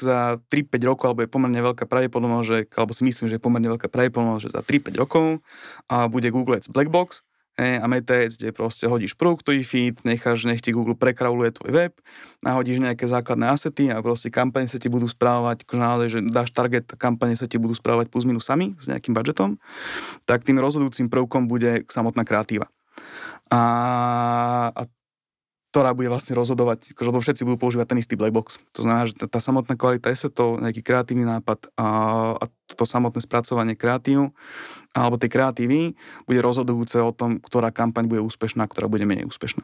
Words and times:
za 0.00 0.40
3-5 0.48 0.90
rokov, 0.90 1.04
alebo 1.12 1.22
je 1.22 1.30
pomerne 1.30 1.60
veľká 1.60 1.84
pravdepodobnosť, 1.84 2.46
že, 2.48 2.58
alebo 2.74 2.92
si 2.96 3.02
myslím, 3.04 3.26
že 3.28 3.36
je 3.36 3.42
pomerne 3.42 3.68
veľká 3.70 3.88
pravdepodobnosť, 3.92 4.42
že 4.48 4.50
za 4.56 4.62
3-5 4.64 5.00
rokov 5.00 5.26
a 5.86 6.08
bude 6.08 6.28
Google 6.32 6.58
Ads 6.58 6.72
Blackbox, 6.72 7.22
a 7.60 7.84
Meta 7.84 8.16
Ads, 8.16 8.40
kde 8.40 8.56
proste 8.56 8.88
hodíš 8.88 9.12
produktový 9.12 9.60
feed, 9.60 10.00
necháš, 10.08 10.48
nech 10.48 10.64
ti 10.64 10.72
Google 10.72 10.96
prekrauluje 10.96 11.52
tvoj 11.52 11.70
web, 11.76 11.92
nahodíš 12.40 12.80
nejaké 12.80 13.04
základné 13.04 13.52
asety 13.52 13.92
a 13.92 14.00
proste 14.00 14.32
kampane 14.32 14.64
sa 14.64 14.80
ti 14.80 14.88
budú 14.88 15.04
správať, 15.04 15.68
akože 15.68 15.80
naozaj, 15.80 16.08
že 16.08 16.18
dáš 16.32 16.50
target, 16.56 16.88
kampane 16.96 17.36
sa 17.36 17.44
ti 17.44 17.60
budú 17.60 17.76
správať 17.76 18.08
plus 18.08 18.24
minus 18.24 18.48
sami 18.48 18.72
s 18.80 18.88
nejakým 18.88 19.12
budžetom, 19.12 19.60
tak 20.24 20.48
tým 20.48 20.56
rozhodujúcim 20.56 21.12
prvkom 21.12 21.50
bude 21.50 21.84
samotná 21.92 22.24
kreatíva. 22.24 22.72
A, 23.52 23.60
a 24.72 24.82
ktorá 25.70 25.94
bude 25.94 26.10
vlastne 26.10 26.34
rozhodovať, 26.34 26.98
akože, 26.98 27.08
lebo 27.14 27.22
všetci 27.22 27.46
budú 27.46 27.56
používať 27.62 27.94
ten 27.94 28.02
istý 28.02 28.18
black 28.18 28.34
box. 28.34 28.58
To 28.74 28.82
znamená, 28.82 29.06
že 29.06 29.14
tá, 29.14 29.30
tá 29.30 29.38
samotná 29.38 29.78
kvalita 29.78 30.10
to 30.10 30.58
nejaký 30.58 30.82
kreatívny 30.82 31.22
nápad 31.22 31.70
a, 31.78 31.88
a 32.42 32.44
to 32.74 32.82
samotné 32.82 33.22
spracovanie 33.22 33.78
kreatív 33.78 34.34
alebo 34.90 35.14
tej 35.14 35.30
kreatívy 35.30 35.94
bude 36.26 36.40
rozhodujúce 36.42 36.98
o 36.98 37.14
tom, 37.14 37.38
ktorá 37.38 37.70
kampaň 37.70 38.10
bude 38.10 38.18
úspešná, 38.18 38.66
ktorá 38.66 38.90
bude 38.90 39.06
menej 39.06 39.30
úspešná. 39.30 39.62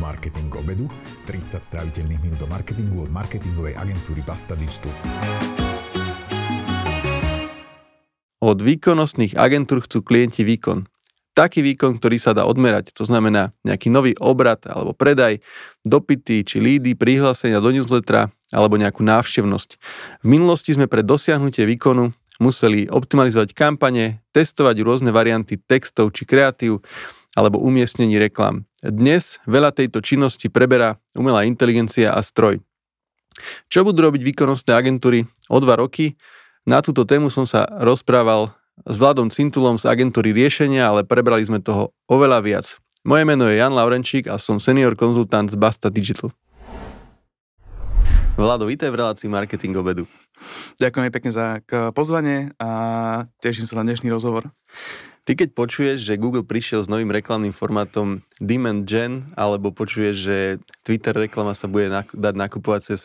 Marketing 0.00 0.48
obedu, 0.56 0.88
30 1.28 1.60
stráviteľných 1.60 2.20
minút 2.24 2.40
do 2.40 2.48
marketingu 2.48 3.04
od 3.04 3.12
marketingovej 3.12 3.76
agentúry 3.76 4.24
Basta 4.24 4.56
Digital. 4.56 4.96
Od 8.40 8.58
výkonnostných 8.64 9.36
agentúr 9.36 9.84
chcú 9.84 10.00
klienti 10.00 10.40
výkon 10.40 10.88
taký 11.36 11.60
výkon, 11.60 12.00
ktorý 12.00 12.16
sa 12.16 12.32
dá 12.32 12.48
odmerať. 12.48 12.96
To 12.96 13.04
znamená 13.04 13.52
nejaký 13.60 13.92
nový 13.92 14.16
obrad 14.16 14.64
alebo 14.64 14.96
predaj, 14.96 15.44
dopity 15.84 16.40
či 16.48 16.56
lídy, 16.56 16.96
prihlásenia 16.96 17.60
do 17.60 17.68
newslettera 17.68 18.32
alebo 18.56 18.80
nejakú 18.80 19.04
návštevnosť. 19.04 19.76
V 20.24 20.26
minulosti 20.26 20.72
sme 20.72 20.88
pre 20.88 21.04
dosiahnutie 21.04 21.68
výkonu 21.68 22.16
museli 22.40 22.88
optimalizovať 22.88 23.52
kampane, 23.52 24.24
testovať 24.32 24.80
rôzne 24.80 25.12
varianty 25.12 25.60
textov 25.60 26.16
či 26.16 26.24
kreatív 26.24 26.80
alebo 27.36 27.60
umiestnení 27.60 28.16
reklam. 28.16 28.64
Dnes 28.80 29.44
veľa 29.44 29.76
tejto 29.76 30.00
činnosti 30.00 30.48
preberá 30.48 30.96
umelá 31.12 31.44
inteligencia 31.44 32.16
a 32.16 32.24
stroj. 32.24 32.64
Čo 33.68 33.84
budú 33.84 34.08
robiť 34.08 34.24
výkonnostné 34.24 34.72
agentúry 34.72 35.28
o 35.52 35.60
dva 35.60 35.76
roky? 35.76 36.16
Na 36.64 36.80
túto 36.80 37.04
tému 37.04 37.28
som 37.28 37.44
sa 37.44 37.68
rozprával 37.84 38.56
s 38.84 38.94
Vladom 39.00 39.32
Cintulom 39.32 39.80
z 39.80 39.88
agentúry 39.88 40.36
riešenia, 40.36 40.92
ale 40.92 41.00
prebrali 41.08 41.48
sme 41.48 41.64
toho 41.64 41.96
oveľa 42.04 42.44
viac. 42.44 42.66
Moje 43.06 43.24
meno 43.24 43.48
je 43.48 43.56
Jan 43.56 43.72
Laurenčík 43.72 44.28
a 44.28 44.36
som 44.36 44.60
senior 44.60 44.92
konzultant 44.92 45.48
z 45.48 45.56
Basta 45.56 45.88
Digital. 45.88 46.34
Vlado, 48.36 48.68
vítaj 48.68 48.92
v 48.92 49.00
relácii 49.00 49.32
Marketing 49.32 49.72
obedu. 49.80 50.04
Ďakujem 50.76 51.08
pekne 51.08 51.30
za 51.32 51.64
pozvanie 51.96 52.52
a 52.60 52.68
teším 53.40 53.64
sa 53.64 53.80
na 53.80 53.88
dnešný 53.88 54.12
rozhovor. 54.12 54.52
Ty 55.26 55.34
keď 55.34 55.58
počuješ, 55.58 56.06
že 56.06 56.20
Google 56.20 56.46
prišiel 56.46 56.84
s 56.84 56.92
novým 56.92 57.10
reklamným 57.10 57.50
formátom 57.50 58.22
Demand 58.38 58.86
Gen, 58.86 59.26
alebo 59.34 59.74
počuješ, 59.74 60.14
že 60.14 60.38
Twitter 60.86 61.16
reklama 61.16 61.50
sa 61.56 61.66
bude 61.66 61.90
dať 61.90 62.34
nakupovať 62.38 62.94
cez 62.94 63.00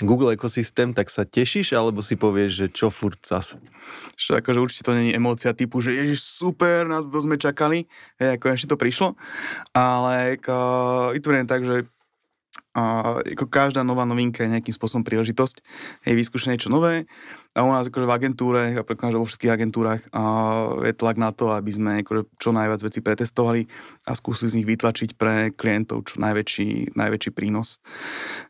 Google 0.00 0.32
ekosystém, 0.32 0.96
tak 0.96 1.12
sa 1.12 1.28
tešíš, 1.28 1.76
alebo 1.76 2.00
si 2.00 2.16
povieš, 2.16 2.52
že 2.52 2.66
čo 2.72 2.88
furt 2.88 3.20
zas? 3.20 3.60
Čo, 4.16 4.40
akože 4.40 4.62
určite 4.62 4.86
to 4.88 4.96
není 4.96 5.12
emócia 5.12 5.52
typu, 5.52 5.84
že 5.84 5.92
ježiš, 5.92 6.24
super, 6.24 6.88
na 6.88 7.04
to 7.04 7.20
sme 7.20 7.36
čakali, 7.36 7.84
hej, 8.16 8.40
ako 8.40 8.44
ešte 8.56 8.70
to 8.72 8.80
prišlo, 8.80 9.14
ale 9.76 10.40
ako, 10.40 10.56
to 11.20 11.28
tak, 11.44 11.62
že 11.68 11.84
a 12.72 13.16
ako 13.20 13.52
každá 13.52 13.84
nová 13.84 14.08
novinka 14.08 14.44
je 14.44 14.52
nejakým 14.56 14.72
spôsobom 14.72 15.04
príležitosť, 15.04 15.60
hej, 16.08 16.14
vyskúšať 16.16 16.56
niečo 16.56 16.72
nové 16.72 17.04
a 17.52 17.60
u 17.60 17.70
nás 17.72 17.84
akože 17.84 18.08
v 18.08 18.16
agentúre, 18.16 18.62
a 18.72 18.80
predkladám, 18.80 19.12
že 19.12 19.20
vo 19.20 19.28
všetkých 19.28 19.52
agentúrach 19.52 20.02
a 20.08 20.22
je 20.88 20.92
tlak 20.96 21.20
na 21.20 21.36
to, 21.36 21.52
aby 21.52 21.68
sme 21.68 21.90
akože 22.00 22.22
čo 22.40 22.50
najviac 22.56 22.80
veci 22.80 23.04
pretestovali 23.04 23.68
a 24.08 24.16
skúsili 24.16 24.48
z 24.48 24.56
nich 24.60 24.68
vytlačiť 24.68 25.20
pre 25.20 25.52
klientov 25.52 26.08
čo 26.08 26.16
najväčší, 26.24 26.96
najväčší 26.96 27.30
prínos. 27.36 27.76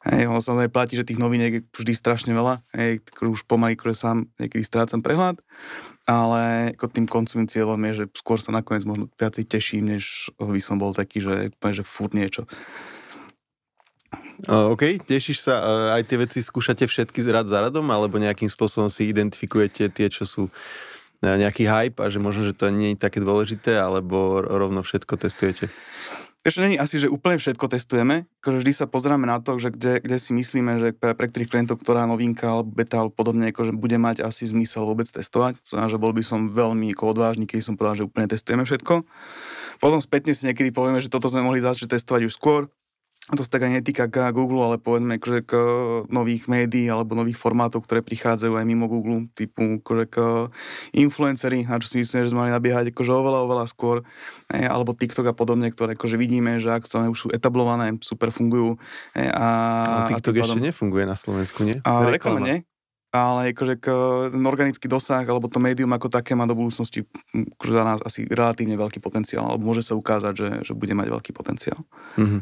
Hej, 0.07 0.31
ono 0.31 0.39
sa 0.39 0.55
platí, 0.71 0.95
že 0.95 1.07
tých 1.07 1.19
noviniek 1.19 1.53
je 1.59 1.63
vždy 1.67 1.93
strašne 1.99 2.31
veľa, 2.31 2.63
hej, 2.79 3.03
už 3.19 3.43
pomaly 3.51 3.75
akože 3.75 3.95
sám 3.99 4.31
niekedy 4.39 4.63
strácam 4.63 5.03
prehľad, 5.03 5.43
ale 6.07 6.75
ako 6.79 6.87
tým 6.87 7.07
koncovým 7.11 7.51
cieľom 7.51 7.79
je, 7.91 7.93
že 8.03 8.05
skôr 8.15 8.39
sa 8.39 8.55
nakoniec 8.55 8.87
možno 8.87 9.11
viacej 9.19 9.45
teším, 9.51 9.99
než 9.99 10.31
by 10.39 10.63
som 10.63 10.79
bol 10.79 10.95
taký, 10.95 11.19
že, 11.19 11.51
že 11.51 11.83
furt 11.83 12.15
niečo. 12.15 12.47
OK, 14.49 14.99
tešíš 15.07 15.39
sa, 15.47 15.55
aj 15.95 16.03
tie 16.11 16.19
veci 16.19 16.39
skúšate 16.43 16.91
všetky 16.91 17.23
rad 17.31 17.47
za 17.47 17.63
radom, 17.63 17.87
alebo 17.95 18.19
nejakým 18.19 18.51
spôsobom 18.51 18.91
si 18.91 19.07
identifikujete 19.07 19.87
tie, 19.87 20.07
čo 20.11 20.27
sú 20.27 20.51
nejaký 21.23 21.71
hype 21.71 22.03
a 22.03 22.11
že 22.11 22.19
možno, 22.19 22.51
že 22.51 22.59
to 22.59 22.67
nie 22.75 22.95
je 22.95 22.99
také 22.99 23.23
dôležité, 23.23 23.79
alebo 23.79 24.43
rovno 24.43 24.83
všetko 24.83 25.15
testujete? 25.23 25.71
Ešte 26.43 26.59
není 26.59 26.75
asi, 26.75 26.99
že 26.99 27.07
úplne 27.07 27.39
všetko 27.39 27.71
testujeme, 27.71 28.27
akože 28.43 28.67
vždy 28.67 28.73
sa 28.75 28.91
pozrieme 28.91 29.31
na 29.31 29.39
to, 29.39 29.63
že 29.63 29.71
kde, 29.71 30.03
kde 30.03 30.19
si 30.19 30.35
myslíme, 30.35 30.83
že 30.83 30.89
pre, 30.91 31.15
pre 31.15 31.31
ktorých 31.31 31.55
klientov, 31.55 31.79
ktorá 31.79 32.03
novinka 32.11 32.51
alebo 32.51 32.67
beta 32.67 32.99
alebo 32.99 33.15
podobne, 33.15 33.55
akože 33.55 33.71
bude 33.79 33.95
mať 33.95 34.27
asi 34.27 34.51
zmysel 34.51 34.83
vôbec 34.83 35.07
testovať. 35.07 35.63
To 35.63 35.79
znamená, 35.79 35.95
že 35.95 36.03
bol 36.03 36.11
by 36.11 36.27
som 36.27 36.51
veľmi 36.51 36.91
ako 36.99 37.15
odvážny, 37.15 37.47
keď 37.47 37.63
som 37.63 37.79
povedal, 37.79 38.03
že 38.03 38.09
úplne 38.11 38.27
testujeme 38.27 38.67
všetko. 38.67 39.07
Potom 39.79 40.03
spätne 40.03 40.35
si 40.35 40.51
niekedy 40.51 40.75
povieme, 40.75 40.99
že 40.99 41.07
toto 41.07 41.31
sme 41.31 41.47
mohli 41.47 41.63
začať 41.63 41.95
testovať 41.95 42.27
už 42.27 42.35
skôr, 42.35 42.67
to 43.37 43.45
sa 43.45 43.57
tak 43.57 43.65
aj 43.65 43.81
netýka 43.81 44.05
Google, 44.33 44.61
ale 44.65 44.77
povedzme 44.77 45.17
akože 45.17 45.41
k 45.49 45.53
nových 46.13 46.49
médií 46.49 46.89
alebo 46.89 47.17
nových 47.17 47.41
formátov, 47.41 47.85
ktoré 47.85 48.05
prichádzajú 48.05 48.53
aj 48.57 48.65
mimo 48.69 48.87
Google, 48.89 49.29
typu 49.33 49.81
akože 49.81 50.05
k 50.09 50.17
influencery, 50.93 51.65
na 51.65 51.81
čo 51.81 51.89
si 51.89 52.05
myslím, 52.05 52.25
že 52.25 52.31
sme 52.33 52.41
mali 52.47 52.53
nabiehať 52.53 52.93
akože 52.93 53.13
oveľa, 53.13 53.39
oveľa 53.49 53.65
skôr, 53.69 54.05
ne, 54.53 54.69
alebo 54.69 54.93
TikTok 54.93 55.33
a 55.33 55.35
podobne, 55.37 55.73
ktoré 55.73 55.97
akože 55.97 56.21
vidíme, 56.21 56.61
že 56.61 56.73
aktuálne 56.73 57.09
už 57.09 57.19
sú 57.19 57.29
etablované, 57.33 57.97
super 58.05 58.33
fungujú. 58.35 58.77
Ne, 59.17 59.33
a, 59.33 59.49
ale 60.09 60.19
TikTok 60.19 60.35
a 60.37 60.39
ešte 60.45 60.53
pádom... 60.59 60.67
nefunguje 60.69 61.05
na 61.09 61.17
Slovensku, 61.17 61.65
nie? 61.65 61.81
A 61.89 62.09
reklama 62.09 62.41
nie, 62.43 62.69
ale 63.13 63.53
akože 63.53 63.77
k, 63.77 63.87
ten 64.33 64.41
organický 64.41 64.89
dosah 64.89 65.21
alebo 65.21 65.45
to 65.45 65.61
médium 65.61 65.93
ako 65.93 66.09
také 66.09 66.33
má 66.33 66.49
do 66.49 66.57
budúcnosti 66.57 67.05
akože 67.61 67.73
za 67.77 67.85
nás 67.85 68.01
asi 68.01 68.25
relatívne 68.25 68.81
veľký 68.81 69.05
potenciál, 69.05 69.45
alebo 69.45 69.69
môže 69.69 69.85
sa 69.85 69.93
ukázať, 69.93 70.33
že, 70.33 70.49
že 70.65 70.73
bude 70.73 70.97
mať 70.97 71.13
veľký 71.13 71.37
potenciál. 71.37 71.85
Mm-hmm. 72.17 72.41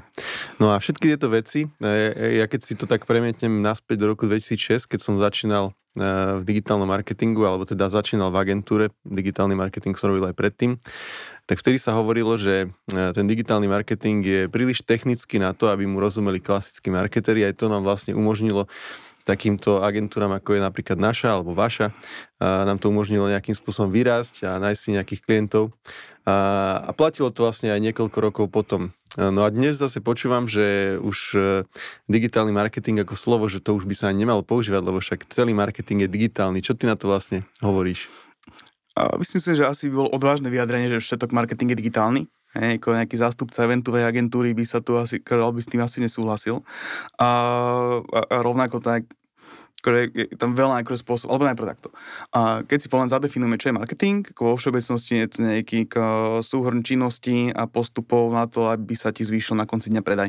No 0.63 0.71
a 0.71 0.79
všetky 0.79 1.11
tieto 1.11 1.27
veci, 1.27 1.67
ja 1.83 2.47
keď 2.47 2.61
si 2.63 2.79
to 2.79 2.87
tak 2.87 3.03
premietnem 3.03 3.59
naspäť 3.59 4.07
do 4.07 4.15
roku 4.15 4.31
2006, 4.31 4.87
keď 4.87 5.01
som 5.03 5.19
začínal 5.19 5.75
e, 5.99 6.39
v 6.39 6.43
digitálnom 6.47 6.87
marketingu, 6.87 7.43
alebo 7.43 7.67
teda 7.67 7.91
začínal 7.91 8.31
v 8.31 8.39
agentúre, 8.39 8.85
digitálny 9.03 9.59
marketing 9.59 9.99
som 9.99 10.15
robil 10.15 10.31
aj 10.31 10.39
predtým, 10.39 10.79
tak 11.51 11.59
vtedy 11.59 11.83
sa 11.83 11.99
hovorilo, 11.99 12.39
že 12.39 12.71
e, 12.71 13.11
ten 13.11 13.27
digitálny 13.27 13.67
marketing 13.67 14.23
je 14.23 14.41
príliš 14.47 14.87
technický 14.87 15.43
na 15.43 15.51
to, 15.51 15.67
aby 15.67 15.83
mu 15.83 15.99
rozumeli 15.99 16.39
klasickí 16.39 16.95
marketeri, 16.95 17.43
aj 17.43 17.59
to 17.59 17.67
nám 17.67 17.83
vlastne 17.83 18.15
umožnilo 18.15 18.71
takýmto 19.25 19.85
agentúram, 19.85 20.33
ako 20.33 20.57
je 20.57 20.61
napríklad 20.65 20.99
naša 20.99 21.37
alebo 21.39 21.53
vaša, 21.53 21.93
nám 22.41 22.81
to 22.81 22.89
umožnilo 22.89 23.29
nejakým 23.29 23.55
spôsobom 23.55 23.93
vyrásť 23.93 24.49
a 24.49 24.57
nájsť 24.59 24.81
si 24.81 24.89
nejakých 24.97 25.21
klientov. 25.25 25.77
A, 26.29 26.37
a 26.85 26.91
platilo 26.93 27.33
to 27.33 27.49
vlastne 27.49 27.73
aj 27.73 27.81
niekoľko 27.81 28.19
rokov 28.21 28.47
potom. 28.53 28.93
No 29.19 29.43
a 29.43 29.51
dnes 29.51 29.75
zase 29.75 29.99
počúvam, 29.99 30.47
že 30.47 30.95
už 31.03 31.19
e, 31.35 31.39
digitálny 32.07 32.55
marketing 32.55 33.03
ako 33.03 33.19
slovo, 33.19 33.51
že 33.51 33.59
to 33.59 33.75
už 33.75 33.83
by 33.83 33.95
sa 33.99 34.15
ani 34.15 34.23
nemalo 34.23 34.47
používať, 34.47 34.87
lebo 34.87 35.03
však 35.03 35.27
celý 35.35 35.51
marketing 35.51 36.07
je 36.07 36.09
digitálny. 36.15 36.63
Čo 36.63 36.79
ty 36.79 36.87
na 36.87 36.95
to 36.95 37.11
vlastne 37.11 37.43
hovoríš? 37.59 38.07
A 38.95 39.19
myslím 39.19 39.43
si, 39.43 39.51
že 39.59 39.67
asi 39.67 39.91
by 39.91 40.07
bol 40.07 40.09
odvážne 40.15 40.47
vyjadrenie, 40.47 40.95
že 40.95 41.03
všetok 41.03 41.35
marketing 41.35 41.75
je 41.75 41.81
digitálny. 41.83 42.23
Hej, 42.51 42.83
ako 42.83 42.99
nejaký 42.99 43.15
zástupca 43.15 43.63
eventovej 43.63 44.03
agentúry 44.03 44.51
by 44.59 44.67
sa 44.67 44.83
tu 44.83 44.99
asi, 44.99 45.23
by 45.23 45.61
s 45.63 45.71
tým 45.71 45.83
asi 45.87 46.03
nesúhlasil. 46.03 46.67
A, 47.23 47.31
a, 48.03 48.21
a 48.27 48.37
rovnako 48.43 48.83
tak 48.83 49.07
ktoré 49.81 50.13
je 50.13 50.37
tam 50.37 50.53
veľa 50.53 50.85
akože 50.85 51.01
spôsob, 51.01 51.33
alebo 51.33 51.49
najprv 51.49 51.67
takto. 51.73 51.89
A 52.37 52.61
keď 52.63 52.79
si 52.85 52.89
len 52.93 53.09
zadefinujeme, 53.09 53.57
čo 53.57 53.73
je 53.73 53.79
marketing, 53.81 54.29
ako 54.29 54.55
vo 54.55 54.57
všeobecnosti 54.61 55.15
je 55.25 55.29
to 55.29 55.39
nejaký 55.41 55.89
súhrn 56.45 56.85
činností 56.85 57.49
a 57.51 57.65
postupov 57.65 58.29
na 58.33 58.45
to, 58.45 58.69
aby 58.69 58.93
sa 58.93 59.09
ti 59.11 59.25
zvýšil 59.25 59.57
na 59.57 59.65
konci 59.65 59.89
dňa 59.89 60.03
predaj. 60.05 60.29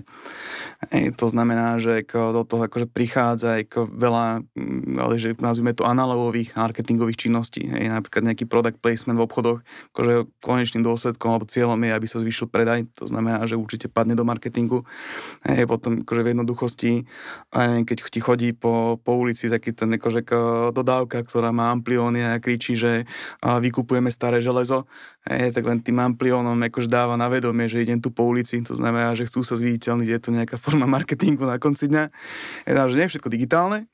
Ej, 0.96 1.14
to 1.20 1.28
znamená, 1.28 1.78
že 1.84 2.08
do 2.12 2.44
toho 2.48 2.66
akože 2.66 2.88
prichádza 2.88 3.60
aj 3.60 3.64
veľa, 3.92 4.48
mm, 4.56 4.96
ale 4.98 5.20
že 5.20 5.36
nazvime 5.38 5.76
to 5.76 5.84
analogových 5.84 6.56
marketingových 6.56 7.28
činností. 7.28 7.68
Ej, 7.68 7.92
napríklad 7.92 8.32
nejaký 8.32 8.48
product 8.48 8.80
placement 8.80 9.20
v 9.20 9.26
obchodoch, 9.28 9.60
akože 9.92 10.32
konečným 10.40 10.86
dôsledkom 10.86 11.34
alebo 11.34 11.50
cieľom 11.50 11.80
je, 11.82 11.92
aby 11.92 12.08
sa 12.08 12.24
zvýšil 12.24 12.48
predaj. 12.48 12.88
To 13.04 13.12
znamená, 13.12 13.44
že 13.50 13.60
určite 13.60 13.92
padne 13.92 14.16
do 14.16 14.24
marketingu. 14.24 14.88
Ej, 15.44 15.68
potom 15.68 16.08
akože 16.08 16.22
v 16.24 16.30
jednoduchosti, 16.34 16.92
keď 17.84 17.98
ti 18.08 18.20
chodí 18.22 18.54
po, 18.54 19.02
po 19.02 19.18
ulici 19.18 19.41
ulici 19.42 19.50
taký 19.50 19.74
ten 19.74 19.90
akože 19.98 20.22
dodávka, 20.70 21.26
ktorá 21.26 21.50
má 21.50 21.74
amplióny 21.74 22.22
a 22.22 22.38
kričí, 22.38 22.78
že 22.78 23.10
vykupujeme 23.42 24.14
staré 24.14 24.38
železo, 24.38 24.86
hej, 25.26 25.50
tak 25.50 25.66
len 25.66 25.82
tým 25.82 25.98
ampliónom 25.98 26.54
akože 26.54 26.86
dáva 26.86 27.18
na 27.18 27.26
vedomie, 27.26 27.66
že 27.66 27.82
idem 27.82 27.98
tu 27.98 28.14
po 28.14 28.30
ulici, 28.30 28.62
to 28.62 28.78
znamená, 28.78 29.18
že 29.18 29.26
chcú 29.26 29.42
sa 29.42 29.58
zviditeľniť, 29.58 30.08
je 30.14 30.22
to 30.22 30.30
nejaká 30.30 30.62
forma 30.62 30.86
marketingu 30.86 31.50
na 31.50 31.58
konci 31.58 31.90
dňa. 31.90 32.04
Je 32.70 32.74
že 32.78 32.98
nie 32.98 33.06
je 33.10 33.12
všetko 33.18 33.34
digitálne, 33.34 33.90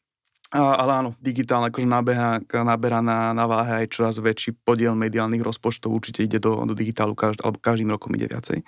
ale 0.51 0.91
áno, 1.03 1.09
digitálne 1.19 1.71
akože 1.71 1.87
naberá, 1.87 2.39
naberá 2.43 2.99
na, 2.99 3.31
na 3.31 3.45
váhe 3.47 3.83
aj 3.83 3.91
čoraz 3.91 4.15
väčší 4.19 4.55
podiel 4.63 4.95
mediálnych 4.95 5.43
rozpočtov, 5.43 5.91
určite 5.91 6.23
ide 6.23 6.39
do, 6.43 6.59
do 6.67 6.75
digitálu, 6.75 7.15
každý, 7.15 7.43
alebo 7.43 7.59
každým 7.59 7.91
rokom 7.91 8.15
ide 8.15 8.31
viacej. 8.31 8.63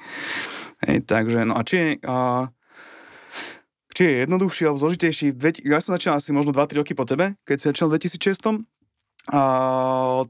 Hej, 0.87 0.97
takže, 1.07 1.43
no 1.43 1.59
a 1.59 1.63
či 1.63 1.99
a, 2.03 2.47
či 3.99 4.07
je 4.07 4.23
jednoduchší 4.23 4.63
alebo 4.63 4.79
zložitejší, 4.79 5.35
ja 5.67 5.83
som 5.83 5.91
začal 5.91 6.15
asi 6.15 6.31
možno 6.31 6.55
2-3 6.55 6.79
roky 6.79 6.95
po 6.95 7.03
tebe, 7.03 7.35
keď 7.43 7.55
si 7.59 7.65
začal 7.67 7.91
v 7.91 7.99
2006, 7.99 8.63
a 9.27 9.41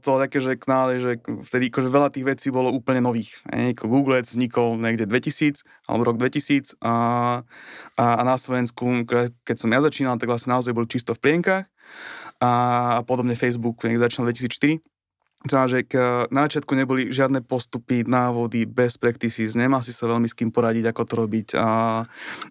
to 0.02 0.18
také, 0.18 0.42
že 0.42 0.58
knále, 0.58 0.98
že 0.98 1.22
vtedy 1.22 1.70
akože 1.70 1.88
veľa 1.88 2.08
tých 2.10 2.26
vecí 2.26 2.50
bolo 2.50 2.74
úplne 2.74 2.98
nových. 2.98 3.30
Google 3.78 4.18
vznikol 4.26 4.74
niekde 4.74 5.06
2000, 5.06 5.62
alebo 5.86 6.10
rok 6.10 6.18
2000 6.18 6.74
a, 6.82 6.94
a, 7.94 8.04
a 8.18 8.22
na 8.26 8.34
Slovensku, 8.34 9.06
keď 9.46 9.56
som 9.56 9.70
ja 9.70 9.80
začínal, 9.80 10.18
tak 10.18 10.28
vlastne 10.28 10.52
naozaj 10.58 10.74
bol 10.74 10.90
čisto 10.90 11.14
v 11.14 11.22
plienkach. 11.22 11.70
A, 12.42 12.50
a 12.98 13.00
podobne 13.06 13.38
Facebook, 13.38 13.80
keď 13.80 14.10
začínal 14.10 14.34
2004 14.34 14.82
Znamená, 15.40 15.72
že 15.72 15.80
na 16.28 16.44
začiatku 16.44 16.76
neboli 16.76 17.08
žiadne 17.08 17.40
postupy, 17.40 18.04
návody, 18.04 18.68
best 18.68 19.00
practices, 19.00 19.56
nemá 19.56 19.80
si 19.80 19.88
sa 19.88 20.04
veľmi 20.04 20.28
s 20.28 20.36
kým 20.36 20.52
poradiť, 20.52 20.92
ako 20.92 21.02
to 21.08 21.14
robiť. 21.16 21.48
A, 21.56 22.04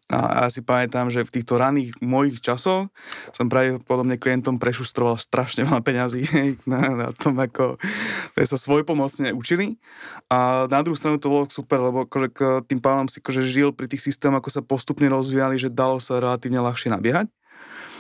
a 0.09 0.17
ja 0.41 0.49
si 0.49 0.65
pamätám, 0.65 1.13
že 1.13 1.21
v 1.21 1.29
týchto 1.29 1.61
raných 1.61 1.93
mojich 2.01 2.41
časoch 2.41 2.89
som 3.29 3.45
práve 3.45 3.77
podobne 3.85 4.17
klientom 4.17 4.57
prešustroval 4.57 5.21
strašne 5.21 5.69
veľa 5.69 5.85
peňazí 5.85 6.25
na, 6.71 6.81
na 6.97 7.07
tom, 7.13 7.37
ako 7.37 7.77
sa 8.33 8.57
svojpomocne 8.57 9.37
učili. 9.37 9.77
A 10.25 10.65
na 10.65 10.81
druhú 10.81 10.97
stranu 10.97 11.21
to 11.21 11.29
bolo 11.29 11.45
super, 11.45 11.77
lebo 11.77 12.09
akože 12.09 12.33
tým 12.65 12.81
pádom 12.81 13.05
si 13.05 13.21
akože 13.21 13.45
žil 13.45 13.69
pri 13.69 13.85
tých 13.85 14.01
systémoch, 14.01 14.41
ako 14.41 14.49
sa 14.49 14.65
postupne 14.65 15.05
rozvíjali, 15.13 15.61
že 15.61 15.69
dalo 15.69 16.01
sa 16.01 16.17
relatívne 16.17 16.57
ľahšie 16.57 16.89
nabiehať, 16.89 17.29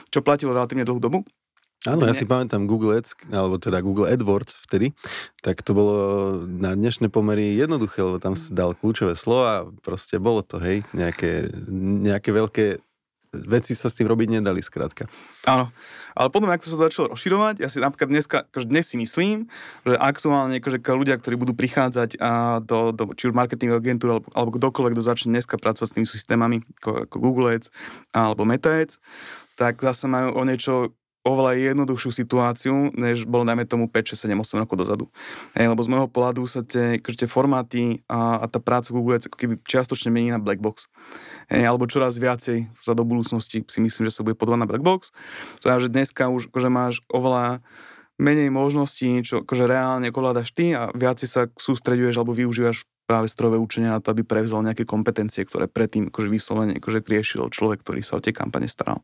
čo 0.09 0.25
platilo 0.25 0.49
relatívne 0.49 0.81
dlhú 0.81 0.97
dobu. 0.97 1.21
Áno, 1.87 2.03
ja 2.03 2.11
si 2.11 2.27
pamätám 2.27 2.67
Google 2.67 2.99
Ads, 2.99 3.31
alebo 3.31 3.55
teda 3.55 3.79
Google 3.79 4.11
AdWords 4.11 4.67
vtedy, 4.67 4.91
tak 5.39 5.63
to 5.63 5.71
bolo 5.71 5.95
na 6.43 6.75
dnešné 6.75 7.07
pomery 7.07 7.55
jednoduché, 7.55 8.03
lebo 8.03 8.19
tam 8.19 8.35
si 8.35 8.51
dal 8.51 8.75
kľúčové 8.75 9.15
slova, 9.15 9.63
proste 9.79 10.19
bolo 10.19 10.43
to, 10.43 10.59
hej, 10.59 10.83
nejaké, 10.91 11.47
nejaké 12.03 12.35
veľké 12.35 12.65
veci 13.31 13.77
sa 13.77 13.87
s 13.87 13.95
tým 13.95 14.09
robiť 14.11 14.41
nedali, 14.41 14.59
skrátka. 14.59 15.07
Áno, 15.45 15.69
ale 16.17 16.27
potom, 16.27 16.51
ako 16.51 16.65
sa 16.65 16.75
to 16.75 16.85
začalo 16.91 17.05
rozširovať, 17.15 17.63
ja 17.63 17.71
si 17.71 17.79
napríklad 17.79 18.09
dneska, 18.09 18.37
akože 18.49 18.67
dnes 18.67 18.85
si 18.89 18.97
myslím, 18.99 19.47
že 19.85 19.95
aktuálne 19.95 20.59
akože 20.59 20.81
ľudia, 20.83 21.15
ktorí 21.15 21.39
budú 21.39 21.53
prichádzať 21.55 22.19
a 22.19 22.59
do, 22.59 22.91
do 22.91 23.13
či 23.15 23.31
už 23.31 23.37
marketing 23.37 23.71
agentúr, 23.71 24.19
alebo, 24.19 24.27
alebo 24.35 24.51
kdokoľvek, 24.57 24.93
kto 24.99 25.03
začne 25.05 25.31
dneska 25.37 25.55
pracovať 25.55 25.87
s 25.87 25.95
tými 25.95 26.07
systémami, 26.09 26.57
ako, 26.81 27.07
ako 27.07 27.15
Google 27.23 27.55
Ads 27.55 27.71
alebo 28.11 28.43
Meta 28.43 28.83
Ads, 28.83 28.97
tak 29.55 29.79
zase 29.79 30.09
majú 30.09 30.35
o 30.35 30.41
niečo 30.43 30.98
oveľa 31.27 31.75
jednoduchšiu 31.75 32.11
situáciu, 32.15 32.95
než 32.95 33.27
bolo 33.27 33.43
najmä 33.43 33.67
tomu 33.67 33.91
5, 33.91 34.15
6, 34.15 34.31
7, 34.31 34.39
8 34.39 34.63
rokov 34.63 34.75
dozadu. 34.79 35.05
Hej, 35.51 35.67
lebo 35.67 35.83
z 35.83 35.91
môjho 35.91 36.07
pohľadu 36.07 36.47
sa 36.47 36.63
tie, 36.63 36.97
akože 37.03 37.25
tie 37.25 37.29
formáty 37.29 37.81
a, 38.07 38.39
a 38.39 38.45
tá 38.47 38.63
práca 38.63 38.95
Google 38.95 39.19
ako 39.19 39.35
keby 39.35 39.59
čiastočne 39.67 40.09
mení 40.15 40.31
na 40.31 40.39
black 40.39 40.63
box. 40.63 40.87
Alebo 41.51 41.89
čoraz 41.91 42.15
viacej 42.15 42.71
sa 42.77 42.95
do 42.95 43.03
budúcnosti 43.03 43.65
si 43.67 43.79
myslím, 43.83 44.07
že 44.07 44.15
sa 44.15 44.23
bude 44.23 44.39
podovať 44.39 44.59
na 44.63 44.69
black. 44.69 44.83
Znamená, 45.59 45.79
že 45.83 45.91
dneska 45.91 46.31
už 46.31 46.47
akože 46.53 46.69
máš 46.71 47.03
oveľa 47.11 47.59
menej 48.19 48.51
možností, 48.51 49.23
čo 49.23 49.47
akože 49.47 49.63
reálne 49.67 50.11
koládaš 50.11 50.51
ty 50.51 50.75
a 50.75 50.91
viac 50.91 51.23
sa 51.23 51.47
sústreduješ 51.55 52.19
alebo 52.19 52.35
využívaš 52.35 52.83
práve 53.09 53.25
strojové 53.25 53.57
učenie 53.57 53.89
na 53.89 53.97
to, 53.97 54.13
aby 54.13 54.21
prevzal 54.21 54.61
nejaké 54.61 54.85
kompetencie, 54.85 55.41
ktoré 55.41 55.65
predtým 55.65 56.13
akože 56.13 56.29
vyslovene 56.29 56.77
akože 56.77 57.01
riešil 57.01 57.49
človek, 57.49 57.81
ktorý 57.81 58.05
sa 58.05 58.21
o 58.21 58.23
tie 58.23 58.29
kampane 58.29 58.69
staral. 58.69 59.01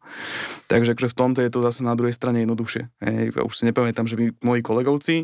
Takže 0.69 0.93
akože 0.93 1.09
v 1.09 1.17
tomto 1.17 1.39
je 1.41 1.49
to 1.49 1.65
zase 1.65 1.81
na 1.81 1.97
druhej 1.97 2.13
strane 2.13 2.45
jednoduchšie. 2.45 2.85
Ja 3.01 3.41
už 3.41 3.53
si 3.57 3.65
nepamätám, 3.65 4.05
že 4.05 4.13
by 4.13 4.37
moji 4.45 4.61
kolegovci 4.61 5.15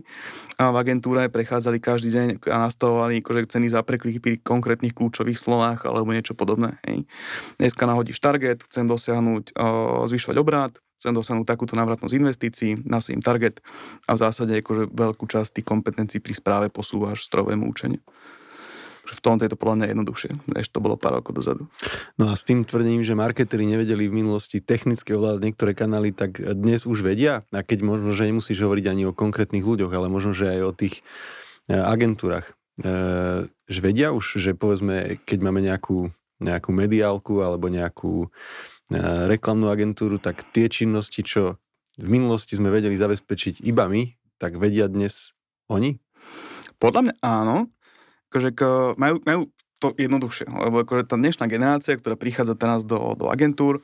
v 0.57 0.75
agentúre 0.81 1.30
prechádzali 1.30 1.78
každý 1.78 2.10
deň 2.10 2.28
a 2.50 2.66
nastavovali 2.66 3.22
akože 3.22 3.54
ceny 3.54 3.69
za 3.69 3.86
prekliky 3.86 4.18
pri 4.18 4.36
konkrétnych 4.42 4.98
kľúčových 4.98 5.38
slovách 5.38 5.86
alebo 5.86 6.10
niečo 6.10 6.33
podobné. 6.33 6.81
Hej. 6.89 7.06
Dneska 7.62 7.86
nahodíš 7.86 8.18
target, 8.18 8.66
chcem 8.66 8.89
dosiahnuť, 8.89 9.54
o, 9.54 9.68
zvyšovať 10.10 10.38
obrát, 10.42 10.74
chcem 10.98 11.13
dosiahnuť 11.13 11.45
takúto 11.45 11.78
návratnosť 11.78 12.13
investícií, 12.18 12.72
nasadím 12.86 13.22
target 13.22 13.62
a 14.10 14.18
v 14.18 14.22
zásade 14.22 14.54
akože 14.62 14.89
veľkú 14.89 15.25
časť 15.30 15.62
tých 15.62 15.68
kompetencií 15.68 16.18
pri 16.22 16.33
správe 16.33 16.68
posúvaš 16.74 17.25
strojovému 17.30 17.69
učeniu 17.69 18.01
v 19.11 19.19
tomto 19.19 19.43
je 19.43 19.51
to 19.51 19.59
podľa 19.59 19.75
mňa 19.83 19.87
jednoduchšie, 19.91 20.31
než 20.55 20.71
to 20.71 20.79
bolo 20.79 20.95
pár 20.95 21.19
rokov 21.19 21.35
dozadu. 21.35 21.67
No 22.15 22.31
a 22.31 22.39
s 22.39 22.47
tým 22.47 22.63
tvrdením, 22.63 23.03
že 23.03 23.17
marketeri 23.17 23.67
nevedeli 23.67 24.07
v 24.07 24.23
minulosti 24.23 24.63
technicky 24.63 25.11
ovládať 25.11 25.41
niektoré 25.43 25.71
kanály, 25.75 26.15
tak 26.15 26.39
dnes 26.39 26.87
už 26.87 27.03
vedia, 27.03 27.43
a 27.51 27.61
keď 27.61 27.83
možno, 27.83 28.15
že 28.15 28.31
nemusíš 28.31 28.63
hovoriť 28.63 28.85
ani 28.87 29.03
o 29.11 29.15
konkrétnych 29.15 29.67
ľuďoch, 29.67 29.91
ale 29.91 30.07
možno, 30.07 30.31
že 30.31 30.47
aj 30.47 30.61
o 30.63 30.71
tých 30.71 31.03
e, 31.67 31.75
agentúrach. 31.75 32.55
E, 32.79 32.91
že 33.51 33.79
vedia 33.83 34.15
už, 34.15 34.39
že 34.39 34.55
povedzme, 34.55 35.19
keď 35.27 35.39
máme 35.43 35.59
nejakú, 35.59 36.15
nejakú 36.39 36.71
mediálku 36.71 37.43
alebo 37.43 37.67
nejakú 37.67 38.25
e, 38.25 38.29
reklamnú 39.27 39.67
agentúru, 39.67 40.23
tak 40.23 40.47
tie 40.55 40.71
činnosti, 40.71 41.19
čo 41.21 41.59
v 41.99 42.07
minulosti 42.07 42.55
sme 42.55 42.71
vedeli 42.71 42.95
zabezpečiť 42.95 43.59
iba 43.67 43.91
my, 43.91 44.15
tak 44.39 44.55
vedia 44.55 44.87
dnes 44.87 45.35
oni? 45.67 45.99
Podľa 46.81 47.01
mňa 47.05 47.15
áno, 47.21 47.69
akože 48.31 48.50
majú, 48.95 49.16
majú 49.28 49.42
to 49.81 49.98
jednoduchšie, 49.98 50.48
lebo 50.48 50.86
akože 50.86 51.04
tá 51.10 51.19
dnešná 51.19 51.45
generácia, 51.51 51.98
ktorá 51.98 52.16
prichádza 52.16 52.56
teraz 52.56 52.88
do, 52.88 53.18
do 53.18 53.28
agentúr, 53.28 53.81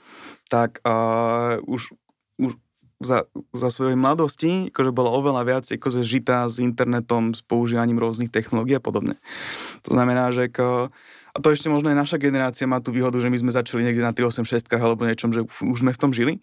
tak 0.48 0.80
uh, 0.86 1.60
už, 1.66 1.92
už 2.40 2.56
za, 3.02 3.30
za 3.54 3.70
svojej 3.70 3.98
mladosti 3.98 4.74
akože 4.74 4.92
bola 4.94 5.14
oveľa 5.14 5.42
viac 5.46 5.66
akože 5.70 6.02
žitá 6.02 6.46
s 6.50 6.58
internetom, 6.58 7.34
s 7.38 7.46
používaním 7.46 8.02
rôznych 8.02 8.34
technológií 8.34 8.78
a 8.78 8.82
podobne. 8.82 9.22
To 9.86 9.94
znamená, 9.94 10.34
že 10.34 10.50
ako, 10.50 10.90
a 11.34 11.38
to 11.38 11.54
ešte 11.54 11.70
možno 11.70 11.94
aj 11.94 11.98
naša 11.98 12.18
generácia 12.18 12.66
má 12.66 12.82
tú 12.82 12.90
výhodu, 12.90 13.22
že 13.22 13.30
my 13.30 13.38
sme 13.38 13.52
začali 13.54 13.86
niekde 13.86 14.02
na 14.02 14.14
386 14.14 14.66
alebo 14.82 15.06
niečom, 15.06 15.30
že 15.30 15.46
už 15.46 15.86
sme 15.86 15.94
v 15.94 16.02
tom 16.02 16.10
žili. 16.10 16.42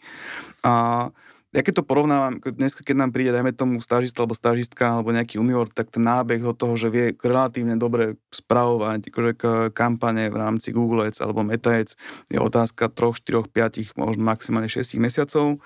A 0.63 1.11
ja 1.55 1.63
keď 1.63 1.81
to 1.81 1.85
porovnávam, 1.87 2.43
dnes 2.43 2.75
keď 2.75 2.99
nám 2.99 3.15
príde, 3.15 3.31
dajme 3.31 3.55
tomu 3.55 3.79
stážista 3.79 4.27
alebo 4.27 4.35
stážistka 4.35 4.99
alebo 4.99 5.15
nejaký 5.15 5.39
junior, 5.39 5.71
tak 5.71 5.95
ten 5.95 6.03
nábeh 6.03 6.43
do 6.43 6.51
toho, 6.51 6.75
že 6.75 6.91
vie 6.91 7.15
relatívne 7.15 7.79
dobre 7.79 8.19
spravovať 8.35 9.15
akože 9.15 9.33
kampane 9.71 10.35
v 10.35 10.37
rámci 10.37 10.75
Google 10.75 11.07
Ads 11.07 11.23
alebo 11.23 11.47
Meta 11.47 11.71
Ads, 11.71 11.95
je 12.27 12.43
otázka 12.43 12.91
3, 12.91 13.23
4, 13.23 13.47
5, 13.47 13.95
možno 13.95 14.23
maximálne 14.27 14.67
6 14.67 14.99
mesiacov 14.99 15.63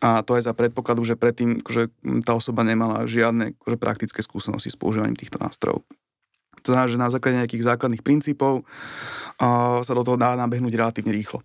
a 0.00 0.24
to 0.24 0.40
aj 0.40 0.48
za 0.48 0.56
predpokladu, 0.56 1.04
že 1.04 1.20
predtým 1.20 1.60
akože 1.60 1.92
tá 2.24 2.32
osoba 2.32 2.64
nemala 2.64 3.04
žiadne 3.04 3.60
akože 3.60 3.76
praktické 3.76 4.24
skúsenosti 4.24 4.72
s 4.72 4.80
používaním 4.80 5.20
týchto 5.20 5.36
nástrojov. 5.36 5.84
To 6.64 6.72
znamená, 6.72 6.88
že 6.88 6.98
na 6.98 7.12
základe 7.12 7.38
nejakých 7.44 7.76
základných 7.76 8.02
princípov 8.02 8.64
uh, 8.64 9.84
sa 9.84 9.92
do 9.92 10.02
toho 10.02 10.16
dá 10.16 10.32
nabehnúť 10.34 10.74
relatívne 10.74 11.12
rýchlo. 11.12 11.44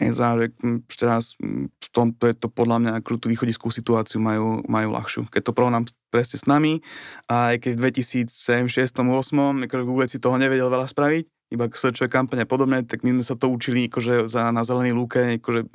Že 0.00 0.96
teraz 0.96 1.36
v 1.40 1.88
tomto 1.92 2.28
je 2.28 2.34
to 2.36 2.48
podľa 2.52 2.76
mňa, 2.82 2.90
akože 3.00 3.18
tú 3.22 3.28
východiskú 3.32 3.68
situáciu 3.72 4.20
majú, 4.20 4.60
majú 4.68 4.88
ľahšiu. 4.92 5.28
Keď 5.32 5.42
to 5.50 5.52
porovnám 5.56 5.88
presne 6.08 6.36
s 6.40 6.46
nami, 6.48 6.80
a 7.26 7.56
aj 7.56 7.66
keď 7.66 7.72
v 7.76 7.80
2007, 8.28 8.68
2006, 8.68 8.96
2008, 9.02 9.66
akože 9.68 9.82
Google 9.84 10.08
si 10.08 10.18
toho 10.20 10.36
nevedel 10.36 10.68
veľa 10.68 10.86
spraviť, 10.88 11.24
iba 11.54 11.70
searchové 11.70 12.10
kampane 12.10 12.42
a 12.42 12.48
podobne, 12.48 12.82
tak 12.82 13.06
my 13.06 13.20
sme 13.20 13.24
sa 13.24 13.38
to 13.38 13.46
učili 13.46 13.86
akože 13.86 14.26
za, 14.26 14.50
na 14.50 14.66
zelenej 14.66 14.98
lúke 14.98 15.38
akože 15.38 15.70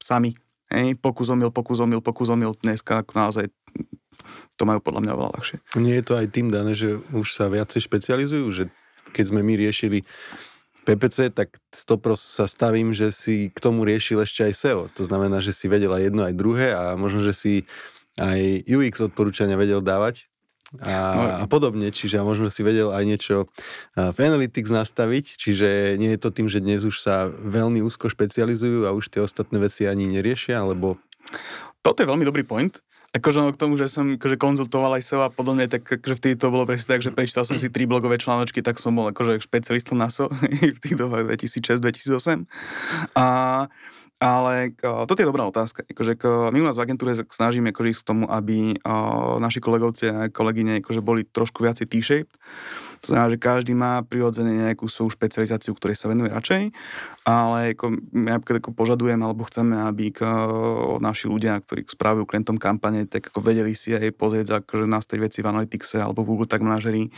sami. 0.00 0.36
Hej, 0.70 1.00
pokus 1.02 1.32
omil, 1.32 1.50
pokus 1.50 1.82
omil, 1.82 1.98
pokus 1.98 2.30
omil, 2.30 2.54
dneska 2.60 3.02
ako 3.02 3.12
naozaj 3.16 3.46
to 4.54 4.62
majú 4.68 4.78
podľa 4.84 5.02
mňa 5.02 5.12
veľa 5.16 5.30
ľahšie. 5.34 5.56
Nie 5.80 5.98
je 5.98 6.04
to 6.06 6.14
aj 6.20 6.26
tým 6.30 6.52
dané, 6.52 6.76
že 6.76 7.00
už 7.16 7.32
sa 7.32 7.48
viacej 7.48 7.80
špecializujú, 7.88 8.46
že 8.52 8.64
keď 9.10 9.24
sme 9.34 9.40
my 9.42 9.56
riešili 9.58 10.06
PPC, 10.90 11.30
tak 11.30 11.54
stopro 11.70 12.18
sa 12.18 12.50
stavím, 12.50 12.90
že 12.90 13.14
si 13.14 13.54
k 13.54 13.58
tomu 13.62 13.86
riešil 13.86 14.18
ešte 14.26 14.42
aj 14.50 14.52
SEO. 14.58 14.80
To 14.98 15.06
znamená, 15.06 15.38
že 15.38 15.54
si 15.54 15.70
vedel 15.70 15.94
aj 15.94 16.10
jedno, 16.10 16.26
aj 16.26 16.34
druhé 16.34 16.74
a 16.74 16.98
možno, 16.98 17.22
že 17.22 17.30
si 17.30 17.54
aj 18.18 18.66
UX 18.66 18.98
odporúčania 19.06 19.54
vedel 19.54 19.78
dávať 19.78 20.30
a, 20.78 20.94
no. 21.18 21.22
a 21.42 21.44
podobne, 21.50 21.90
čiže 21.90 22.22
možno 22.22 22.46
si 22.46 22.62
vedel 22.62 22.94
aj 22.94 23.02
niečo 23.02 23.50
v 23.98 24.18
Analytics 24.22 24.70
nastaviť, 24.70 25.34
čiže 25.34 25.98
nie 25.98 26.14
je 26.14 26.20
to 26.22 26.30
tým, 26.30 26.46
že 26.46 26.62
dnes 26.62 26.86
už 26.86 26.94
sa 26.94 27.26
veľmi 27.26 27.82
úzko 27.82 28.06
špecializujú 28.06 28.86
a 28.86 28.94
už 28.94 29.10
tie 29.10 29.18
ostatné 29.18 29.58
veci 29.58 29.90
ani 29.90 30.06
neriešia, 30.06 30.62
alebo... 30.62 30.94
Toto 31.82 32.04
je 32.04 32.10
veľmi 32.10 32.22
dobrý 32.22 32.46
point, 32.46 32.70
Akože 33.10 33.42
k 33.50 33.58
tomu, 33.58 33.74
že 33.74 33.90
som 33.90 34.06
akože 34.14 34.38
konzultoval 34.38 34.94
aj 34.94 35.02
SEO 35.02 35.26
a 35.26 35.30
podobne, 35.34 35.66
tak 35.66 35.82
akože 35.82 36.14
vtedy 36.14 36.34
to 36.38 36.54
bolo 36.54 36.62
presne 36.62 36.94
tak, 36.94 37.02
že 37.02 37.10
prečítal 37.10 37.42
som 37.42 37.58
si 37.58 37.66
tri 37.66 37.82
blogové 37.82 38.22
článočky, 38.22 38.62
tak 38.62 38.78
som 38.78 38.94
bol 38.94 39.10
akože 39.10 39.42
špecialistom 39.42 39.98
na 39.98 40.06
SEO 40.06 40.30
v 40.76 40.78
tých 40.78 40.94
dobách 40.94 41.26
2006-2008. 41.26 42.46
A, 43.18 43.66
Ale 44.20 44.76
uh, 44.84 45.08
toto 45.10 45.24
je 45.24 45.26
dobrá 45.26 45.42
otázka. 45.48 45.82
Akože, 45.90 46.20
my 46.54 46.60
u 46.60 46.66
nás 46.68 46.78
v 46.78 46.84
agentúre 46.86 47.16
snažíme 47.16 47.72
akože 47.74 47.98
ísť 47.98 48.02
k 48.04 48.08
tomu, 48.14 48.28
aby 48.28 48.76
naši 49.40 49.58
kolegovci 49.64 50.04
a 50.06 50.16
kolegyne 50.28 50.78
akože 50.84 51.00
boli 51.00 51.24
trošku 51.24 51.64
viacej 51.64 51.88
T-shaped. 51.88 52.36
To 53.00 53.16
znamená, 53.16 53.32
že 53.32 53.38
každý 53.40 53.72
má 53.72 54.04
prirodzene 54.04 54.52
nejakú 54.52 54.84
svoju 54.84 55.16
špecializáciu, 55.16 55.72
ktorej 55.72 55.96
sa 55.96 56.12
venuje 56.12 56.28
radšej, 56.28 56.62
ale 57.24 57.72
ako, 57.72 57.96
my 58.12 58.28
ako 58.36 58.70
požadujem 58.76 59.16
alebo 59.24 59.48
chceme, 59.48 59.72
aby 59.88 60.12
k, 60.12 60.20
naši 61.00 61.32
ľudia, 61.32 61.56
ktorí 61.64 61.88
spravujú 61.88 62.28
klientom 62.28 62.60
kampane, 62.60 63.08
tak 63.08 63.32
ako 63.32 63.40
vedeli 63.40 63.72
si 63.72 63.96
aj 63.96 64.12
pozrieť 64.20 64.60
akože 64.60 64.84
nastaviť 64.84 65.20
veci 65.20 65.38
v 65.40 65.48
Analyticse 65.48 65.96
alebo 65.96 66.20
v 66.20 66.36
Google 66.36 66.50
Tag 66.50 66.60
Manažeri, 66.60 67.08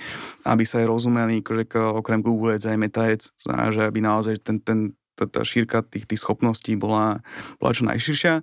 aby 0.47 0.63
sa 0.63 0.79
aj 0.83 0.87
rozumeli, 0.87 1.43
akože 1.43 1.65
okrem 1.99 2.23
Google 2.23 2.55
Ads 2.55 2.71
aj 2.71 2.79
Meta 2.79 3.03
Ads, 3.11 3.35
znamená, 3.43 3.69
že 3.75 3.83
aby 3.83 3.99
naozaj 3.99 4.35
ten, 4.39 4.63
ten 4.63 4.95
tá, 5.15 5.25
tá 5.29 5.41
šírka 5.45 5.85
tých, 5.85 6.09
tých 6.09 6.21
schopností 6.21 6.77
bola, 6.77 7.21
bola 7.61 7.73
čo 7.73 7.85
najširšia. 7.89 8.43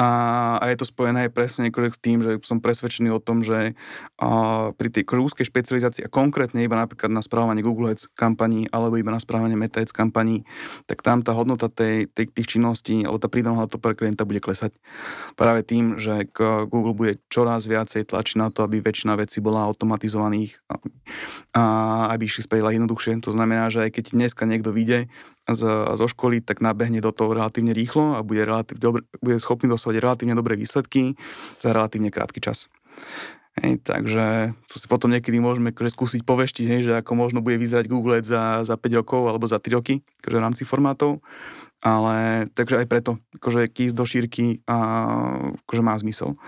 A, 0.00 0.08
a 0.56 0.64
je 0.72 0.80
to 0.80 0.88
spojené 0.88 1.28
aj 1.28 1.34
presne 1.36 1.68
akože 1.68 1.88
s 1.92 2.00
tým, 2.00 2.18
že 2.24 2.40
som 2.40 2.62
presvedčený 2.62 3.12
o 3.12 3.20
tom, 3.20 3.44
že 3.44 3.76
a, 4.16 4.72
pri 4.72 4.88
tej 4.88 5.04
akože 5.04 5.20
úzkej 5.28 5.46
špecializácii 5.52 6.02
a 6.06 6.12
konkrétne 6.12 6.64
iba 6.64 6.72
napríklad 6.72 7.12
na 7.12 7.20
správanie 7.20 7.60
Google 7.60 7.92
Ads 7.92 8.08
kampaní 8.16 8.64
alebo 8.72 8.96
iba 8.96 9.12
na 9.12 9.20
správanie 9.20 9.60
Meta 9.60 9.84
Ads 9.84 9.92
kampaní, 9.92 10.48
tak 10.88 11.04
tam 11.04 11.20
tá 11.20 11.36
hodnota 11.36 11.68
tej, 11.68 12.08
tej, 12.16 12.32
tých 12.32 12.56
činností 12.56 13.04
alebo 13.04 13.20
tá 13.20 13.28
prídaná 13.28 13.60
hodnota 13.60 13.76
pre 13.76 13.92
klienta 13.92 14.24
bude 14.24 14.40
klesať. 14.40 14.72
Práve 15.36 15.68
tým, 15.68 16.00
že 16.00 16.24
Google 16.70 16.96
bude 16.96 17.12
čoraz 17.28 17.68
viacej 17.68 18.08
tlačiť 18.08 18.40
na 18.40 18.48
to, 18.48 18.64
aby 18.64 18.80
väčšina 18.80 19.20
vecí 19.20 19.44
bola 19.44 19.68
automatizovaných 19.68 20.64
a, 20.70 20.74
a 21.52 21.62
aby 22.16 22.24
išli 22.24 22.48
späť 22.48 22.72
jednoduchšie. 22.72 23.20
To 23.20 23.36
znamená, 23.36 23.68
že 23.68 23.84
aj 23.84 24.00
keď 24.00 24.04
dneska 24.16 24.48
niekto 24.48 24.72
vyjde 24.72 25.12
z, 25.52 25.62
zo 25.96 26.06
školy, 26.06 26.40
tak 26.40 26.62
nabehne 26.64 27.02
do 27.02 27.10
toho 27.14 27.34
relatívne 27.34 27.74
rýchlo 27.74 28.16
a 28.16 28.24
bude, 28.24 28.44
relatív, 28.44 28.78
dobre, 28.78 29.02
bude 29.20 29.38
schopný 29.42 29.70
dosávať 29.70 30.00
relatívne 30.00 30.34
dobré 30.34 30.54
výsledky 30.56 31.14
za 31.58 31.70
relatívne 31.74 32.08
krátky 32.08 32.40
čas. 32.42 32.70
Hej, 33.58 33.82
takže 33.82 34.54
to 34.70 34.78
si 34.78 34.86
potom 34.86 35.10
niekedy 35.10 35.42
môžeme 35.42 35.74
akože 35.74 35.90
skúsiť 35.92 36.20
poveštiť, 36.22 36.66
hej, 36.70 36.80
že 36.86 36.92
ako 37.02 37.12
možno 37.18 37.42
bude 37.42 37.58
vyzerať 37.58 37.90
Google 37.90 38.22
za, 38.22 38.62
za 38.62 38.78
5 38.78 39.00
rokov 39.02 39.26
alebo 39.26 39.44
za 39.50 39.58
3 39.58 39.74
roky, 39.74 40.06
akože 40.22 40.36
v 40.38 40.44
rámci 40.44 40.62
formátov. 40.62 41.18
Ale 41.82 42.46
takže 42.54 42.78
aj 42.78 42.86
preto, 42.86 43.18
akože 43.36 43.66
ísť 43.68 43.96
do 43.96 44.04
šírky 44.06 44.44
a 44.70 44.76
akože 45.66 45.82
má 45.82 45.98
zmysel. 45.98 46.38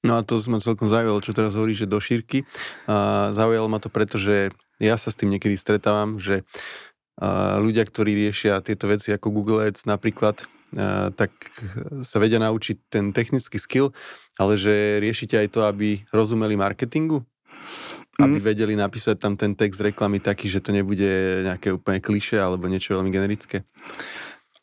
No 0.00 0.16
a 0.16 0.24
to 0.24 0.40
ma 0.48 0.56
celkom 0.64 0.88
zaujalo, 0.88 1.20
čo 1.20 1.36
teraz 1.36 1.52
hovoríš, 1.52 1.84
že 1.84 1.92
do 1.92 2.00
šírky. 2.00 2.48
A 2.88 3.30
zaujalo 3.36 3.68
ma 3.68 3.76
to 3.76 3.92
preto, 3.92 4.16
že 4.16 4.48
ja 4.80 4.96
sa 4.96 5.12
s 5.12 5.18
tým 5.20 5.28
niekedy 5.28 5.60
stretávam, 5.60 6.16
že 6.16 6.48
ľudia, 7.60 7.84
ktorí 7.84 8.16
riešia 8.16 8.64
tieto 8.64 8.88
veci 8.88 9.12
ako 9.12 9.28
Google 9.28 9.68
Ads 9.68 9.84
napríklad, 9.84 10.40
tak 11.14 11.30
sa 12.06 12.16
vedia 12.22 12.38
naučiť 12.38 12.76
ten 12.88 13.10
technický 13.10 13.58
skill, 13.58 13.90
ale 14.38 14.54
že 14.54 15.02
riešite 15.02 15.36
aj 15.36 15.48
to, 15.50 15.60
aby 15.66 16.00
rozumeli 16.14 16.54
marketingu? 16.54 17.26
Aby 18.20 18.38
mm. 18.38 18.44
vedeli 18.44 18.74
napísať 18.76 19.16
tam 19.18 19.34
ten 19.34 19.56
text 19.56 19.80
reklamy 19.80 20.20
taký, 20.20 20.46
že 20.46 20.60
to 20.60 20.70
nebude 20.70 21.42
nejaké 21.44 21.74
úplne 21.74 21.98
kliše 21.98 22.38
alebo 22.38 22.68
niečo 22.68 22.94
veľmi 22.94 23.10
generické? 23.10 23.64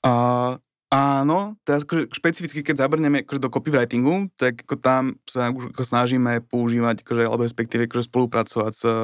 Uh, 0.06 0.62
Áno, 0.88 1.60
teraz 1.68 1.84
akože 1.84 2.16
špecificky, 2.16 2.64
keď 2.64 2.88
zabrneme 2.88 3.28
akože 3.28 3.44
do 3.44 3.52
copywritingu, 3.52 4.32
tak 4.40 4.64
ako 4.64 4.76
tam 4.80 5.04
sa 5.28 5.52
už 5.52 5.76
ako 5.76 5.84
snažíme 5.84 6.40
používať, 6.48 7.04
akože, 7.04 7.28
alebo 7.28 7.44
respektíve 7.44 7.92
akože 7.92 8.08
spolupracovať 8.08 8.72
s 8.72 8.84
uh, 8.88 8.96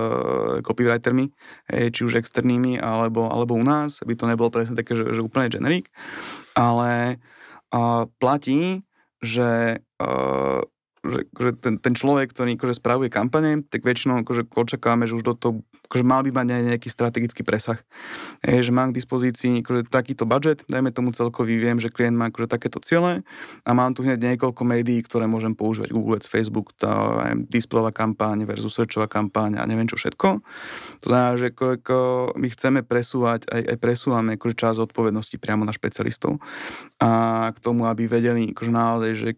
copywritermi, 0.64 1.28
hej, 1.76 1.92
či 1.92 2.08
už 2.08 2.24
externými, 2.24 2.80
alebo, 2.80 3.28
alebo 3.28 3.60
u 3.60 3.64
nás, 3.68 4.00
aby 4.00 4.16
to 4.16 4.32
nebolo 4.32 4.48
presne 4.48 4.80
také, 4.80 4.96
že, 4.96 5.12
že 5.12 5.28
úplne 5.28 5.52
generic. 5.52 5.92
Ale 6.56 7.20
uh, 7.76 8.08
platí, 8.16 8.88
že 9.20 9.84
uh, 9.84 10.64
že, 11.04 11.28
že 11.28 11.50
ten, 11.60 11.76
ten 11.78 11.94
človek, 11.94 12.32
ktorý 12.32 12.56
akože 12.56 12.80
spravuje 12.80 13.12
kampane, 13.12 13.60
tak 13.68 13.84
väčšinou 13.84 14.24
akože 14.24 14.48
očakávame, 14.48 15.04
že 15.04 15.20
už 15.20 15.24
do 15.28 15.36
toho 15.36 15.54
akože 15.92 16.10
mal 16.10 16.24
by 16.24 16.32
mať 16.32 16.48
aj 16.50 16.64
nejaký 16.74 16.90
strategický 16.90 17.46
presah. 17.46 17.78
Je, 18.42 18.64
že 18.64 18.72
mám 18.74 18.90
k 18.90 18.98
dispozícii 18.98 19.62
akože 19.62 19.92
takýto 19.92 20.24
budget, 20.24 20.64
dajme 20.66 20.90
tomu 20.96 21.12
celkový, 21.12 21.60
viem, 21.60 21.78
že 21.78 21.92
klient 21.92 22.16
má 22.16 22.32
akože 22.32 22.48
takéto 22.50 22.80
ciele 22.82 23.22
a 23.68 23.70
mám 23.76 23.92
tu 23.94 24.02
hneď 24.02 24.34
niekoľko 24.34 24.64
médií, 24.64 25.04
ktoré 25.04 25.28
môžem 25.28 25.54
používať, 25.54 25.92
Google 25.92 26.18
Facebook, 26.24 26.72
tá 26.80 27.22
displejová 27.52 27.92
kampáň 27.92 28.48
versus 28.48 28.74
searchová 28.74 29.06
kampáň 29.12 29.60
a 29.60 29.68
neviem 29.68 29.86
čo 29.86 30.00
všetko. 30.00 30.42
To 31.04 31.06
znamená, 31.06 31.36
že 31.36 31.52
ako, 31.52 31.66
ako 31.84 31.98
my 32.40 32.48
chceme 32.50 32.80
presúvať, 32.82 33.46
aj, 33.52 33.62
aj 33.76 33.78
presúvame 33.78 34.40
akože 34.40 34.56
čas 34.56 34.80
odpovednosti 34.80 35.36
priamo 35.38 35.68
na 35.68 35.76
špecialistov 35.76 36.40
a 36.98 37.12
k 37.52 37.58
tomu, 37.60 37.86
aby 37.86 38.08
vedeli 38.08 38.50
akože 38.56 38.72
naozaj, 38.72 39.12
že 39.14 39.30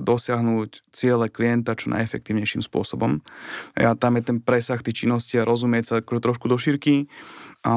dosiahnuť 0.00 0.93
ciele 0.94 1.26
klienta 1.26 1.74
čo 1.74 1.90
najefektívnejším 1.90 2.62
spôsobom. 2.62 3.18
A 3.74 3.98
tam 3.98 4.14
je 4.14 4.22
ten 4.22 4.38
presah 4.38 4.78
tej 4.78 5.04
činnosti 5.04 5.34
a 5.36 5.44
rozumieť 5.44 5.84
sa 5.84 5.96
trošku 6.00 6.46
do 6.46 6.54
šírky 6.54 7.10
a 7.66 7.74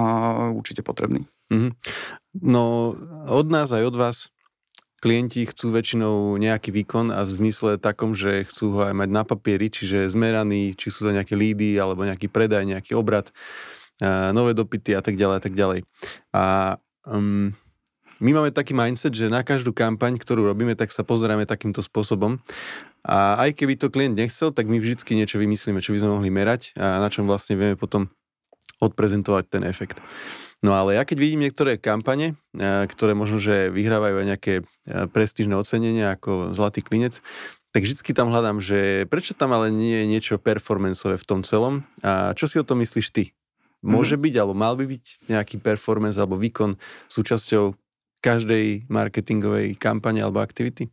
určite 0.53 0.85
potrebný. 0.85 1.25
Mm-hmm. 1.49 1.71
No 2.45 2.93
od 3.25 3.47
nás 3.49 3.73
aj 3.73 3.83
od 3.89 3.95
vás 3.97 4.17
klienti 4.97 5.45
chcú 5.45 5.77
väčšinou 5.77 6.41
nejaký 6.41 6.73
výkon 6.73 7.13
a 7.13 7.21
v 7.21 7.31
zmysle 7.31 7.77
takom, 7.77 8.17
že 8.17 8.49
chcú 8.49 8.77
ho 8.77 8.81
aj 8.89 8.97
mať 8.97 9.09
na 9.13 9.23
papieri, 9.25 9.69
čiže 9.69 10.09
zmeraný, 10.09 10.73
či 10.73 10.89
sú 10.89 11.05
to 11.05 11.13
nejaké 11.13 11.37
lídy 11.37 11.77
alebo 11.77 12.01
nejaký 12.01 12.27
predaj, 12.33 12.65
nejaký 12.65 12.97
obrad, 12.97 13.29
nové 14.33 14.57
dopity 14.57 14.97
a 14.97 15.01
tak 15.05 15.17
ďalej 15.17 15.35
a 15.37 15.43
tak 15.43 15.53
ďalej. 15.53 15.79
A 16.33 16.43
um, 17.05 17.53
my 18.17 18.31
máme 18.33 18.51
taký 18.53 18.73
mindset, 18.73 19.13
že 19.13 19.29
na 19.29 19.45
každú 19.45 19.73
kampaň, 19.73 20.17
ktorú 20.17 20.47
robíme, 20.49 20.73
tak 20.73 20.89
sa 20.89 21.05
pozeráme 21.05 21.45
takýmto 21.45 21.85
spôsobom. 21.85 22.41
A 23.07 23.39
aj 23.39 23.55
keby 23.55 23.79
to 23.79 23.87
klient 23.87 24.19
nechcel, 24.19 24.51
tak 24.51 24.67
my 24.67 24.81
vždycky 24.81 25.15
niečo 25.15 25.39
vymyslíme, 25.39 25.79
čo 25.79 25.95
by 25.95 26.03
sme 26.03 26.13
mohli 26.19 26.29
merať 26.33 26.75
a 26.75 26.99
na 26.99 27.07
čom 27.07 27.23
vlastne 27.23 27.55
vieme 27.55 27.79
potom 27.79 28.11
odprezentovať 28.83 29.43
ten 29.47 29.63
efekt. 29.63 30.03
No 30.65 30.73
ale 30.73 30.97
ja 30.97 31.05
keď 31.05 31.17
vidím 31.21 31.45
niektoré 31.45 31.77
kampane, 31.77 32.33
ktoré 32.89 33.13
možno, 33.13 33.37
že 33.37 33.69
vyhrávajú 33.69 34.15
aj 34.21 34.27
nejaké 34.27 34.53
prestížne 35.13 35.53
ocenenia 35.53 36.17
ako 36.17 36.51
Zlatý 36.51 36.81
klinec, 36.81 37.21
tak 37.71 37.85
vždycky 37.85 38.09
tam 38.11 38.33
hľadám, 38.33 38.57
že 38.57 39.05
prečo 39.05 39.37
tam 39.37 39.53
ale 39.53 39.69
nie 39.69 40.01
je 40.01 40.09
niečo 40.09 40.41
performanceové 40.41 41.21
v 41.21 41.27
tom 41.29 41.45
celom 41.45 41.85
a 42.01 42.33
čo 42.33 42.49
si 42.49 42.57
o 42.57 42.65
tom 42.65 42.81
myslíš 42.81 43.07
ty? 43.13 43.37
Môže 43.85 44.17
mm-hmm. 44.17 44.25
byť, 44.25 44.33
alebo 44.41 44.55
mal 44.57 44.73
by 44.73 44.85
byť 44.89 45.29
nejaký 45.29 45.55
performance 45.61 46.17
alebo 46.17 46.41
výkon 46.41 46.81
súčasťou 47.05 47.77
každej 48.19 48.89
marketingovej 48.89 49.77
kampane 49.77 50.21
alebo 50.21 50.41
aktivity? 50.41 50.89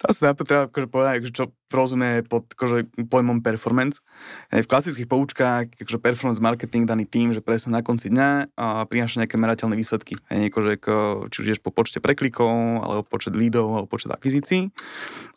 To 0.00 0.16
sa 0.16 0.32
treba 0.32 0.64
akože 0.64 0.88
povedať, 0.88 1.28
čo 1.28 1.52
rozumie 1.70 2.26
pod 2.26 2.50
akože, 2.56 3.06
pojmom 3.06 3.44
performance. 3.44 4.02
V 4.50 4.66
klasických 4.66 5.06
poučkách 5.06 5.76
akože 5.76 6.00
performance 6.02 6.42
marketing 6.42 6.88
daný 6.88 7.06
tým, 7.06 7.30
že 7.30 7.44
presne 7.44 7.78
na 7.78 7.84
konci 7.84 8.10
dňa 8.10 8.58
a 8.58 8.88
prináša 8.90 9.22
nejaké 9.22 9.38
merateľné 9.38 9.78
výsledky. 9.78 10.18
Akože, 10.32 10.82
či 11.30 11.36
už 11.36 11.46
ideš 11.46 11.62
po 11.62 11.70
počte 11.70 12.02
preklikov, 12.02 12.50
alebo 12.82 13.06
počet 13.06 13.38
lídov, 13.38 13.76
alebo 13.76 13.92
počet 13.92 14.10
akvizícií. 14.10 14.74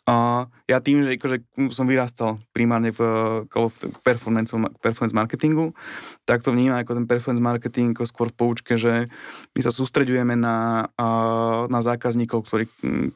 A 0.04 0.48
ja 0.68 0.80
tým, 0.82 1.06
že 1.06 1.16
akože, 1.16 1.36
som 1.72 1.86
vyrastal 1.88 2.42
primárne 2.52 2.90
v, 2.92 3.00
v 3.46 3.76
performance, 4.04 4.52
performance 4.82 5.16
marketingu, 5.16 5.72
tak 6.28 6.42
to 6.42 6.52
vnímam 6.52 6.82
ako 6.82 6.98
ten 6.98 7.06
performance 7.08 7.40
marketing 7.40 7.94
ako 7.94 8.04
skôr 8.04 8.28
v 8.28 8.36
poučke, 8.36 8.74
že 8.74 9.06
my 9.54 9.60
sa 9.62 9.70
sústredujeme 9.70 10.34
na, 10.36 10.88
na 11.70 11.80
zákazníkov, 11.80 12.48
ktorí 12.48 12.64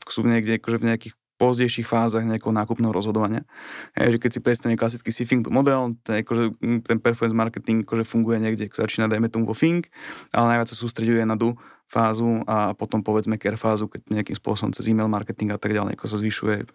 sú 0.06 0.22
niekde 0.24 0.62
akože 0.62 0.78
v 0.80 0.86
nejakých 0.86 1.14
pozdejších 1.38 1.86
fázach 1.86 2.26
nejakého 2.26 2.50
nákupného 2.50 2.90
rozhodovania. 2.90 3.46
Hej, 3.94 4.18
že 4.18 4.22
keď 4.26 4.30
si 4.34 4.40
predstavíme 4.42 4.76
klasický 4.76 5.14
sifting 5.14 5.46
model, 5.46 5.94
ten, 6.02 6.26
akože, 6.26 6.58
ten 6.84 6.98
performance 6.98 7.38
marketing 7.38 7.86
akože 7.86 8.04
funguje 8.04 8.42
niekde, 8.42 8.66
začína 8.66 9.06
dajme 9.06 9.30
tomu 9.30 9.46
vo 9.46 9.54
Fing, 9.54 9.86
ale 10.34 10.58
najviac 10.58 10.68
sa 10.68 10.76
sústreďuje 10.76 11.22
na 11.22 11.38
du 11.38 11.54
fázu 11.88 12.44
a 12.44 12.76
potom 12.76 13.00
povedzme 13.00 13.40
care 13.40 13.56
fázu, 13.56 13.88
keď 13.88 14.12
nejakým 14.12 14.36
spôsobom 14.36 14.76
cez 14.76 14.90
email 14.90 15.08
marketing 15.08 15.56
a 15.56 15.58
tak 15.62 15.72
ďalej, 15.72 15.96
ako 15.96 16.06
sa 16.10 16.20
zvyšuje 16.20 16.68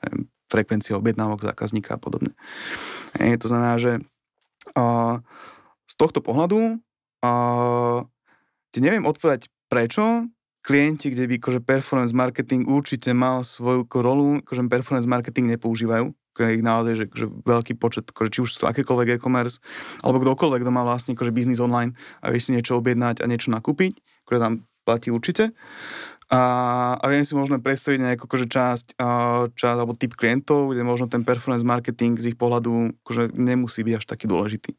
frekvencia 0.49 0.97
objednávok 0.97 1.43
zákazníka 1.43 1.95
a 1.95 2.01
podobne. 2.01 2.33
Hej, 3.19 3.43
to 3.43 3.51
znamená, 3.51 3.77
že 3.77 4.01
a, 4.73 5.19
z 5.85 5.93
tohto 5.99 6.23
pohľadu 6.23 6.81
a, 7.21 7.31
neviem 8.73 9.05
odpovedať 9.05 9.53
prečo, 9.69 10.25
klienti, 10.63 11.11
kde 11.11 11.27
by 11.27 11.35
akože 11.43 11.59
performance 11.59 12.15
marketing 12.15 12.65
určite 12.65 13.11
mal 13.11 13.43
svoju 13.43 13.83
rolu, 13.99 14.39
akože 14.41 14.63
performance 14.71 15.05
marketing 15.05 15.51
nepoužívajú, 15.59 16.15
ich 16.41 16.65
naozaj, 16.65 16.93
že, 16.97 17.05
že 17.13 17.25
veľký 17.29 17.77
počet, 17.77 18.09
akože, 18.09 18.29
či 18.33 18.39
už 18.41 18.49
sú 18.49 18.57
to 18.65 18.69
akékoľvek 18.71 19.19
e-commerce, 19.19 19.61
alebo 20.01 20.23
kdokoľvek, 20.23 20.65
kto 20.65 20.71
má 20.73 20.81
vlastne 20.81 21.13
akože 21.13 21.35
biznis 21.35 21.61
online 21.61 21.93
a 22.25 22.33
vieš 22.33 22.49
si 22.49 22.55
niečo 22.57 22.81
objednať 22.81 23.21
a 23.21 23.29
niečo 23.29 23.53
nakúpiť, 23.53 24.01
ktoré 24.25 24.41
tam 24.41 24.65
platí 24.81 25.13
určite. 25.13 25.53
A, 26.33 26.41
a 26.97 27.05
viem 27.13 27.21
si 27.21 27.37
možno 27.37 27.61
predstaviť 27.61 27.99
nejakú 27.99 28.25
akože 28.25 28.49
časť, 28.49 28.97
časť 29.53 29.77
alebo 29.77 29.93
typ 29.93 30.17
klientov, 30.17 30.73
kde 30.73 30.81
možno 30.81 31.05
ten 31.05 31.21
performance 31.21 31.61
marketing 31.61 32.17
z 32.17 32.33
ich 32.33 32.37
pohľadu 32.41 32.97
akože 33.05 33.37
nemusí 33.37 33.85
byť 33.85 33.95
až 34.01 34.05
taký 34.09 34.25
dôležitý. 34.25 34.73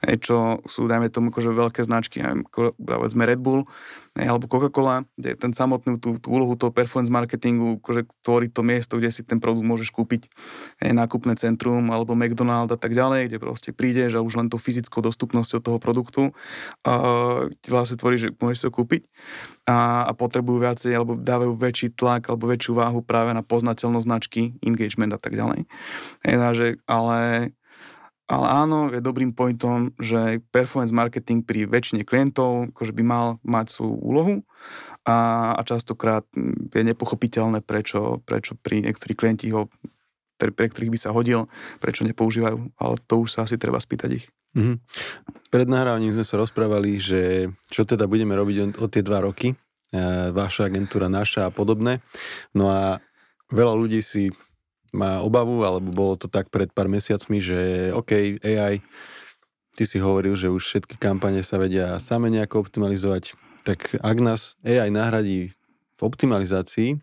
E, 0.00 0.16
čo 0.16 0.64
sú, 0.64 0.88
dajme 0.88 1.12
tomu, 1.12 1.28
akože 1.28 1.52
veľké 1.52 1.84
značky, 1.84 2.24
ako, 2.24 2.72
povedzme 2.80 3.28
Red 3.28 3.44
Bull, 3.44 3.68
alebo 4.16 4.48
Coca-Cola, 4.48 5.04
kde 5.20 5.36
ten 5.36 5.52
samotný 5.52 6.00
tú, 6.00 6.16
tú 6.16 6.32
úlohu 6.32 6.56
toho 6.56 6.72
performance 6.72 7.12
marketingu, 7.12 7.76
akože 7.84 8.08
tvorí 8.24 8.48
to 8.48 8.64
miesto, 8.64 8.96
kde 8.96 9.12
si 9.12 9.20
ten 9.20 9.36
produkt 9.36 9.68
môžeš 9.68 9.92
kúpiť, 9.92 10.32
hej, 10.80 10.96
nákupné 10.96 11.36
centrum, 11.36 11.84
alebo 11.92 12.16
McDonald's 12.16 12.72
a 12.72 12.80
tak 12.80 12.96
ďalej, 12.96 13.28
kde 13.28 13.38
proste 13.38 13.70
prídeš 13.76 14.16
a 14.16 14.24
už 14.24 14.40
len 14.40 14.48
tou 14.48 14.56
fyzickou 14.56 15.04
dostupnosťou 15.04 15.60
toho 15.60 15.76
produktu 15.76 16.32
uh, 16.32 17.52
vlastne 17.68 18.00
tvorí, 18.00 18.16
že 18.16 18.32
môžeš 18.40 18.68
ho 18.68 18.72
kúpiť 18.72 19.04
a, 19.68 20.08
a 20.08 20.12
potrebujú 20.16 20.64
viacej, 20.64 20.96
alebo 20.96 21.20
dávajú 21.20 21.52
väčší 21.52 21.92
tlak, 21.92 22.32
alebo 22.32 22.48
väčšiu 22.48 22.72
váhu 22.72 23.04
práve 23.04 23.36
na 23.36 23.44
poznateľnosť 23.44 24.06
značky, 24.08 24.56
engagement 24.64 25.12
a 25.12 25.20
tak 25.20 25.36
ďalej. 25.36 25.68
Hej, 26.24 26.34
že, 26.56 26.66
ale 26.88 27.52
ale 28.26 28.46
áno, 28.50 28.90
je 28.90 28.98
dobrým 28.98 29.30
pointom, 29.30 29.94
že 30.02 30.42
performance 30.50 30.90
marketing 30.90 31.46
pri 31.46 31.70
väčšine 31.70 32.02
klientov 32.02 32.74
akože 32.74 32.90
by 32.90 33.02
mal 33.06 33.26
mať 33.46 33.66
svoju 33.70 33.96
úlohu 34.02 34.34
a, 35.06 35.52
a 35.54 35.60
častokrát 35.62 36.26
je 36.74 36.82
nepochopiteľné, 36.82 37.62
prečo, 37.62 38.18
prečo 38.26 38.58
pri 38.58 38.82
niektorých 38.82 39.18
klienti 39.18 39.54
ho, 39.54 39.70
pre 40.36 40.50
ktorých 40.50 40.90
by 40.90 40.98
sa 40.98 41.14
hodil, 41.14 41.46
prečo 41.78 42.02
nepoužívajú, 42.02 42.74
ale 42.82 42.94
to 43.06 43.22
už 43.22 43.38
sa 43.38 43.46
asi 43.46 43.54
treba 43.56 43.78
spýtať 43.78 44.10
ich. 44.18 44.26
Mm-hmm. 44.58 44.76
Pred 45.52 45.68
nahrávaním 45.70 46.18
sme 46.18 46.26
sa 46.26 46.40
rozprávali, 46.42 46.98
že 46.98 47.52
čo 47.70 47.86
teda 47.86 48.10
budeme 48.10 48.34
robiť 48.34 48.56
o, 48.58 48.66
o 48.82 48.86
tie 48.90 49.06
dva 49.06 49.22
roky, 49.22 49.54
e, 49.54 49.56
vaša 50.34 50.66
agentúra, 50.66 51.06
naša 51.06 51.46
a 51.46 51.54
podobné. 51.54 52.02
No 52.56 52.72
a 52.72 52.98
veľa 53.54 53.74
ľudí 53.78 54.02
si 54.02 54.34
má 54.94 55.22
obavu, 55.22 55.66
alebo 55.66 55.88
bolo 55.90 56.14
to 56.14 56.30
tak 56.30 56.50
pred 56.50 56.70
pár 56.70 56.86
mesiacmi, 56.86 57.42
že 57.42 57.58
OK, 57.94 58.38
AI, 58.42 58.82
ty 59.74 59.84
si 59.84 59.98
hovoril, 59.98 60.38
že 60.38 60.52
už 60.52 60.62
všetky 60.62 60.96
kampane 60.96 61.42
sa 61.42 61.58
vedia 61.60 61.98
same 61.98 62.30
nejako 62.30 62.64
optimalizovať, 62.66 63.34
tak 63.66 63.98
ak 63.98 64.16
nás 64.22 64.54
AI 64.62 64.94
nahradí 64.94 65.52
v 65.96 66.00
optimalizácii, 66.00 67.02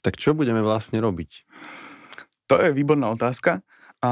tak 0.00 0.14
čo 0.16 0.38
budeme 0.38 0.62
vlastne 0.62 1.02
robiť? 1.02 1.42
To 2.46 2.62
je 2.62 2.70
výborná 2.70 3.10
otázka. 3.10 3.66
A 3.98 4.10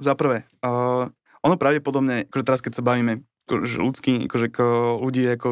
za 0.00 0.16
prvé, 0.16 0.48
uh, 0.64 1.04
ono 1.44 1.54
pravdepodobne, 1.60 2.24
akože 2.32 2.46
teraz 2.46 2.60
keď 2.64 2.80
sa 2.80 2.86
bavíme 2.86 3.27
akože 3.48 3.80
ľudský, 3.80 4.14
akože 4.28 4.48
k 4.52 4.58
ľudí 5.00 5.24
ako 5.32 5.48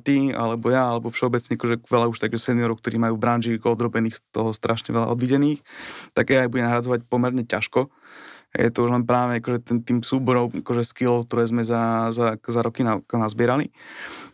ty, 0.00 0.32
alebo 0.32 0.72
ja, 0.72 0.88
alebo 0.96 1.12
všeobecne 1.12 1.60
akože 1.60 1.76
veľa 1.84 2.06
už 2.08 2.16
takých 2.16 2.40
seniorov, 2.40 2.80
ktorí 2.80 2.96
majú 2.96 3.20
v 3.20 3.22
branži 3.22 3.50
odrobených 3.60 4.16
z 4.16 4.22
toho 4.32 4.56
strašne 4.56 4.96
veľa 4.96 5.12
odvidených, 5.12 5.60
tak 6.16 6.32
aj 6.32 6.48
bude 6.48 6.64
nahradzovať 6.64 7.04
pomerne 7.04 7.44
ťažko. 7.44 7.92
Je 8.54 8.70
to 8.70 8.86
už 8.86 8.94
len 8.94 9.04
práve 9.04 9.42
akože 9.42 9.66
ten, 9.66 9.78
tým 9.82 10.00
súborom 10.06 10.48
akože 10.48 10.86
skillov, 10.86 11.26
ktoré 11.26 11.44
sme 11.50 11.66
za, 11.66 12.14
za, 12.14 12.38
za 12.38 12.60
roky 12.62 12.86
na, 12.86 13.02
nazbierali. 13.12 13.74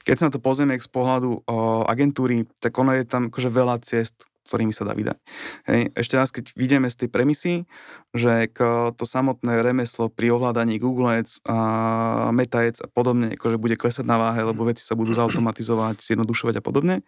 Keď 0.04 0.14
sa 0.14 0.26
na 0.28 0.32
to 0.36 0.44
pozrieme 0.44 0.76
z 0.76 0.90
pohľadu 0.92 1.40
o, 1.40 1.88
agentúry, 1.88 2.44
tak 2.60 2.76
ono 2.76 2.92
je 2.94 3.08
tam 3.08 3.32
akože 3.32 3.48
veľa 3.48 3.80
ciest, 3.80 4.29
ktorými 4.46 4.74
sa 4.74 4.88
dá 4.88 4.96
vydať. 4.96 5.18
Hej. 5.68 5.94
Ešte 5.94 6.14
raz, 6.18 6.28
keď 6.34 6.54
vidíme 6.58 6.88
z 6.90 7.06
tej 7.06 7.08
premisy, 7.12 7.52
že 8.10 8.50
to 8.98 9.04
samotné 9.06 9.62
remeslo 9.62 10.10
pri 10.10 10.34
ovládaní 10.34 10.82
Google 10.82 11.22
Ads 11.22 11.44
a 11.46 11.58
Meta 12.34 12.66
Ads 12.66 12.82
a 12.82 12.88
podobne, 12.90 13.38
akože 13.38 13.60
bude 13.60 13.78
klesať 13.78 14.02
na 14.02 14.18
váhe, 14.18 14.42
lebo 14.42 14.66
veci 14.66 14.82
sa 14.82 14.98
budú 14.98 15.14
zautomatizovať, 15.14 16.02
zjednodušovať 16.02 16.58
a 16.58 16.62
podobne, 16.64 17.06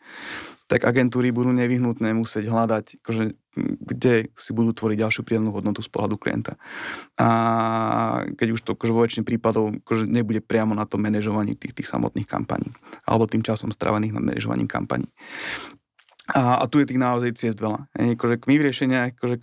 tak 0.71 0.87
agentúry 0.87 1.35
budú 1.35 1.51
nevyhnutné 1.51 2.15
musieť 2.15 2.49
hľadať, 2.49 3.03
akože, 3.03 3.25
kde 3.83 4.31
si 4.33 4.51
budú 4.55 4.73
tvoriť 4.73 4.97
ďalšiu 5.03 5.23
príjemnú 5.27 5.53
hodnotu 5.53 5.83
z 5.85 5.91
pohľadu 5.91 6.17
klienta. 6.17 6.57
A 7.19 7.29
keď 8.39 8.49
už 8.57 8.61
to 8.65 8.73
akože 8.79 8.93
vo 8.95 9.03
väčšine 9.05 9.27
prípadov 9.27 9.75
akože 9.83 10.09
nebude 10.09 10.41
priamo 10.41 10.73
na 10.73 10.89
tom 10.89 11.03
manažovaní 11.05 11.59
tých, 11.59 11.77
tých 11.77 11.91
samotných 11.91 12.25
kampaní 12.25 12.71
alebo 13.05 13.29
tým 13.29 13.43
časom 13.45 13.75
strávených 13.75 14.15
na 14.17 14.23
manažovaním 14.23 14.71
kampaní. 14.71 15.11
A, 16.31 16.63
a 16.63 16.71
tu 16.71 16.79
je 16.79 16.87
tých 16.87 17.03
naozaj 17.03 17.35
ciest 17.35 17.59
veľa. 17.59 17.91
E, 17.99 18.15
akože 18.15 18.47
my 18.47 18.55
v 18.55 18.71
akože 18.71 19.37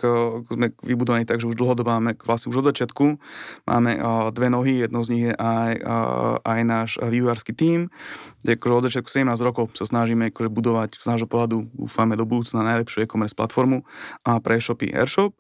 sme 0.48 0.72
vybudovaní 0.80 1.28
tak, 1.28 1.44
že 1.44 1.52
už 1.52 1.60
dlhodobo 1.60 1.92
máme, 1.92 2.16
vlastne 2.24 2.56
už 2.56 2.64
od 2.64 2.72
začiatku 2.72 3.20
máme 3.68 4.00
uh, 4.00 4.32
dve 4.32 4.48
nohy, 4.48 4.88
jednou 4.88 5.04
z 5.04 5.12
nich 5.12 5.24
je 5.28 5.36
aj, 5.36 5.74
uh, 5.84 6.40
aj 6.40 6.60
náš 6.64 6.90
vývojársky 7.04 7.52
tím, 7.52 7.92
kde 8.40 8.56
akože 8.56 8.74
od 8.80 8.86
začiatku 8.88 9.10
17 9.12 9.28
rokov 9.44 9.76
sa 9.76 9.84
snažíme 9.92 10.32
akože 10.32 10.48
budovať 10.48 11.04
z 11.04 11.06
nášho 11.12 11.28
pohľadu, 11.28 11.68
dúfame 11.76 12.16
do 12.16 12.24
budúcna 12.24 12.64
najlepšiu 12.64 13.04
e-commerce 13.04 13.36
platformu 13.36 13.84
a 14.24 14.40
pre 14.40 14.64
e-shopy 14.64 14.96
Airshop. 14.96 15.36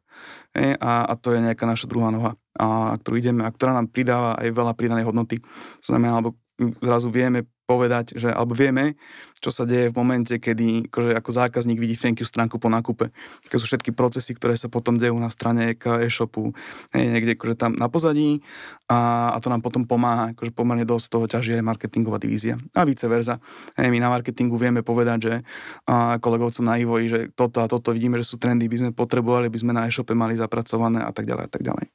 E, 0.52 0.76
a, 0.76 1.08
a 1.08 1.14
to 1.16 1.32
je 1.32 1.40
nejaká 1.40 1.64
naša 1.64 1.88
druhá 1.88 2.12
noha, 2.12 2.36
a, 2.60 3.00
ktorú 3.00 3.16
ideme 3.16 3.48
a 3.48 3.54
ktorá 3.56 3.72
nám 3.72 3.88
pridáva 3.88 4.36
aj 4.44 4.52
veľa 4.52 4.76
pridanej 4.76 5.08
hodnoty. 5.08 5.40
Znamená, 5.80 6.20
alebo 6.20 6.36
zrazu 6.84 7.08
vieme 7.08 7.48
povedať, 7.70 8.18
že, 8.18 8.34
alebo 8.34 8.58
vieme, 8.58 8.98
čo 9.40 9.56
sa 9.56 9.64
deje 9.64 9.88
v 9.92 9.96
momente, 9.96 10.36
kedy 10.36 10.92
akože 10.92 11.16
ako 11.16 11.30
zákazník 11.32 11.80
vidí 11.80 11.96
you 11.96 12.28
stránku 12.28 12.60
po 12.60 12.68
nákupe. 12.68 13.12
Aké 13.48 13.56
sú 13.56 13.66
všetky 13.66 13.96
procesy, 13.96 14.36
ktoré 14.36 14.60
sa 14.60 14.68
potom 14.68 15.00
dejú 15.00 15.16
na 15.16 15.32
strane 15.32 15.74
e-shopu, 15.80 16.52
niekde 16.92 17.40
akože 17.40 17.56
tam 17.56 17.72
na 17.80 17.88
pozadí 17.88 18.44
a, 18.92 19.32
a 19.34 19.38
to 19.40 19.48
nám 19.48 19.64
potom 19.64 19.88
pomáha, 19.88 20.36
akože 20.36 20.52
pomerne 20.52 20.84
dosť 20.84 21.06
toho 21.08 21.26
ťaží 21.26 21.56
aj 21.56 21.64
marketingová 21.64 22.20
divízia. 22.20 22.60
A 22.76 22.84
vice 22.84 23.08
versa. 23.08 23.40
My 23.80 23.98
na 23.98 24.12
marketingu 24.12 24.60
vieme 24.60 24.84
povedať, 24.84 25.18
že 25.24 25.34
kolegovcom 26.20 26.68
na 26.68 26.76
Ivoji, 26.76 27.08
že 27.08 27.20
toto 27.32 27.64
a 27.64 27.72
toto 27.72 27.96
vidíme, 27.96 28.20
že 28.20 28.28
sú 28.28 28.36
trendy, 28.36 28.68
by 28.68 28.78
sme 28.78 28.92
potrebovali, 28.92 29.48
by 29.48 29.58
sme 29.62 29.72
na 29.72 29.88
e-shope 29.88 30.12
mali 30.12 30.36
zapracované 30.36 31.00
a 31.00 31.16
tak 31.16 31.24
ďalej 31.24 31.44
a 31.48 31.52
tak 31.52 31.62
ďalej. 31.64 31.88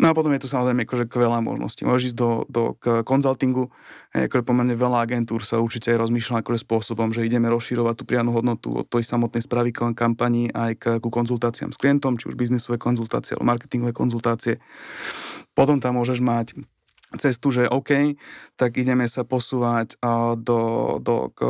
No 0.00 0.08
a 0.08 0.16
potom 0.16 0.32
je 0.32 0.40
tu 0.40 0.48
samozrejme 0.48 0.88
akože 0.88 1.04
veľa 1.12 1.44
možností. 1.44 1.84
Môžeš 1.84 2.14
ísť 2.14 2.18
do, 2.18 2.30
do 2.48 2.62
konzultingu, 3.04 3.68
akože 4.16 4.44
pomerne 4.44 4.72
veľa 4.72 5.04
agentúr 5.04 5.44
sa 5.44 5.60
určite 5.60 5.92
rozmýšľa 5.96 6.44
akože 6.44 6.61
spôsobom, 6.62 7.10
že 7.10 7.26
ideme 7.26 7.50
rozširovať 7.50 7.94
tú 7.98 8.04
prianu 8.08 8.30
hodnotu 8.32 8.72
od 8.72 8.86
tej 8.86 9.04
samotnej 9.04 9.42
správy 9.42 9.74
kampanii 9.74 10.54
aj 10.54 10.72
k, 10.78 10.84
ku 11.02 11.10
konzultáciám 11.10 11.74
s 11.74 11.78
klientom, 11.78 12.16
či 12.16 12.30
už 12.30 12.38
biznisové 12.38 12.78
konzultácie 12.78 13.34
alebo 13.36 13.50
marketingové 13.50 13.92
konzultácie. 13.92 14.62
Potom 15.52 15.82
tam 15.82 16.00
môžeš 16.00 16.24
mať 16.24 16.56
cestu, 17.18 17.52
že 17.52 17.68
OK, 17.68 18.16
tak 18.56 18.76
ideme 18.80 19.04
sa 19.08 19.26
posúvať 19.26 19.98
do, 20.40 20.60
do, 21.00 21.32
k, 21.32 21.40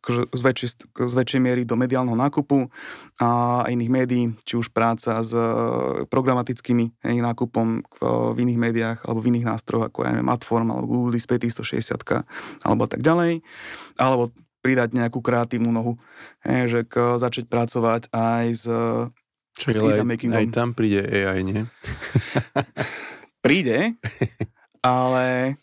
k, 0.00 0.06
z, 0.28 0.40
väčšej, 0.40 0.70
z 0.92 1.12
väčšej 1.14 1.40
miery 1.40 1.62
do 1.64 1.78
mediálneho 1.78 2.16
nákupu 2.16 2.68
a 3.20 3.62
iných 3.68 3.90
médií, 3.90 4.24
či 4.44 4.60
už 4.60 4.72
práca 4.74 5.20
s 5.20 5.32
e, 5.32 5.44
programatickými 6.08 6.84
hej, 7.06 7.16
nákupom 7.20 7.84
v 8.34 8.36
iných 8.36 8.60
médiách 8.60 8.98
alebo 9.08 9.20
v 9.24 9.28
iných 9.36 9.48
nástrojoch, 9.54 9.88
ako 9.92 9.98
ja 10.04 10.10
neviem, 10.16 10.30
Adform 10.32 10.68
alebo 10.72 10.86
Google 10.88 11.14
Display 11.16 11.40
360 11.40 12.00
alebo 12.64 12.84
tak 12.88 13.00
ďalej, 13.00 13.40
alebo 13.96 14.32
pridať 14.64 14.96
nejakú 14.96 15.20
kreatívnu 15.20 15.68
nohu, 15.68 16.00
hej, 16.48 16.72
že 16.72 16.80
k, 16.88 17.20
začať 17.20 17.52
pracovať 17.52 18.08
aj 18.12 18.46
s 18.52 18.66
Čiže 19.54 20.02
aj, 20.02 20.02
aj 20.34 20.46
tam 20.50 20.74
príde 20.74 20.98
AI, 20.98 21.46
nie? 21.46 21.62
príde, 23.44 23.94
ale 24.84 25.56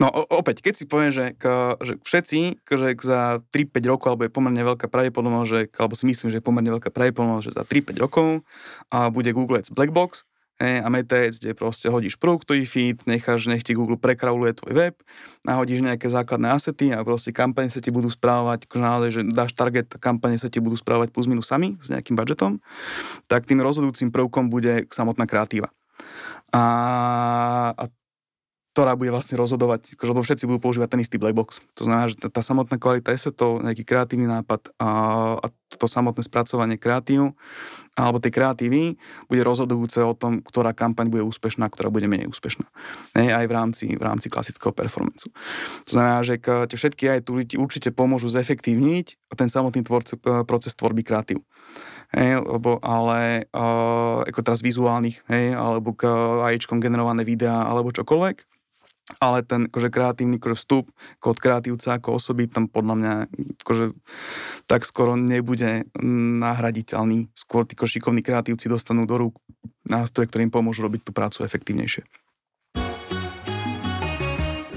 No 0.00 0.08
opäť, 0.32 0.64
keď 0.64 0.74
si 0.80 0.84
poviem, 0.88 1.12
že, 1.12 1.36
k, 1.36 1.76
že 1.84 2.00
všetci, 2.00 2.64
že 2.64 2.88
za 3.04 3.44
3-5 3.52 3.84
rokov, 3.84 4.06
alebo 4.08 4.24
je 4.24 4.32
pomerne 4.32 4.64
veľká 4.64 4.88
pravdepodobnosť, 4.88 5.48
že, 5.48 5.60
alebo 5.76 5.92
si 5.92 6.08
myslím, 6.08 6.32
že 6.32 6.40
je 6.40 6.44
pomerne 6.48 6.72
veľká 6.72 6.88
pravdepodobnosť, 6.88 7.44
že 7.44 7.52
za 7.52 7.64
3-5 7.68 8.00
rokov 8.00 8.28
a 8.88 9.12
bude 9.12 9.28
Google 9.36 9.60
Ads 9.60 9.68
Blackbox 9.76 10.24
he, 10.58 10.82
a 10.82 10.88
Ads, 10.90 11.38
kde 11.38 11.54
proste 11.54 11.86
hodíš 11.86 12.18
produktový 12.18 12.66
feed, 12.66 13.06
necháš, 13.06 13.46
nech 13.46 13.62
ti 13.62 13.78
Google 13.78 14.00
prekrauluje 14.00 14.58
tvoj 14.58 14.72
web, 14.74 14.94
nahodíš 15.46 15.86
nejaké 15.86 16.10
základné 16.10 16.50
asety 16.50 16.90
a 16.90 17.06
proste 17.06 17.30
kampane 17.30 17.70
sa 17.70 17.78
ti 17.78 17.94
budú 17.94 18.10
správať, 18.10 18.66
akože 18.66 18.82
naozaj, 18.82 19.10
že 19.14 19.20
dáš 19.30 19.52
target 19.54 19.86
kampane 20.02 20.40
sa 20.40 20.50
ti 20.50 20.58
budú 20.58 20.74
správať 20.74 21.14
plus 21.14 21.30
minus 21.30 21.46
sami 21.46 21.78
s 21.78 21.86
nejakým 21.92 22.18
budžetom, 22.18 22.58
tak 23.30 23.46
tým 23.46 23.62
rozhodujúcim 23.62 24.10
prvkom 24.10 24.50
bude 24.50 24.90
samotná 24.90 25.30
kreatíva. 25.30 25.70
A, 26.52 26.64
a 27.76 27.84
ktorá 28.78 28.94
bude 28.94 29.10
vlastne 29.10 29.34
rozhodovať, 29.34 29.98
akože, 29.98 30.10
lebo 30.14 30.22
všetci 30.22 30.46
budú 30.46 30.62
používať 30.62 30.94
ten 30.94 31.02
istý 31.02 31.18
black 31.18 31.34
box. 31.34 31.58
To 31.74 31.82
znamená, 31.82 32.14
že 32.14 32.14
tá, 32.14 32.30
tá 32.30 32.46
samotná 32.46 32.78
kvalita 32.78 33.10
je 33.10 33.34
to 33.34 33.58
nejaký 33.58 33.82
kreatívny 33.82 34.30
nápad 34.30 34.70
a, 34.78 34.88
a 35.42 35.46
to 35.74 35.90
samotné 35.90 36.22
spracovanie 36.22 36.78
kreatív 36.78 37.34
alebo 37.98 38.22
tej 38.22 38.38
kreatívy 38.38 38.94
bude 39.26 39.42
rozhodujúce 39.42 39.98
o 40.06 40.14
tom, 40.14 40.38
ktorá 40.46 40.70
kampaň 40.78 41.10
bude 41.10 41.26
úspešná, 41.26 41.66
ktorá 41.66 41.90
bude 41.90 42.06
menej 42.06 42.30
úspešná. 42.30 42.70
Ne, 43.18 43.34
aj 43.34 43.50
v 43.50 43.52
rámci, 43.52 43.84
v 43.98 44.02
rámci 44.06 44.30
klasického 44.30 44.70
performancu. 44.70 45.34
To 45.82 45.90
znamená, 45.90 46.22
že 46.22 46.38
tie 46.38 46.76
všetky 46.78 47.18
aj 47.18 47.20
tu 47.26 47.42
určite 47.58 47.90
pomôžu 47.90 48.30
zefektívniť 48.30 49.34
ten 49.34 49.50
samotný 49.50 49.82
tvorce, 49.82 50.14
proces 50.46 50.78
tvorby 50.78 51.02
kreatív. 51.02 51.42
Hej, 52.08 52.40
lebo, 52.40 52.80
ale 52.80 53.44
uh, 53.52 54.24
ako 54.24 54.40
teraz 54.40 54.64
vizuálnych, 54.64 55.28
hej, 55.28 55.52
alebo 55.52 55.92
k 55.92 56.08
AIčkom 56.40 56.80
generované 56.80 57.20
videá, 57.20 57.68
alebo 57.68 57.92
čokoľvek, 57.92 58.48
ale 59.20 59.44
ten 59.44 59.68
akože, 59.68 59.88
kreatívny 59.88 60.36
akože, 60.36 60.56
vstup 60.56 60.84
kod 61.20 61.36
kreatívca 61.40 61.96
ako 61.96 62.20
osoby 62.20 62.48
tam 62.48 62.68
podľa 62.68 62.94
mňa 62.96 63.14
akože, 63.64 63.84
tak 64.68 64.84
skoro 64.84 65.16
nebude 65.16 65.88
nahraditeľný. 66.44 67.32
Skôr 67.32 67.64
tí 67.64 67.76
šikovní 67.76 68.20
kreatívci 68.20 68.68
dostanú 68.68 69.08
do 69.08 69.16
rúk 69.16 69.34
nástroje, 69.88 70.28
ktorým 70.28 70.52
pomôžu 70.52 70.84
robiť 70.84 71.08
tú 71.08 71.12
prácu 71.16 71.44
efektívnejšie. 71.44 72.04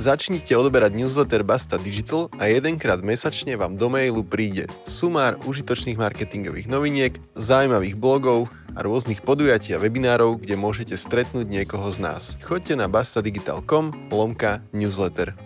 Začnite 0.01 0.57
odoberať 0.57 0.97
newsletter 0.97 1.45
Basta 1.45 1.77
Digital 1.77 2.25
a 2.41 2.49
jedenkrát 2.49 3.05
mesačne 3.05 3.53
vám 3.53 3.77
do 3.77 3.85
mailu 3.85 4.25
príde 4.25 4.65
sumár 4.81 5.37
užitočných 5.45 5.93
marketingových 5.93 6.65
noviniek, 6.65 7.21
zaujímavých 7.37 8.01
blogov 8.01 8.49
a 8.73 8.81
rôznych 8.81 9.21
podujatí 9.21 9.77
a 9.77 9.81
webinárov, 9.81 10.41
kde 10.41 10.57
môžete 10.57 10.97
stretnúť 10.97 11.45
niekoho 11.45 11.85
z 11.93 12.01
nás. 12.01 12.33
Choďte 12.41 12.81
na 12.81 12.89
bastadigital.com 12.89 14.09
lomka 14.09 14.65
newsletter. 14.73 15.37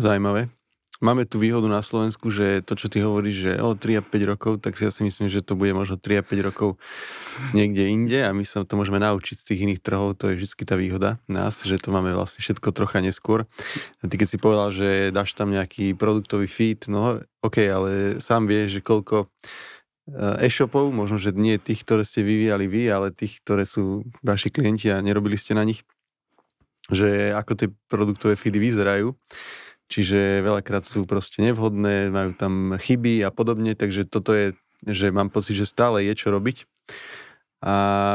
Zajímavé. 0.00 0.59
Máme 1.00 1.24
tu 1.24 1.40
výhodu 1.40 1.64
na 1.64 1.80
Slovensku, 1.80 2.28
že 2.28 2.60
to, 2.60 2.76
čo 2.76 2.92
ty 2.92 3.00
hovoríš, 3.00 3.36
že 3.48 3.52
o 3.64 3.72
3 3.72 4.00
a 4.00 4.02
5 4.04 4.32
rokov, 4.36 4.52
tak 4.60 4.76
si 4.76 4.84
ja 4.84 4.92
si 4.92 5.00
myslím, 5.00 5.32
že 5.32 5.40
to 5.40 5.56
bude 5.56 5.72
možno 5.72 5.96
3 5.96 6.20
a 6.20 6.22
5 6.22 6.48
rokov 6.52 6.76
niekde 7.56 7.88
inde 7.88 8.20
a 8.20 8.36
my 8.36 8.44
sa 8.44 8.68
to 8.68 8.76
môžeme 8.76 9.00
naučiť 9.00 9.40
z 9.40 9.44
tých 9.48 9.60
iných 9.64 9.80
trhov, 9.80 10.20
to 10.20 10.28
je 10.28 10.36
vždy 10.36 10.60
tá 10.68 10.76
výhoda 10.76 11.16
nás, 11.24 11.64
že 11.64 11.80
to 11.80 11.88
máme 11.88 12.12
vlastne 12.12 12.44
všetko 12.44 12.76
trocha 12.76 13.00
neskôr. 13.00 13.48
A 14.04 14.12
ty 14.12 14.20
keď 14.20 14.28
si 14.28 14.36
povedal, 14.36 14.76
že 14.76 15.08
dáš 15.08 15.32
tam 15.32 15.48
nejaký 15.56 15.96
produktový 15.96 16.44
feed, 16.44 16.84
no 16.92 17.24
ok, 17.40 17.56
ale 17.64 17.90
sám 18.20 18.44
vieš, 18.44 18.76
že 18.76 18.80
koľko 18.84 19.24
eh, 19.24 20.44
e-shopov, 20.52 20.92
možno, 20.92 21.16
že 21.16 21.32
nie 21.32 21.56
tých, 21.56 21.80
ktoré 21.80 22.04
ste 22.04 22.20
vyvíjali 22.20 22.68
vy, 22.68 22.92
ale 22.92 23.08
tých, 23.08 23.40
ktoré 23.40 23.64
sú 23.64 24.04
vaši 24.20 24.52
klienti 24.52 24.92
a 24.92 25.00
nerobili 25.00 25.40
ste 25.40 25.56
na 25.56 25.64
nich, 25.64 25.80
že 26.92 27.32
ako 27.32 27.52
tie 27.56 27.68
produktové 27.88 28.36
feedy 28.36 28.60
vyzerajú 28.60 29.16
čiže 29.90 30.46
veľakrát 30.46 30.86
sú 30.86 31.04
proste 31.04 31.42
nevhodné, 31.42 32.14
majú 32.14 32.32
tam 32.38 32.78
chyby 32.78 33.26
a 33.26 33.34
podobne, 33.34 33.74
takže 33.74 34.06
toto 34.06 34.30
je, 34.32 34.54
že 34.86 35.10
mám 35.10 35.28
pocit, 35.28 35.58
že 35.58 35.66
stále 35.66 36.06
je 36.06 36.14
čo 36.14 36.30
robiť. 36.30 36.64
A 37.60 37.74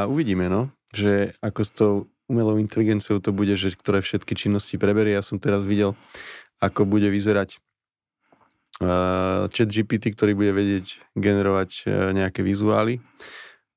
uvidíme, 0.10 0.50
no, 0.50 0.74
že 0.96 1.36
ako 1.44 1.62
s 1.62 1.72
tou 1.76 1.94
umelou 2.26 2.58
inteligenciou 2.58 3.22
to 3.22 3.30
bude, 3.30 3.54
že 3.54 3.76
ktoré 3.78 4.02
všetky 4.02 4.34
činnosti 4.34 4.82
preberie. 4.82 5.14
Ja 5.14 5.22
som 5.22 5.38
teraz 5.38 5.62
videl, 5.62 5.94
ako 6.58 6.90
bude 6.90 7.06
vyzerať 7.14 7.62
uh, 8.82 9.46
chat 9.54 9.70
GPT, 9.70 10.18
ktorý 10.18 10.34
bude 10.34 10.56
vedieť 10.56 10.98
generovať 11.14 11.70
uh, 11.86 12.10
nejaké 12.16 12.42
vizuály 12.42 12.98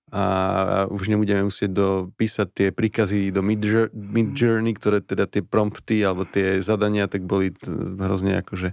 a 0.09 0.25
už 0.89 1.13
nebudeme 1.13 1.47
musieť 1.47 1.71
dopísať 1.73 2.49
tie 2.53 2.69
príkazy 2.73 3.29
do 3.29 3.45
Mid 3.45 3.61
Journey, 4.33 4.73
ktoré 4.73 5.05
teda 5.05 5.29
tie 5.29 5.45
prompty 5.45 6.01
alebo 6.01 6.25
tie 6.25 6.65
zadania, 6.65 7.09
tak 7.09 7.29
boli 7.29 7.53
hrozne 7.99 8.41
akože 8.41 8.73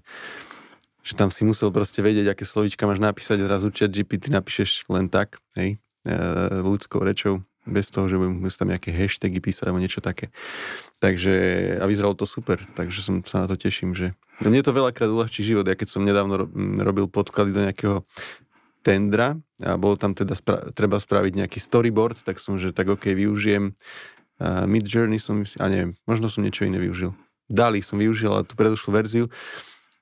že 1.06 1.14
tam 1.14 1.30
si 1.30 1.46
musel 1.46 1.70
proste 1.70 2.02
vedieť, 2.02 2.34
aké 2.34 2.50
slovíčka 2.50 2.90
máš 2.90 2.98
napísať, 2.98 3.46
zrazu 3.46 3.70
chat 3.70 3.94
GPT 3.94 4.34
napíšeš 4.34 4.90
len 4.90 5.06
tak, 5.06 5.38
hej, 5.54 5.78
e, 6.02 6.16
ľudskou 6.66 7.06
rečou, 7.06 7.46
bez 7.66 7.94
toho, 7.94 8.10
že 8.10 8.18
budem 8.18 8.42
tam 8.50 8.74
nejaké 8.74 8.90
hashtagy 8.90 9.38
písať 9.38 9.70
alebo 9.70 9.82
niečo 9.82 10.02
také. 10.02 10.34
Takže, 10.98 11.34
a 11.78 11.86
vyzeralo 11.86 12.18
to 12.18 12.26
super, 12.26 12.58
takže 12.74 13.06
som 13.06 13.22
sa 13.22 13.46
na 13.46 13.48
to 13.50 13.54
teším, 13.54 13.94
že 13.94 14.18
mne 14.44 14.66
to 14.66 14.76
veľakrát 14.76 15.08
uľahčí 15.08 15.48
život. 15.48 15.64
Ja 15.64 15.80
keď 15.80 15.96
som 15.96 16.04
nedávno 16.04 16.52
robil 16.84 17.08
podklady 17.08 17.56
do 17.56 17.62
nejakého 17.64 17.98
tendra. 18.86 19.42
A 19.66 19.82
bolo 19.82 19.98
tam 19.98 20.14
teda 20.14 20.38
spra- 20.38 20.70
treba 20.70 21.02
spraviť 21.02 21.34
nejaký 21.42 21.58
storyboard, 21.58 22.22
tak 22.22 22.38
som, 22.38 22.62
že 22.62 22.70
tak 22.70 22.86
ok, 22.86 23.18
využijem 23.18 23.74
uh, 23.74 24.70
Mid 24.70 24.86
Journey 24.86 25.18
som, 25.18 25.42
a 25.42 25.66
neviem, 25.66 25.98
možno 26.06 26.30
som 26.30 26.46
niečo 26.46 26.70
iné 26.70 26.78
využil. 26.78 27.18
Dali 27.50 27.82
som 27.82 27.98
využil, 27.98 28.30
ale 28.30 28.46
tú 28.46 28.54
predošlú 28.54 28.94
verziu, 28.94 29.26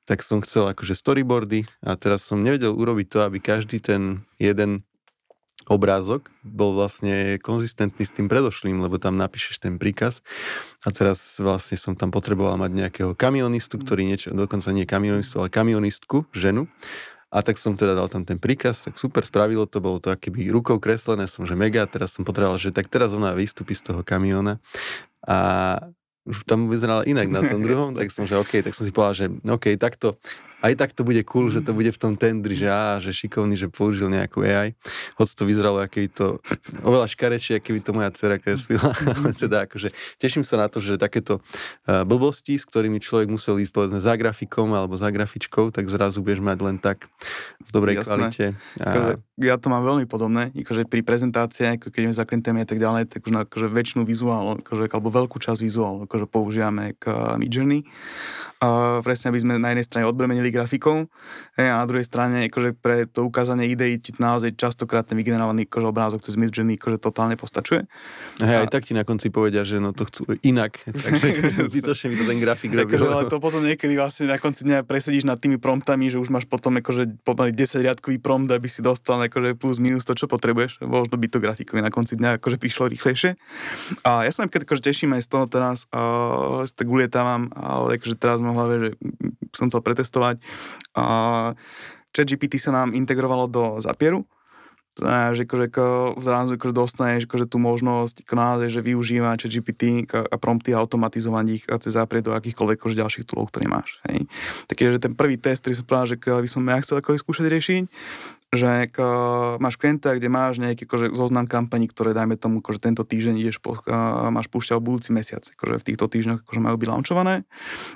tak 0.03 0.19
som 0.19 0.43
chcel 0.43 0.67
akože 0.67 0.99
storyboardy 0.99 1.63
a 1.79 1.95
teraz 1.95 2.27
som 2.27 2.43
nevedel 2.43 2.75
urobiť 2.75 3.07
to, 3.07 3.17
aby 3.23 3.39
každý 3.39 3.79
ten 3.79 4.27
jeden 4.35 4.83
obrázok 5.71 6.27
bol 6.43 6.75
vlastne 6.75 7.39
konzistentný 7.39 8.03
s 8.03 8.11
tým 8.11 8.27
predošlým, 8.27 8.83
lebo 8.83 8.99
tam 8.99 9.15
napíšeš 9.15 9.63
ten 9.63 9.79
príkaz. 9.79 10.19
A 10.83 10.91
teraz 10.91 11.39
vlastne 11.39 11.79
som 11.79 11.95
tam 11.95 12.11
potreboval 12.11 12.59
mať 12.59 12.71
nejakého 12.75 13.11
kamionistu, 13.15 13.79
ktorý 13.79 14.03
niečo, 14.03 14.35
dokonca 14.35 14.75
nie 14.75 14.83
kamionistu, 14.83 15.39
ale 15.39 15.47
kamionistku, 15.47 16.27
ženu 16.35 16.67
a 17.33 17.41
tak 17.41 17.57
som 17.57 17.73
teda 17.73 17.97
dal 17.97 18.05
tam 18.13 18.21
ten 18.21 18.37
príkaz, 18.37 18.85
tak 18.85 19.01
super, 19.01 19.25
spravilo 19.25 19.65
to, 19.65 19.81
bolo 19.81 19.97
to 19.97 20.13
akéby 20.13 20.53
rukou 20.53 20.77
kreslené, 20.77 21.25
som 21.25 21.49
že 21.49 21.57
mega, 21.57 21.81
teraz 21.89 22.13
som 22.13 22.21
potreboval, 22.21 22.61
že 22.61 22.69
tak 22.69 22.93
teraz 22.93 23.17
ona 23.17 23.33
vystúpi 23.33 23.73
z 23.73 23.89
toho 23.89 24.05
kamiona. 24.05 24.61
A 25.25 25.81
už 26.29 26.45
tam 26.45 26.69
vyzerala 26.69 27.01
inak 27.09 27.33
na 27.33 27.41
tom 27.41 27.65
druhom, 27.65 27.91
tak 27.97 28.13
som 28.13 28.29
že 28.29 28.37
OK, 28.37 28.61
tak 28.61 28.77
som 28.77 28.85
si 28.85 28.93
povedal, 28.93 29.15
že 29.17 29.25
OK, 29.49 29.73
takto 29.81 30.21
aj 30.63 30.73
tak 30.79 30.95
to 30.95 31.03
bude 31.03 31.19
cool, 31.27 31.51
že 31.51 31.59
to 31.59 31.75
bude 31.75 31.91
v 31.91 31.99
tom 31.99 32.15
tendri, 32.15 32.55
že 32.55 32.71
á, 32.71 33.03
že 33.03 33.11
šikovný, 33.11 33.59
že 33.59 33.67
použil 33.67 34.07
nejakú 34.07 34.47
AI. 34.47 34.71
Hoď 35.19 35.27
to 35.35 35.43
vyzeralo, 35.43 35.83
aké 35.83 36.07
to 36.07 36.39
oveľa 36.87 37.11
škarečie, 37.11 37.59
keby 37.59 37.83
to 37.83 37.91
moja 37.91 38.07
dcera 38.15 38.39
kreslila. 38.39 38.95
teda 39.43 39.67
akože 39.67 39.91
teším 40.23 40.47
sa 40.47 40.55
na 40.55 40.71
to, 40.71 40.79
že 40.79 40.95
takéto 40.95 41.43
uh, 41.43 42.07
blbosti, 42.07 42.55
s 42.55 42.63
ktorými 42.63 43.03
človek 43.03 43.27
musel 43.27 43.59
ísť 43.59 43.75
povedzme 43.75 43.99
za 43.99 44.15
grafikom 44.15 44.71
alebo 44.71 44.95
za 44.95 45.11
grafičkou, 45.11 45.75
tak 45.75 45.91
zrazu 45.91 46.23
budeš 46.23 46.39
mať 46.39 46.57
len 46.63 46.79
tak 46.79 47.11
v 47.59 47.69
dobrej 47.75 47.99
Jasné. 47.99 48.07
kvalite. 48.07 48.45
A... 48.79 48.87
Akože 48.87 49.13
ja 49.43 49.57
to 49.59 49.67
mám 49.67 49.83
veľmi 49.83 50.05
podobné, 50.05 50.53
akože 50.53 50.85
pri 50.85 51.01
prezentácii, 51.01 51.75
ako 51.75 51.89
keď 51.89 51.99
ideme 52.05 52.15
za 52.15 52.23
klientami 52.23 52.59
a 52.63 52.67
tak 52.69 52.77
ďalej, 52.77 53.09
tak 53.09 53.25
už 53.25 53.33
na 53.33 53.43
akože 53.43 53.67
väčšinu 53.67 54.05
vizuál, 54.05 54.61
akože, 54.61 54.93
alebo 54.93 55.09
veľkú 55.09 55.41
časť 55.41 55.59
vizuál, 55.59 56.05
akože 56.05 56.29
používame 56.29 56.93
k 57.01 57.09
Midjourney. 57.41 57.81
Uh, 58.63 59.01
presne, 59.03 59.33
aby 59.33 59.43
sme 59.43 59.59
na 59.59 59.75
jednej 59.75 59.83
strane 59.83 60.05
odbremenili 60.07 60.52
grafikou 60.53 61.09
hej, 61.57 61.67
a 61.67 61.81
na 61.81 61.85
druhej 61.89 62.05
strane 62.05 62.47
akože 62.47 62.77
pre 62.77 63.09
to 63.09 63.25
ukázanie 63.25 63.67
ideí 63.67 63.97
ti 63.97 64.13
naozaj 64.21 64.53
častokrát 64.55 65.03
ten 65.03 65.17
vygenerovaný 65.19 65.65
akože 65.65 65.87
obrázok 65.89 66.21
cez 66.21 66.37
Midjourney 66.37 66.77
akože 66.77 67.01
totálne 67.01 67.35
postačuje. 67.35 67.89
Hej, 68.39 68.55
a... 68.55 68.61
aj 68.63 68.69
tak 68.71 68.87
ti 68.87 68.93
na 68.93 69.03
konci 69.03 69.33
povedia, 69.33 69.65
že 69.65 69.81
no 69.81 69.91
to 69.91 70.05
chcú 70.05 70.37
inak, 70.45 70.79
takže 71.05 71.67
zbytočne 71.73 72.05
mi 72.13 72.15
to 72.21 72.25
ten 72.29 72.39
grafik 72.39 72.71
robil. 72.71 73.01
Akože, 73.01 73.09
ale 73.09 73.23
to 73.27 73.37
potom 73.41 73.65
niekedy 73.65 73.97
vlastne 73.97 74.29
na 74.29 74.37
konci 74.37 74.63
dňa 74.63 74.85
presedíš 74.85 75.25
nad 75.25 75.41
tými 75.41 75.57
promptami, 75.57 76.13
že 76.13 76.21
už 76.21 76.29
máš 76.29 76.45
potom 76.45 76.77
akože 76.77 77.25
pomaly 77.25 77.51
10 77.51 77.81
riadkový 77.81 78.21
prompt, 78.21 78.53
aby 78.53 78.69
si 78.69 78.85
dostal 78.85 79.17
akože 79.17 79.57
plus 79.57 79.81
minus 79.81 80.05
to, 80.05 80.13
čo 80.13 80.29
potrebuješ. 80.29 80.85
Možno 80.85 81.17
by 81.17 81.27
to 81.27 81.41
grafikovi 81.41 81.81
na 81.81 81.89
konci 81.89 82.13
dňa 82.19 82.37
akože 82.37 82.61
prišlo 82.61 82.91
rýchlejšie. 82.93 83.39
A 84.05 84.27
ja 84.27 84.31
sa 84.31 84.45
keď 84.45 84.69
akože 84.69 84.85
teším 84.85 85.15
aj 85.17 85.25
z 85.25 85.29
toho 85.31 85.45
teraz, 85.49 85.89
uh, 85.89 86.67
tak 86.67 86.85
ulietávam, 86.85 87.49
ale 87.55 87.97
akože 87.97 88.19
teraz 88.19 88.43
mám 88.43 88.53
hlave, 88.59 88.75
že 88.77 88.89
som 89.55 89.71
chcel 89.71 89.81
pretestovať 89.81 90.42
a 90.93 91.05
ChatGPT 92.13 92.61
sa 92.61 92.71
nám 92.71 92.93
integrovalo 92.93 93.49
do 93.49 93.63
Zapieru, 93.81 94.23
že 95.33 95.49
akože, 95.49 95.67
zrazu 96.21 96.53
akože 96.53 96.73
dostaneš 96.73 97.25
akože 97.25 97.49
tú 97.49 97.57
možnosť 97.57 98.21
ako 98.29 98.33
naozaj, 98.37 98.69
že 98.69 98.85
využíva 98.85 99.33
ChatGPT 99.41 100.05
a 100.13 100.35
prompty 100.37 100.77
a 100.77 100.85
automatizovať 100.85 101.45
ich 101.49 101.63
a 101.65 101.81
cez 101.81 101.97
do 101.97 102.31
akýchkoľvek 102.37 102.77
akože 102.77 102.99
ďalších 103.01 103.25
toolov, 103.25 103.49
ktoré 103.49 103.65
máš. 103.65 103.97
Hej. 104.05 104.29
Takže 104.69 105.01
ten 105.01 105.17
prvý 105.17 105.41
test, 105.41 105.65
ktorý 105.65 105.73
som 105.81 105.85
povedal, 105.89 106.07
že 106.13 106.17
by 106.21 106.49
som 106.49 106.61
ja 106.69 106.77
chcel 106.85 107.01
ako 107.01 107.17
skúšať 107.17 107.45
riešiť, 107.49 107.83
že 108.53 108.93
k, 108.93 108.97
máš 109.57 109.75
klienta, 109.81 110.13
kde 110.13 110.29
máš 110.29 110.61
nejaký 110.61 110.85
akože, 110.85 111.17
zoznam 111.17 111.49
kampaní, 111.49 111.89
ktoré 111.89 112.13
dajme 112.13 112.37
tomu, 112.37 112.61
že 112.61 112.77
tento 112.77 113.01
týždeň 113.01 113.35
ideš 113.41 113.57
po, 113.57 113.81
a 113.89 114.29
máš 114.29 114.47
púšťať 114.53 114.77
budúci 114.77 115.09
mesiac, 115.09 115.41
akože 115.41 115.81
v 115.81 115.85
týchto 115.89 116.05
týždňoch 116.05 116.45
akože 116.45 116.61
majú 116.61 116.77
byť 116.77 116.89
launchované 116.93 117.35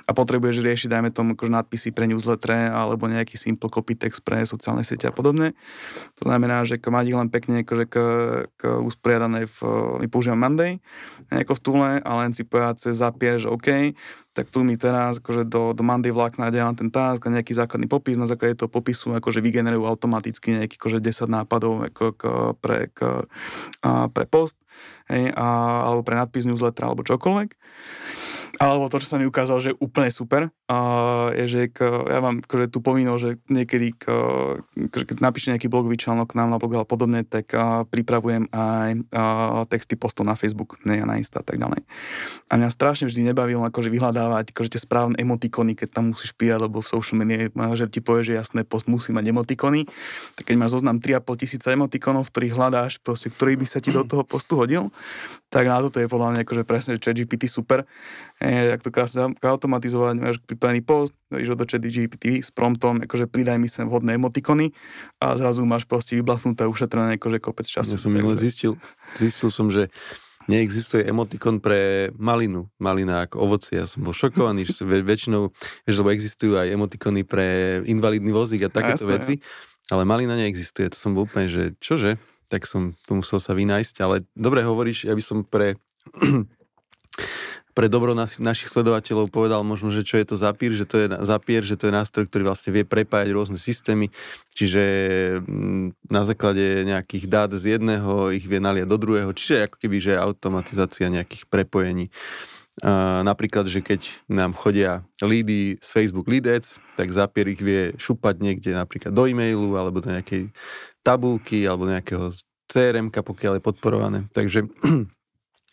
a 0.04 0.10
potrebuješ 0.10 0.58
riešiť, 0.58 0.88
dajme 0.90 1.10
tomu, 1.14 1.38
akože 1.38 1.52
nadpisy 1.54 1.94
pre 1.94 2.10
newsletter 2.10 2.74
alebo 2.74 3.06
nejaký 3.06 3.38
simple 3.38 3.70
copy 3.70 3.94
text 3.94 4.26
pre 4.26 4.42
sociálne 4.42 4.82
siete 4.82 5.06
a 5.06 5.14
podobne. 5.14 5.54
To 6.18 6.26
znamená, 6.26 6.66
že 6.66 6.82
mať 6.82 7.04
ich 7.06 7.18
len 7.18 7.28
pekne 7.30 7.62
akože 7.62 7.84
k, 7.86 7.96
k 8.58 8.62
usporiadané 8.82 9.46
v, 9.46 9.58
my 10.02 10.06
používam 10.10 10.40
Monday, 10.40 10.82
ako 11.30 11.54
v 11.54 11.62
túle 11.62 11.90
a 12.02 12.10
len 12.24 12.34
si 12.34 12.42
povedať 12.42 12.90
cez 12.90 12.98
zapier, 12.98 13.38
že 13.38 13.52
OK, 13.52 13.94
tak 14.38 14.54
tu 14.54 14.62
mi 14.62 14.78
teraz 14.78 15.18
akože 15.18 15.50
do, 15.50 15.74
do 15.74 15.82
Monday 15.82 16.14
vlákna 16.14 16.54
delám 16.54 16.78
ten 16.78 16.94
task 16.94 17.26
a 17.26 17.34
nejaký 17.34 17.58
základný 17.58 17.90
popis, 17.90 18.14
na 18.14 18.30
základe 18.30 18.54
toho 18.54 18.70
popisu 18.70 19.18
akože 19.18 19.42
vygenerujú 19.42 19.82
automaticky 19.82 20.54
nejaký 20.54 20.78
akože 20.78 21.02
10 21.02 21.26
nápadov 21.26 21.82
ako, 21.90 22.14
ako 22.14 22.30
pre, 22.62 22.86
ako, 22.86 23.26
a, 23.82 24.06
pre 24.06 24.24
post, 24.30 24.54
hej, 25.10 25.34
a, 25.34 25.46
alebo 25.90 26.06
pre 26.06 26.14
nadpis 26.14 26.46
newsletter 26.46 26.86
alebo 26.86 27.02
čokoľvek. 27.02 27.50
Alebo 28.56 28.88
to, 28.88 29.04
čo 29.04 29.12
sa 29.12 29.20
mi 29.20 29.28
ukázalo, 29.28 29.60
že 29.60 29.76
je 29.76 29.80
úplne 29.84 30.08
super, 30.08 30.48
uh, 30.48 31.28
je, 31.36 31.44
že 31.46 31.62
k, 31.68 31.84
ja 32.08 32.24
mám 32.24 32.40
akože, 32.40 32.72
tú 32.72 32.80
povinnosť, 32.80 33.20
že 33.20 33.30
niekedy, 33.52 33.88
k, 33.92 34.04
keď 34.88 35.20
napíšem 35.20 35.54
nejaký 35.54 35.68
blogový 35.68 36.00
článok 36.00 36.32
nám 36.32 36.48
na 36.48 36.56
blog 36.56 36.72
alebo 36.80 36.88
podobne, 36.88 37.22
tak 37.28 37.52
uh, 37.52 37.84
pripravujem 37.84 38.48
aj 38.48 38.90
uh, 39.12 39.68
texty 39.68 39.94
postov 39.94 40.24
na 40.24 40.34
Facebook, 40.34 40.80
ne, 40.88 41.04
na 41.04 41.20
Insta 41.20 41.40
a 41.40 41.46
tak 41.46 41.60
ďalej. 41.60 41.84
A 42.48 42.52
mňa 42.56 42.68
strašne 42.72 43.06
vždy 43.06 43.30
nebavilo 43.32 43.60
akože 43.68 43.92
vyhľadávať 43.92 44.56
akože 44.56 44.74
tie 44.74 44.80
správne 44.80 45.16
emotikony, 45.20 45.76
keď 45.76 46.00
tam 46.00 46.16
musíš 46.16 46.32
píjať, 46.32 46.64
lebo 46.64 46.80
v 46.80 46.88
social 46.88 47.20
media 47.20 47.50
že 47.76 47.86
ti 47.90 48.00
povie, 48.00 48.24
že 48.24 48.38
jasné, 48.38 48.64
post 48.64 48.88
musí 48.88 49.12
mať 49.12 49.30
emotikony. 49.30 49.84
Tak 50.34 50.48
keď 50.48 50.56
máš 50.56 50.78
zoznam 50.78 50.98
3,5 50.98 51.40
tisíca 51.40 51.68
emotikonov, 51.74 52.30
ktorých 52.30 52.54
hľadáš, 52.54 52.92
proste, 53.02 53.28
ktorý 53.28 53.60
by 53.60 53.66
sa 53.68 53.78
ti 53.82 53.90
do 53.92 54.02
toho 54.10 54.24
postu 54.24 54.56
hodil, 54.56 54.94
tak 55.48 55.64
na 55.68 55.80
toto 55.80 56.00
je 56.00 56.08
podľa 56.08 56.36
mňa 56.36 56.40
akože 56.44 56.62
presne, 56.68 56.96
že 56.96 57.02
ChatGPT 57.08 57.48
super. 57.48 57.88
E, 58.38 58.70
ak 58.70 58.86
to 58.86 58.94
automatizovať, 59.42 60.14
máš 60.22 60.38
pripravený 60.46 60.86
post, 60.86 61.10
ideš 61.34 61.58
do 61.58 61.66
ChatGPT 61.66 62.38
s 62.38 62.54
promptom, 62.54 63.02
akože 63.02 63.26
pridaj 63.26 63.58
mi 63.58 63.66
sem 63.66 63.90
vhodné 63.90 64.14
emotikony 64.14 64.70
a 65.18 65.34
zrazu 65.34 65.66
máš 65.66 65.90
proste 65.90 66.14
vyblafnuté, 66.14 66.62
ušetrené 66.70 67.18
akože 67.18 67.42
kopec 67.42 67.66
času. 67.66 67.98
Ja 67.98 68.00
som 68.00 68.14
takže... 68.14 68.38
zistil, 68.38 68.72
zistil 69.18 69.50
som, 69.50 69.66
že 69.74 69.90
neexistuje 70.48 71.04
emotikon 71.04 71.60
pre 71.60 72.08
malinu, 72.16 72.70
malina 72.80 73.28
ako 73.28 73.42
ovocie. 73.42 73.82
Ja 73.82 73.90
som 73.90 74.06
bol 74.06 74.16
šokovaný, 74.16 74.64
že 74.64 74.86
väč- 74.86 75.04
väčšinou, 75.04 75.52
že 75.84 75.98
lebo 75.98 76.10
existujú 76.14 76.56
aj 76.56 76.72
emotikony 76.72 77.26
pre 77.26 77.78
invalidný 77.84 78.32
vozík 78.32 78.64
a 78.64 78.72
takéto 78.72 79.04
Jasné. 79.04 79.14
veci, 79.18 79.34
ale 79.92 80.08
malina 80.08 80.38
neexistuje. 80.38 80.88
To 80.94 80.96
som 80.96 81.12
bol 81.12 81.28
úplne, 81.28 81.52
že 81.52 81.76
čože? 81.82 82.16
Tak 82.48 82.64
som 82.64 82.96
to 83.04 83.20
musel 83.20 83.44
sa 83.44 83.52
vynájsť, 83.52 84.00
ale 84.00 84.24
dobre 84.32 84.64
hovoríš, 84.64 85.04
ja 85.04 85.12
by 85.12 85.20
som 85.20 85.44
pre 85.44 85.76
pre 87.78 87.86
dobro 87.86 88.10
nas, 88.10 88.42
našich 88.42 88.74
sledovateľov 88.74 89.30
povedal 89.30 89.62
možno, 89.62 89.94
že 89.94 90.02
čo 90.02 90.18
je 90.18 90.26
to 90.26 90.34
Zapier, 90.34 90.74
že 90.74 90.82
to 90.82 90.98
je 90.98 91.06
Zapier, 91.22 91.62
že 91.62 91.78
to 91.78 91.86
je 91.86 91.94
nástroj, 91.94 92.26
ktorý 92.26 92.50
vlastne 92.50 92.74
vie 92.74 92.82
prepájať 92.82 93.30
rôzne 93.30 93.54
systémy, 93.54 94.10
čiže 94.50 94.82
mm, 95.46 96.10
na 96.10 96.26
základe 96.26 96.82
nejakých 96.82 97.30
dát 97.30 97.54
z 97.54 97.78
jedného 97.78 98.34
ich 98.34 98.42
vie 98.50 98.58
naliať 98.58 98.90
do 98.90 98.98
druhého, 98.98 99.30
čiže 99.30 99.70
ako 99.70 99.78
keby, 99.78 99.96
že 100.02 100.18
automatizácia 100.18 101.06
nejakých 101.06 101.46
prepojení. 101.46 102.10
Uh, 102.82 103.22
napríklad, 103.22 103.70
že 103.70 103.78
keď 103.78 104.26
nám 104.26 104.58
chodia 104.58 105.06
lídy 105.22 105.78
z 105.78 105.88
Facebook 105.90 106.26
Lead 106.30 106.46
tak 106.94 107.10
Zapier 107.10 107.46
ich 107.50 107.62
vie 107.62 107.94
šupať 107.98 108.38
niekde 108.38 108.70
napríklad 108.70 109.10
do 109.10 109.26
e-mailu 109.26 109.74
alebo 109.74 109.98
do 109.98 110.14
nejakej 110.14 110.50
tabulky 111.02 111.66
alebo 111.66 111.90
nejakého 111.90 112.34
crm 112.70 113.10
pokiaľ 113.10 113.58
je 113.58 113.62
podporované. 113.62 114.18
Takže 114.30 114.66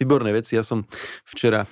výborné 0.02 0.34
veci. 0.34 0.58
Ja 0.58 0.64
som 0.66 0.90
včera 1.30 1.70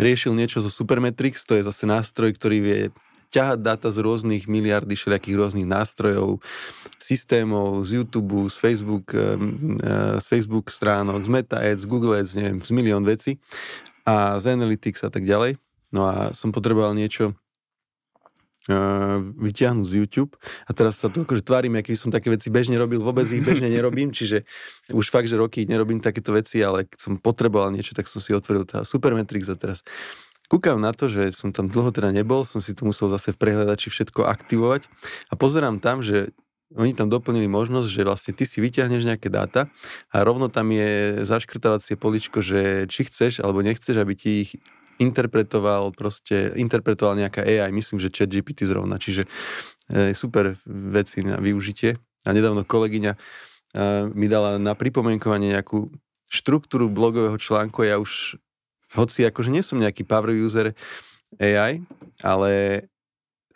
riešil 0.00 0.32
niečo 0.32 0.64
zo 0.64 0.70
Supermetrix, 0.72 1.44
to 1.44 1.58
je 1.58 1.66
zase 1.66 1.84
nástroj, 1.84 2.34
ktorý 2.34 2.58
vie 2.60 2.80
ťahať 3.30 3.58
dáta 3.62 3.88
z 3.94 4.02
rôznych 4.02 4.50
miliardy 4.50 4.98
všelijakých 4.98 5.38
rôznych 5.38 5.68
nástrojov, 5.68 6.42
systémov, 6.98 7.86
z 7.86 8.02
YouTube, 8.02 8.50
z 8.50 8.56
Facebook, 8.58 9.14
uh, 9.14 9.38
z 10.18 10.26
Facebook 10.26 10.66
stránok, 10.74 11.22
z 11.22 11.30
Meta 11.30 11.58
Ads, 11.62 11.86
z 11.86 11.86
Google 11.86 12.18
Ads, 12.18 12.34
neviem, 12.34 12.58
z 12.58 12.70
milión 12.74 13.06
vecí 13.06 13.38
a 14.02 14.42
z 14.42 14.50
Analytics 14.50 15.06
a 15.06 15.10
tak 15.14 15.22
ďalej. 15.22 15.62
No 15.94 16.06
a 16.10 16.34
som 16.34 16.50
potreboval 16.50 16.94
niečo 16.98 17.38
uh, 18.70 19.18
vyťahnuť 19.20 19.86
z 19.86 19.94
YouTube. 19.98 20.38
A 20.66 20.70
teraz 20.70 21.02
sa 21.02 21.10
tu 21.10 21.26
akože 21.26 21.42
tvárim, 21.42 21.74
aký 21.76 21.98
som 21.98 22.14
také 22.14 22.30
veci 22.30 22.48
bežne 22.48 22.78
robil, 22.78 23.02
vôbec 23.02 23.26
ich 23.28 23.42
bežne 23.42 23.66
nerobím, 23.66 24.14
čiže 24.16 24.46
už 24.94 25.10
fakt, 25.10 25.26
že 25.26 25.36
roky 25.36 25.66
nerobím 25.66 25.98
takéto 25.98 26.30
veci, 26.30 26.62
ale 26.62 26.86
keď 26.86 26.98
som 26.98 27.12
potreboval 27.18 27.74
niečo, 27.74 27.92
tak 27.92 28.06
som 28.06 28.22
si 28.22 28.30
otvoril 28.30 28.64
teda 28.64 28.86
Supermetrix 28.86 29.50
a 29.50 29.58
teraz 29.58 29.82
kúkam 30.50 30.82
na 30.82 30.90
to, 30.90 31.06
že 31.06 31.30
som 31.34 31.54
tam 31.54 31.70
dlho 31.70 31.94
teda 31.94 32.10
nebol, 32.10 32.42
som 32.42 32.58
si 32.58 32.74
to 32.74 32.82
musel 32.82 33.06
zase 33.10 33.30
v 33.34 33.38
prehľadači 33.38 33.90
všetko 33.90 34.26
aktivovať 34.26 34.90
a 35.30 35.34
pozerám 35.38 35.78
tam, 35.78 36.02
že 36.02 36.34
oni 36.74 36.94
tam 36.94 37.10
doplnili 37.10 37.50
možnosť, 37.50 37.88
že 37.90 38.06
vlastne 38.06 38.32
ty 38.34 38.46
si 38.46 38.62
vyťahneš 38.62 39.02
nejaké 39.02 39.26
dáta 39.26 39.66
a 40.14 40.22
rovno 40.22 40.46
tam 40.46 40.70
je 40.70 41.22
zaškrtávacie 41.26 41.98
poličko, 41.98 42.38
že 42.38 42.86
či 42.86 43.10
chceš 43.10 43.42
alebo 43.42 43.62
nechceš, 43.62 43.98
aby 43.98 44.14
ti 44.14 44.30
ich 44.46 44.50
interpretoval 45.00 45.96
proste, 45.96 46.52
interpretoval 46.60 47.16
nejaká 47.16 47.40
AI, 47.40 47.72
myslím, 47.72 47.96
že 47.98 48.12
chat 48.12 48.28
GPT 48.28 48.68
zrovna, 48.68 49.00
čiže 49.00 49.24
e, 49.88 50.12
super 50.12 50.60
veci 50.68 51.24
na 51.24 51.40
využitie. 51.40 51.96
A 52.28 52.36
nedávno 52.36 52.68
kolegyňa 52.68 53.12
e, 53.16 53.18
mi 54.12 54.28
dala 54.28 54.60
na 54.60 54.76
pripomienkovanie 54.76 55.56
nejakú 55.56 55.88
štruktúru 56.28 56.92
blogového 56.92 57.40
článku, 57.40 57.82
ja 57.82 57.96
už, 57.96 58.36
hoci 58.92 59.24
akože 59.24 59.50
nie 59.50 59.64
som 59.64 59.80
nejaký 59.80 60.04
power 60.04 60.36
user 60.36 60.76
AI, 61.40 61.80
ale 62.20 62.84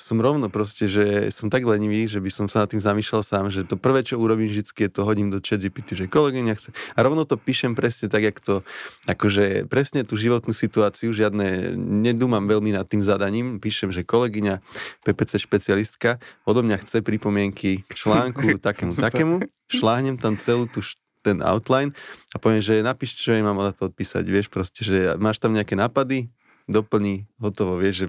som 0.05 0.21
rovno 0.21 0.53
proste, 0.53 0.85
že 0.85 1.33
som 1.33 1.49
tak 1.49 1.65
lenivý, 1.65 2.05
že 2.05 2.21
by 2.21 2.29
som 2.29 2.45
sa 2.45 2.69
nad 2.69 2.69
tým 2.69 2.85
zamýšľal 2.85 3.25
sám, 3.25 3.49
že 3.49 3.65
to 3.65 3.81
prvé, 3.81 4.05
čo 4.05 4.21
urobím 4.21 4.53
vždycky, 4.53 4.85
je 4.85 4.93
to 4.93 5.09
hodím 5.09 5.33
do 5.33 5.41
chat 5.41 5.65
GPT, 5.65 5.97
že 5.97 6.13
kolegyňa 6.13 6.53
chce. 6.61 6.77
A 6.93 6.99
rovno 7.01 7.25
to 7.25 7.41
píšem 7.41 7.73
presne 7.73 8.13
tak, 8.13 8.21
jak 8.21 8.37
to, 8.45 8.61
akože 9.09 9.65
presne 9.65 10.05
tú 10.05 10.21
životnú 10.21 10.53
situáciu, 10.53 11.09
žiadne, 11.17 11.73
nedúmam 12.05 12.45
veľmi 12.45 12.77
nad 12.77 12.85
tým 12.85 13.01
zadaním, 13.01 13.57
píšem, 13.57 13.97
že 13.97 14.05
kolegyňa, 14.05 14.61
PPC 15.09 15.41
špecialistka, 15.41 16.21
odo 16.45 16.61
mňa 16.61 16.85
chce 16.85 17.01
pripomienky 17.01 17.89
k 17.89 17.93
článku 17.97 18.57
takému, 18.61 18.93
takému, 18.93 19.35
šláhnem 19.73 20.21
tam 20.21 20.37
celú 20.37 20.69
tú 20.69 20.85
š- 20.85 21.01
ten 21.25 21.41
outline 21.41 21.97
a 22.33 22.37
poviem, 22.37 22.61
že 22.61 22.85
napíš, 22.85 23.17
čo 23.17 23.33
jej 23.33 23.41
mám 23.41 23.57
na 23.57 23.73
to 23.73 23.89
odpísať, 23.89 24.21
vieš, 24.29 24.53
proste, 24.53 24.85
že 24.85 25.17
máš 25.17 25.41
tam 25.41 25.57
nejaké 25.57 25.73
nápady, 25.73 26.29
doplní, 26.65 27.29
hotovo, 27.37 27.77
vieš, 27.77 27.95
že 27.97 28.07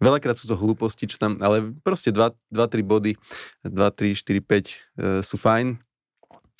veľakrát 0.00 0.36
sú 0.36 0.44
to 0.44 0.56
hlúposti, 0.56 1.08
čo 1.08 1.16
tam, 1.16 1.40
ale 1.40 1.72
proste 1.80 2.12
2-3 2.12 2.52
body, 2.84 3.16
2, 3.64 3.72
3, 3.72 4.16
4, 4.16 4.40
5 4.40 4.44
e, 4.44 4.74
sú 5.24 5.36
fajn. 5.40 5.80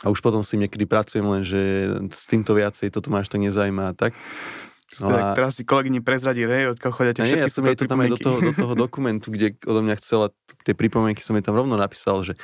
A 0.01 0.09
už 0.09 0.25
potom 0.25 0.41
si 0.41 0.57
niekedy 0.57 0.89
pracujem 0.89 1.27
len, 1.29 1.45
že 1.45 1.61
s 2.09 2.25
týmto 2.25 2.57
viacej, 2.57 2.89
toto 2.89 3.13
máš 3.13 3.29
tak 3.29 3.45
nezaujíma 3.45 3.93
a 3.93 3.95
tak. 3.95 4.17
No 4.99 5.13
a... 5.13 5.37
Teraz 5.37 5.61
si 5.61 5.63
kolegyni 5.63 6.01
prezradil, 6.03 6.51
hej, 6.51 6.75
odkiaľ 6.75 6.93
tie 7.15 7.23
A 7.23 7.27
nie, 7.29 7.37
všetky 7.37 7.45
ja 7.45 7.53
som 7.53 7.63
jej 7.69 7.77
to 7.79 7.87
tam 7.87 8.01
aj 8.01 8.11
do 8.11 8.19
toho, 8.19 8.39
do 8.41 8.53
toho 8.57 8.75
dokumentu, 8.89 9.29
kde 9.31 9.55
odo 9.63 9.85
mňa 9.85 10.01
chcela 10.01 10.33
tie 10.65 10.75
pripomienky, 10.75 11.21
som 11.23 11.37
jej 11.37 11.45
tam 11.45 11.55
rovno 11.55 11.77
napísal, 11.77 12.25
že 12.25 12.35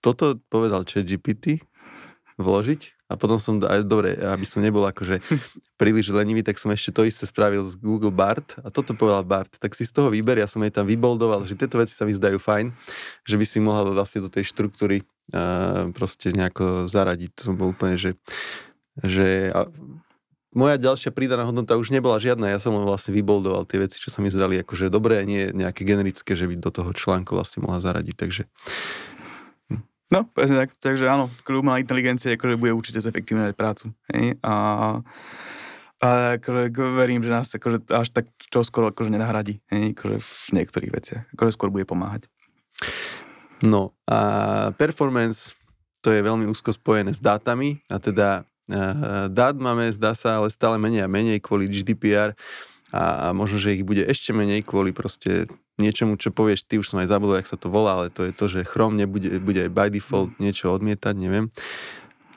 toto 0.00 0.40
povedal 0.48 0.88
chat 0.88 1.04
GPT 1.04 1.60
vložiť 2.40 3.03
a 3.14 3.16
potom 3.16 3.38
som, 3.38 3.62
aj 3.62 3.86
dobre, 3.86 4.18
aby 4.18 4.42
som 4.42 4.58
nebol 4.58 4.82
akože 4.82 5.22
príliš 5.80 6.10
lenivý, 6.10 6.42
tak 6.42 6.58
som 6.58 6.74
ešte 6.74 6.90
to 6.90 7.06
isté 7.06 7.30
spravil 7.30 7.62
z 7.62 7.78
Google 7.78 8.10
Bart. 8.10 8.58
A 8.66 8.74
toto 8.74 8.98
povedal 8.98 9.22
Bart, 9.22 9.54
tak 9.62 9.78
si 9.78 9.86
z 9.86 9.94
toho 9.94 10.10
vyber, 10.10 10.42
ja 10.42 10.50
som 10.50 10.58
jej 10.66 10.74
tam 10.74 10.90
vyboldoval, 10.90 11.46
že 11.46 11.54
tieto 11.54 11.78
veci 11.78 11.94
sa 11.94 12.02
mi 12.02 12.10
zdajú 12.10 12.42
fajn, 12.42 12.74
že 13.22 13.38
by 13.38 13.44
si 13.46 13.62
mohla 13.62 13.86
vlastne 13.86 14.26
do 14.26 14.26
tej 14.26 14.50
štruktúry 14.50 15.06
uh, 15.30 15.94
proste 15.94 16.34
nejako 16.34 16.90
zaradiť. 16.90 17.30
To 17.38 17.40
som 17.46 17.54
bol 17.54 17.70
úplne, 17.70 17.94
že, 17.94 18.18
že 18.98 19.54
a 19.54 19.70
moja 20.54 20.78
ďalšia 20.78 21.10
pridaná 21.10 21.46
hodnota 21.46 21.74
už 21.74 21.90
nebola 21.90 22.18
žiadna, 22.22 22.50
ja 22.50 22.62
som 22.62 22.74
len 22.78 22.86
vlastne 22.86 23.10
vyboldoval 23.10 23.66
tie 23.66 23.82
veci, 23.82 23.98
čo 23.98 24.10
sa 24.10 24.22
mi 24.22 24.30
zdali 24.30 24.62
akože 24.62 24.86
dobré 24.86 25.26
nie 25.26 25.50
nejaké 25.50 25.82
generické, 25.82 26.38
že 26.38 26.46
by 26.46 26.54
do 26.62 26.70
toho 26.70 26.90
článku 26.94 27.34
vlastne 27.34 27.66
mohla 27.66 27.82
zaradiť, 27.82 28.14
takže 28.14 28.42
No, 30.14 30.22
presne 30.30 30.62
tak. 30.62 30.78
Takže 30.78 31.10
áno, 31.10 31.26
umelá 31.50 31.82
inteligencia 31.82 32.30
akože 32.38 32.54
bude 32.54 32.70
určite 32.70 33.02
zefektívňovať 33.02 33.54
prácu. 33.58 33.90
Hej? 34.14 34.38
A, 34.46 34.54
a 35.98 36.08
akože 36.38 36.70
verím, 36.94 37.26
že 37.26 37.34
nás 37.34 37.50
akože 37.50 37.90
až 37.90 38.14
tak 38.14 38.30
čoskoro 38.38 38.94
akože 38.94 39.10
nenahradí. 39.10 39.58
Hej? 39.74 39.98
Akože 39.98 40.16
v 40.22 40.32
niektorých 40.62 40.92
veciach. 40.94 41.24
Akože 41.34 41.58
skôr 41.58 41.74
bude 41.74 41.82
pomáhať. 41.82 42.30
No 43.58 43.90
a 44.06 44.70
performance, 44.78 45.58
to 45.98 46.14
je 46.14 46.22
veľmi 46.22 46.46
úzko 46.46 46.70
spojené 46.70 47.10
s 47.10 47.18
dátami 47.18 47.82
a 47.90 47.98
teda 47.98 48.46
dát 49.28 49.54
máme, 49.56 49.92
zdá 49.92 50.16
sa, 50.16 50.40
ale 50.40 50.48
stále 50.48 50.80
menej 50.80 51.04
a 51.04 51.08
menej 51.10 51.42
kvôli 51.42 51.68
GDPR 51.68 52.32
a 52.94 53.34
možno, 53.34 53.58
že 53.58 53.74
ich 53.74 53.82
bude 53.82 54.06
ešte 54.06 54.30
menej 54.30 54.62
kvôli 54.62 54.94
proste 54.94 55.50
niečomu, 55.78 56.14
čo 56.14 56.30
povieš, 56.30 56.66
ty 56.66 56.78
už 56.78 56.94
som 56.94 57.02
aj 57.02 57.10
zabudol, 57.10 57.40
jak 57.42 57.50
sa 57.50 57.58
to 57.58 57.66
volá, 57.72 57.98
ale 57.98 58.06
to 58.10 58.22
je 58.26 58.32
to, 58.34 58.46
že 58.46 58.68
Chrome 58.68 58.94
nebude, 58.94 59.26
bude 59.42 59.66
aj 59.66 59.72
by 59.72 59.88
default 59.90 60.30
niečo 60.38 60.70
odmietať, 60.70 61.14
neviem. 61.18 61.50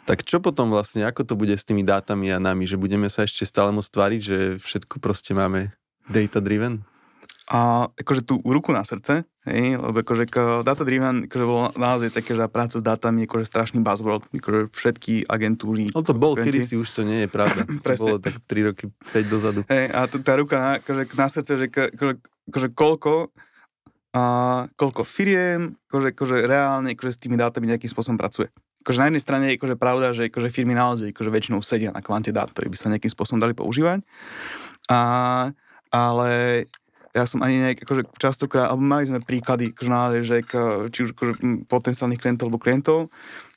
Tak 0.07 0.23
čo 0.23 0.39
potom 0.39 0.71
vlastne, 0.71 1.03
ako 1.03 1.27
to 1.27 1.35
bude 1.35 1.51
s 1.51 1.67
tými 1.67 1.83
dátami 1.83 2.31
a 2.31 2.39
nami, 2.39 2.63
že 2.63 2.79
budeme 2.79 3.11
sa 3.11 3.27
ešte 3.27 3.43
stále 3.43 3.75
môcť 3.75 3.91
tváriť, 3.91 4.21
že 4.23 4.37
všetko 4.55 5.03
proste 5.03 5.35
máme 5.35 5.75
data 6.07 6.39
driven? 6.39 6.87
A 7.47 7.87
akože 7.95 8.27
tú 8.27 8.43
ruku 8.43 8.75
na 8.75 8.83
srdce, 8.83 9.23
hej, 9.47 9.79
lebo 9.79 10.03
akože 10.03 10.27
data 10.67 10.83
driven, 10.83 11.31
akože 11.31 11.45
bolo 11.47 11.71
naozaj 11.79 12.11
také, 12.11 12.35
že 12.35 12.43
práca 12.51 12.75
s 12.79 12.83
dátami 12.83 13.23
je 13.23 13.27
akože 13.31 13.45
strašný 13.47 13.79
buzzword, 13.83 14.27
akože 14.35 14.75
všetky 14.75 15.27
agentúry. 15.31 15.87
No 15.95 16.03
to 16.03 16.11
bol 16.11 16.35
konkurenti. 16.35 16.63
kedysi, 16.63 16.75
už 16.75 16.87
to 16.91 17.01
nie 17.07 17.23
je 17.23 17.29
pravda. 17.31 17.63
to 17.83 17.91
bolo 18.03 18.19
tak 18.19 18.35
3 18.43 18.67
roky, 18.67 18.91
5 18.91 19.31
dozadu. 19.31 19.59
Hej, 19.71 19.85
a 19.95 19.99
t- 20.11 20.23
tá 20.23 20.35
ruka 20.35 20.55
na, 20.59 20.71
akože, 20.83 21.03
na 21.15 21.27
srdce, 21.31 21.51
že 21.55 21.65
akože, 21.71 22.13
akože 22.47 22.67
koľko 22.73 23.31
a 24.15 24.23
koľko 24.79 25.03
firiem, 25.03 25.77
akože, 25.91 26.15
akože 26.15 26.35
reálne 26.47 26.95
akože 26.95 27.11
s 27.13 27.21
tými 27.21 27.37
dátami 27.37 27.69
nejakým 27.69 27.91
spôsobom 27.91 28.17
pracuje. 28.17 28.49
Akože 28.81 29.03
na 29.03 29.07
jednej 29.11 29.23
strane 29.23 29.45
je 29.51 29.57
akože 29.59 29.75
pravda, 29.75 30.15
že 30.15 30.31
akože 30.31 30.49
firmy 30.49 30.71
naozaj 30.73 31.11
akože 31.11 31.29
väčšinou 31.29 31.59
sedia 31.59 31.91
na 31.91 31.99
kvante 31.99 32.31
dát, 32.31 32.49
ktoré 32.49 32.71
by 32.71 32.77
sa 32.79 32.87
nejakým 32.87 33.11
spôsobom 33.11 33.43
dali 33.43 33.51
používať. 33.51 33.99
A, 34.87 34.99
ale 35.91 36.31
ja 37.11 37.25
som 37.27 37.43
ani 37.43 37.59
nejak, 37.59 37.83
akože 37.83 38.03
častokrát, 38.21 38.71
alebo 38.71 38.85
mali 38.85 39.09
sme 39.09 39.19
príklady, 39.19 39.73
akože 39.73 39.91
naozaj, 39.91 40.21
že 40.23 40.35
či 40.93 40.99
už 41.03 41.09
akože 41.17 41.33
potenciálnych 41.67 42.21
klientov 42.21 42.47
alebo 42.47 42.61
klientov, 42.61 43.09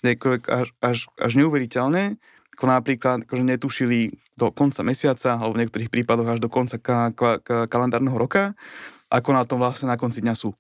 že 0.02 0.16
akože 0.18 0.36
až, 0.48 0.68
až, 0.82 0.98
až 1.20 1.32
neuveriteľné, 1.38 2.16
ako 2.60 2.68
napríklad 2.68 3.24
akože 3.24 3.40
netušili 3.40 4.12
do 4.36 4.52
konca 4.52 4.84
mesiaca, 4.84 5.40
alebo 5.40 5.56
v 5.56 5.64
niektorých 5.64 5.88
prípadoch 5.88 6.36
až 6.36 6.44
do 6.44 6.52
konca 6.52 6.76
ka, 6.76 7.08
ka, 7.16 7.40
ka, 7.40 7.64
kalendárneho 7.72 8.20
roka, 8.20 8.52
ako 9.08 9.32
na 9.32 9.48
tom 9.48 9.64
vlastne 9.64 9.88
na 9.88 9.96
konci 9.96 10.20
dňa 10.20 10.36
sú. 10.36 10.52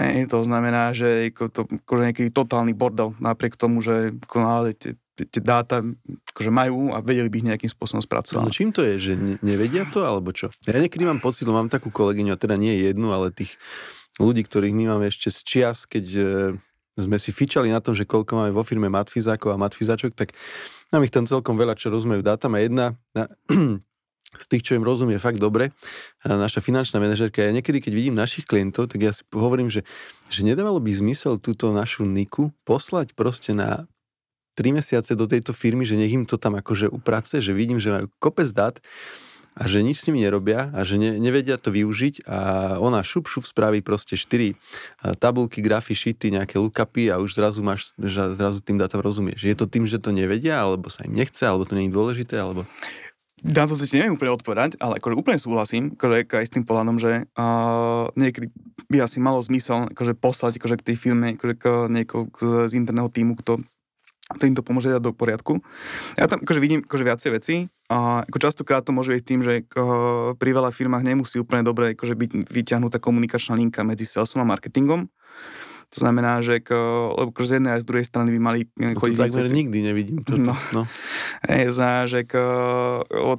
Hej, 0.00 0.32
to 0.32 0.40
znamená, 0.40 0.96
že 0.96 1.28
to 1.36 1.68
akože 1.68 2.02
nejaký 2.08 2.24
totálny 2.32 2.72
bordel, 2.72 3.12
napriek 3.20 3.60
tomu, 3.60 3.84
že 3.84 4.16
naozaj 4.32 4.72
tie, 4.80 4.92
tie, 5.20 5.40
dáta 5.44 5.84
akože 6.32 6.48
majú 6.48 6.96
a 6.96 7.04
vedeli 7.04 7.28
by 7.28 7.36
ich 7.44 7.48
nejakým 7.52 7.70
spôsobom 7.76 8.00
spracovať. 8.00 8.48
čím 8.48 8.72
to 8.72 8.80
je, 8.80 8.96
že 8.96 9.12
ne- 9.20 9.40
nevedia 9.44 9.84
to, 9.84 10.08
alebo 10.08 10.32
čo? 10.32 10.48
Ja 10.64 10.80
niekedy 10.80 11.04
mám 11.04 11.20
pocit, 11.20 11.44
mám 11.44 11.68
takú 11.68 11.92
kolegyňu, 11.92 12.32
a 12.32 12.40
teda 12.40 12.56
nie 12.56 12.72
jednu, 12.88 13.12
ale 13.12 13.36
tých 13.36 13.60
ľudí, 14.16 14.48
ktorých 14.48 14.72
my 14.72 14.96
máme 14.96 15.12
ešte 15.12 15.28
z 15.28 15.40
čias, 15.44 15.84
keď 15.84 16.04
e, 16.08 16.24
sme 16.96 17.16
si 17.20 17.30
fičali 17.36 17.68
na 17.68 17.84
tom, 17.84 17.92
že 17.92 18.08
koľko 18.08 18.32
máme 18.32 18.52
vo 18.56 18.64
firme 18.64 18.88
matfizákov 18.88 19.52
a 19.54 19.60
matfizáčok, 19.60 20.16
tak 20.16 20.32
nám 20.92 21.04
ich 21.04 21.12
tam 21.12 21.28
celkom 21.28 21.60
veľa, 21.60 21.76
čo 21.76 21.92
rozumejú 21.92 22.24
a 22.24 22.58
jedna 22.60 22.96
z 24.42 24.46
tých, 24.48 24.62
čo 24.64 24.76
im 24.76 24.84
rozumie 24.84 25.16
fakt 25.16 25.40
dobre, 25.40 25.72
naša 26.24 26.60
finančná 26.60 27.00
manažerka, 27.00 27.40
ja 27.40 27.52
niekedy, 27.52 27.80
keď 27.80 27.92
vidím 27.96 28.14
našich 28.16 28.44
klientov, 28.44 28.92
tak 28.92 29.00
ja 29.00 29.12
si 29.12 29.24
hovorím, 29.32 29.72
že, 29.72 29.88
že 30.28 30.44
nedávalo 30.44 30.84
by 30.84 30.92
zmysel 30.92 31.40
túto 31.40 31.72
našu 31.72 32.04
Niku 32.04 32.52
poslať 32.68 33.16
proste 33.16 33.56
na 33.56 33.88
3 34.60 34.74
mesiace 34.74 35.14
do 35.14 35.24
tejto 35.24 35.54
firmy, 35.54 35.88
že 35.88 35.96
nech 35.96 36.12
im 36.12 36.26
to 36.28 36.36
tam 36.36 36.58
akože 36.58 36.90
uprace, 36.90 37.40
že 37.40 37.56
vidím, 37.56 37.80
že 37.80 37.94
majú 37.94 38.06
kopec 38.20 38.50
dát 38.52 38.82
a 39.58 39.66
že 39.66 39.82
nič 39.82 39.98
s 39.98 40.06
nimi 40.06 40.22
nerobia 40.22 40.70
a 40.70 40.86
že 40.86 40.94
ne, 40.94 41.18
nevedia 41.18 41.58
to 41.58 41.74
využiť 41.74 42.30
a 42.30 42.38
ona 42.78 43.02
šup 43.02 43.26
šup 43.26 43.42
spraví 43.42 43.82
proste 43.82 44.14
4 44.14 44.54
tabulky, 45.18 45.58
grafy, 45.58 45.98
šity, 45.98 46.38
nejaké 46.38 46.62
lookupy 46.62 47.10
a 47.10 47.18
už 47.18 47.34
zrazu 47.34 47.66
máš, 47.66 47.90
zrazu 47.98 48.62
tým 48.62 48.78
dátam 48.78 49.02
rozumieš. 49.02 49.42
Je 49.42 49.58
to 49.58 49.66
tým, 49.66 49.82
že 49.82 49.98
to 49.98 50.14
nevedia, 50.14 50.62
alebo 50.62 50.86
sa 50.86 51.02
im 51.02 51.18
nechce, 51.18 51.42
alebo 51.42 51.66
to 51.66 51.74
nie 51.74 51.90
je 51.90 51.96
dôležité, 51.98 52.38
alebo... 52.38 52.62
Na 53.38 53.70
to 53.70 53.78
ti 53.78 53.94
neviem 53.94 54.18
úplne 54.18 54.34
odpovedať, 54.34 54.82
ale 54.82 54.98
akože 54.98 55.14
úplne 55.14 55.38
súhlasím 55.38 55.94
akože 55.94 56.26
aj 56.26 56.46
s 56.50 56.54
tým 56.58 56.66
pohľadom, 56.66 56.98
že 56.98 57.30
uh, 57.38 58.10
niekedy 58.18 58.50
by 58.90 59.06
asi 59.06 59.22
malo 59.22 59.38
zmysel 59.38 59.94
akože 59.94 60.18
poslať 60.18 60.58
akože 60.58 60.82
k 60.82 60.86
tej 60.90 60.96
firme 60.98 61.38
akože 61.38 61.54
k 61.54 61.64
niekoho 61.86 62.26
z 62.66 62.72
interného 62.74 63.06
týmu, 63.06 63.38
kto 63.38 63.62
ktorým 64.28 64.58
to 64.58 64.66
pomôže 64.66 64.90
dať 64.92 65.00
do 65.00 65.14
poriadku. 65.14 65.62
Ja 66.18 66.26
tam 66.26 66.42
akože 66.42 66.60
vidím 66.60 66.82
akože 66.82 67.04
viacej 67.06 67.30
veci 67.30 67.54
a 67.88 68.28
ako 68.28 68.36
častokrát 68.36 68.84
to 68.84 68.92
môže 68.92 69.16
byť 69.16 69.24
tým, 69.24 69.40
že 69.40 69.64
ako, 69.64 70.36
pri 70.36 70.50
veľa 70.52 70.70
firmách 70.76 71.08
nemusí 71.08 71.40
úplne 71.40 71.64
dobre 71.64 71.96
akože 71.96 72.12
byť 72.12 72.30
vyťahnutá 72.52 73.00
komunikačná 73.00 73.56
linka 73.56 73.80
medzi 73.80 74.04
salesom 74.04 74.44
a 74.44 74.50
marketingom. 74.52 75.08
To 75.88 76.04
znamená, 76.04 76.44
že 76.44 76.60
k, 76.60 76.76
lebo 77.16 77.32
akože 77.32 77.48
z 77.48 77.54
jednej 77.56 77.72
aj 77.72 77.80
z 77.80 77.88
druhej 77.88 78.04
strany 78.04 78.28
by 78.36 78.40
mali 78.44 78.60
no, 78.76 78.92
chodiť... 78.92 79.16
To 79.16 79.24
takmer 79.24 79.48
nikdy 79.48 79.78
nevidím. 79.80 80.20
Toto. 80.20 80.52
No. 80.52 80.54
no. 80.76 80.82
Je 81.48 81.72
za, 81.72 82.04
že 82.04 82.28
k, 82.28 82.36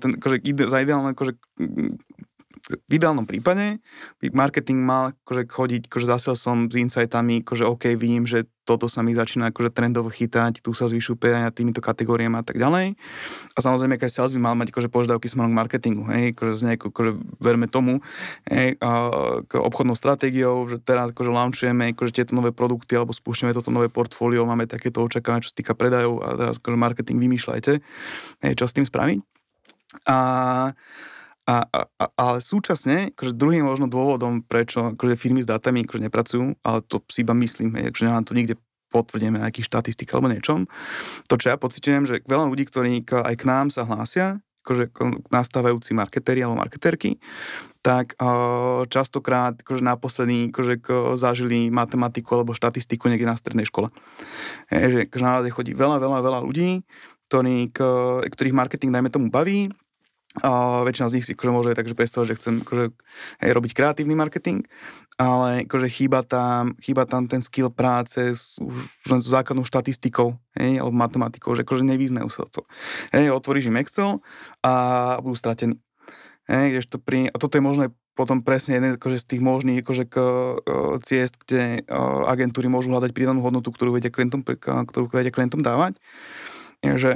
ten, 0.02 0.18
akože, 0.18 0.42
ide, 0.42 0.66
za 0.66 0.82
ideálne 0.82 1.14
akože, 1.14 1.38
v 2.68 2.92
ideálnom 2.92 3.24
prípade 3.26 3.80
by 4.20 4.28
marketing 4.36 4.84
mal 4.84 5.16
akože 5.26 5.48
chodiť 5.48 5.82
akože 5.88 6.06
zase 6.06 6.36
som 6.36 6.68
s 6.68 6.76
insightami, 6.76 7.42
akože 7.42 7.64
OK, 7.66 7.96
vidím, 7.96 8.28
že 8.28 8.46
toto 8.70 8.86
sa 8.86 9.02
mi 9.02 9.18
začína 9.18 9.50
akože 9.50 9.74
trendovo 9.74 10.14
chytať, 10.14 10.62
tu 10.62 10.78
sa 10.78 10.86
zvyšujú 10.86 11.18
predania 11.18 11.50
týmito 11.50 11.82
kategóriami 11.82 12.38
a 12.38 12.46
tak 12.46 12.62
ďalej. 12.62 12.94
A 13.58 13.60
samozrejme, 13.66 13.98
keď 13.98 14.10
sales 14.14 14.30
by 14.30 14.38
mal 14.38 14.54
mať 14.54 14.70
akože 14.70 14.94
požiadavky 14.94 15.26
smerom 15.26 15.58
k 15.58 15.60
marketingu, 15.66 16.06
hej, 16.14 16.38
akože 16.38 16.54
z 16.54 16.62
nejakou, 16.70 16.94
akože 16.94 17.12
verme 17.42 17.66
tomu, 17.66 18.06
hej, 18.46 18.78
a, 18.78 18.90
k 19.50 19.58
obchodnou 19.58 19.98
stratégiou, 19.98 20.70
že 20.70 20.78
teraz 20.78 21.10
akože 21.10 21.34
launchujeme 21.34 21.98
akože 21.98 22.14
tieto 22.14 22.38
nové 22.38 22.54
produkty 22.54 22.94
alebo 22.94 23.10
spúšťame 23.10 23.58
toto 23.58 23.74
nové 23.74 23.90
portfólio, 23.90 24.46
máme 24.46 24.70
takéto 24.70 25.02
očakávanie, 25.02 25.50
čo 25.50 25.50
sa 25.50 25.58
týka 25.58 25.74
predajov 25.74 26.22
a 26.22 26.38
teraz 26.38 26.62
akože 26.62 26.78
marketing 26.78 27.18
vymýšľajte, 27.18 27.74
hej, 28.46 28.54
čo 28.54 28.70
s 28.70 28.76
tým 28.78 28.86
spraviť. 28.86 29.18
A 30.06 30.18
a, 31.50 31.66
a, 31.66 32.06
ale 32.14 32.46
súčasne, 32.46 33.10
akože 33.18 33.34
druhým 33.34 33.66
možno 33.66 33.90
dôvodom, 33.90 34.46
prečo 34.46 34.94
akože 34.94 35.18
firmy 35.18 35.42
s 35.42 35.50
dátami 35.50 35.82
akože 35.82 36.06
nepracujú, 36.06 36.46
ale 36.62 36.86
to 36.86 37.02
si 37.10 37.26
iba 37.26 37.34
myslím, 37.34 37.74
hej, 37.74 37.90
akože 37.90 38.06
nám 38.06 38.26
to 38.30 38.38
niekde 38.38 38.54
potvrdíme 38.94 39.42
na 39.42 39.50
nejakých 39.50 39.66
štatistikách 39.66 40.22
alebo 40.22 40.30
niečom. 40.30 40.70
To, 41.26 41.34
čo 41.42 41.50
ja 41.50 41.58
pocitujem, 41.58 42.06
že 42.06 42.22
veľa 42.26 42.46
ľudí, 42.50 42.70
ktorí 42.70 43.02
aj 43.10 43.36
k 43.38 43.44
nám 43.50 43.74
sa 43.74 43.86
hlásia, 43.86 44.38
akože 44.62 44.94
nastávajúci 45.34 45.98
marketéri 45.98 46.46
alebo 46.46 46.62
marketérky, 46.62 47.18
tak 47.82 48.14
častokrát 48.92 49.58
akože 49.66 49.82
naposledy 49.82 50.54
akože, 50.54 50.86
zažili 51.18 51.74
matematiku 51.74 52.38
alebo 52.38 52.54
štatistiku 52.54 53.10
niekde 53.10 53.26
na 53.26 53.40
strednej 53.40 53.66
škole. 53.66 53.90
Je, 54.70 54.86
že 54.90 55.00
akože 55.10 55.24
na 55.26 55.42
chodí 55.50 55.74
veľa, 55.74 55.98
veľa, 55.98 56.20
veľa 56.22 56.40
ľudí, 56.46 56.86
ktorý, 57.30 57.74
ktorých 58.30 58.58
marketing, 58.58 58.94
dajme 58.94 59.10
tomu, 59.10 59.34
baví, 59.34 59.74
a 60.38 60.86
väčšina 60.86 61.10
z 61.10 61.16
nich 61.18 61.26
si 61.26 61.34
akože 61.34 61.50
môže 61.50 61.74
takže 61.74 61.98
predstavať, 61.98 62.26
že 62.30 62.38
chcem 62.38 62.54
akože, 62.62 62.86
hej, 63.42 63.50
robiť 63.50 63.72
kreatívny 63.74 64.14
marketing, 64.14 64.62
ale 65.18 65.66
akože 65.66 65.90
chýba 65.90 66.22
tam, 66.22 66.78
chýba 66.78 67.10
tam 67.10 67.26
ten 67.26 67.42
skill 67.42 67.74
práce 67.74 68.38
s 68.38 68.62
už 68.62 69.10
len 69.10 69.26
s 69.26 69.28
základnou 69.28 69.66
štatistikou, 69.66 70.38
hej, 70.54 70.78
alebo 70.78 70.94
matematikou, 70.94 71.58
že 71.58 71.66
akože 71.66 71.82
nevyznajú 71.82 72.30
sa 72.30 72.46
to. 72.46 72.62
Hej, 73.10 73.34
otvoríš 73.34 73.74
im 73.74 73.82
Excel 73.82 74.22
a 74.62 75.18
budú 75.18 75.34
stratení. 75.34 75.82
Hej, 76.46 76.86
to 76.94 77.02
pri, 77.02 77.34
a 77.34 77.38
toto 77.42 77.58
je 77.58 77.66
možné 77.66 77.86
potom 78.14 78.44
presne 78.44 78.76
jeden 78.76 79.00
akože 79.00 79.24
z 79.24 79.26
tých 79.32 79.42
možných 79.42 79.80
akože, 79.80 80.04
k, 80.12 80.16
ciest, 81.08 81.40
kde 81.40 81.88
agentúry 82.28 82.68
môžu 82.68 82.92
hľadať 82.92 83.16
pridanú 83.16 83.40
hodnotu, 83.40 83.72
ktorú 83.72 83.96
vedia 83.96 84.12
klientom, 84.12 84.44
ktorú 84.44 85.08
vedia 85.08 85.32
klientom 85.32 85.64
dávať. 85.64 85.96
Je, 86.84 87.00
že 87.00 87.12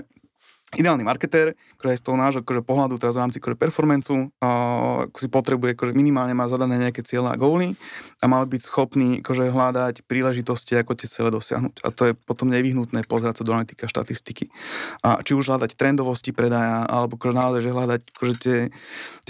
ideálny 0.78 1.06
marketér, 1.06 1.54
ktorý 1.80 1.96
z 1.96 2.04
toho 2.04 2.18
nášho 2.18 2.42
akože, 2.42 2.62
pohľadu 2.66 2.98
teraz 2.98 3.14
v 3.16 3.22
rámci 3.28 3.38
akože, 3.38 3.58
performancu, 3.60 4.34
uh, 4.42 5.06
si 5.14 5.30
potrebuje, 5.30 5.78
akože, 5.78 5.92
minimálne 5.94 6.34
má 6.34 6.50
zadané 6.50 6.80
nejaké 6.82 7.06
cieľe 7.06 7.34
a 7.34 7.38
góly 7.38 7.78
a 8.20 8.26
mal 8.26 8.48
byť 8.50 8.62
schopný 8.66 9.22
akože, 9.22 9.54
hľadať 9.54 9.96
príležitosti, 10.10 10.74
ako 10.80 10.98
tie 10.98 11.08
cele 11.12 11.30
dosiahnuť. 11.30 11.86
A 11.86 11.88
to 11.94 12.02
je 12.10 12.14
potom 12.18 12.50
nevyhnutné 12.50 13.06
pozerať 13.06 13.42
sa 13.42 13.44
do 13.46 13.54
analytika 13.54 13.86
štatistiky. 13.86 14.50
A 15.06 15.22
či 15.22 15.38
už 15.38 15.54
hľadať 15.54 15.78
trendovosti 15.78 16.34
predaja, 16.34 16.88
alebo 16.88 17.20
akože, 17.20 17.36
naozaj, 17.36 17.62
že 17.62 17.70
hľadať 17.70 18.02
akože, 18.18 18.34
tie, 18.42 18.58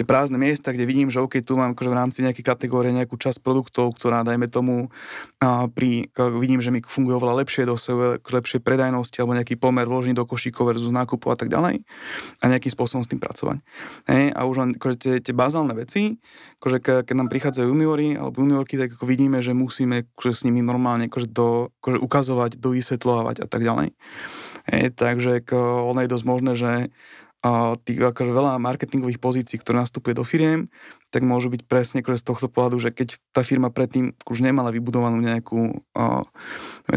tie 0.00 0.04
prázdne 0.06 0.40
miesta, 0.40 0.72
kde 0.72 0.88
vidím, 0.88 1.12
že 1.12 1.20
OK, 1.20 1.44
tu 1.44 1.58
mám 1.60 1.76
akože, 1.76 1.90
v 1.90 1.98
rámci 1.98 2.18
nejakej 2.24 2.44
kategórie 2.44 2.94
nejakú 2.94 3.20
časť 3.20 3.44
produktov, 3.44 3.92
ktorá, 3.98 4.24
dajme 4.24 4.48
tomu, 4.48 4.88
uh, 5.42 5.66
pri, 5.68 6.08
vidím, 6.16 6.62
že 6.62 6.70
mi 6.70 6.80
funguje 6.80 7.18
oveľa 7.18 7.44
lepšie, 7.44 7.68
dosahuje 7.68 8.22
lepšie 8.22 8.58
predajnosti 8.62 9.16
alebo 9.18 9.36
nejaký 9.36 9.54
pomer 9.58 9.84
vložený 9.84 10.14
do 10.14 10.24
košíkov 10.24 10.74
versus 10.74 10.94
nákupu 10.94 11.33
a 11.34 11.38
tak 11.38 11.50
ďalej 11.50 11.82
a 12.40 12.44
nejakým 12.46 12.72
spôsobom 12.72 13.02
s 13.02 13.10
tým 13.10 13.18
pracovať. 13.18 13.58
Hej, 14.06 14.24
a 14.32 14.40
už 14.46 14.56
len 14.62 14.70
akože 14.78 14.96
tie, 14.96 15.14
tie 15.18 15.34
bazálne 15.34 15.74
veci, 15.74 16.16
akože 16.62 16.78
ke, 16.78 16.94
keď 17.02 17.14
nám 17.18 17.28
prichádzajú 17.28 17.66
juniori 17.66 18.14
alebo 18.14 18.40
juniorky, 18.40 18.78
tak 18.78 18.94
ako 18.94 19.04
vidíme, 19.10 19.42
že 19.42 19.52
musíme 19.52 20.06
akože 20.14 20.32
s 20.32 20.42
nimi 20.46 20.62
normálne 20.62 21.10
akože 21.10 21.28
do, 21.28 21.74
akože 21.82 21.98
ukazovať, 21.98 22.50
dovysvetľovať 22.62 23.36
a 23.42 23.46
tak 23.50 23.60
ďalej. 23.66 23.92
Hej, 24.64 24.84
takže 24.96 25.44
ono 25.84 26.00
je 26.00 26.08
dosť 26.08 26.24
možné, 26.24 26.52
že 26.56 26.70
a 27.44 27.76
tých 27.76 28.00
akože 28.00 28.32
veľa 28.32 28.56
marketingových 28.56 29.20
pozícií, 29.20 29.60
ktoré 29.60 29.84
nastupuje 29.84 30.16
do 30.16 30.24
firiem, 30.24 30.72
tak 31.12 31.28
môžu 31.28 31.52
byť 31.52 31.68
presne 31.68 32.00
akože 32.00 32.24
z 32.24 32.28
tohto 32.32 32.48
pohľadu, 32.48 32.80
že 32.80 32.88
keď 32.88 33.20
tá 33.36 33.44
firma 33.44 33.68
predtým 33.68 34.16
už 34.24 34.40
nemala 34.40 34.72
vybudovanú 34.72 35.20
nejakú, 35.20 35.84
uh, 35.92 36.24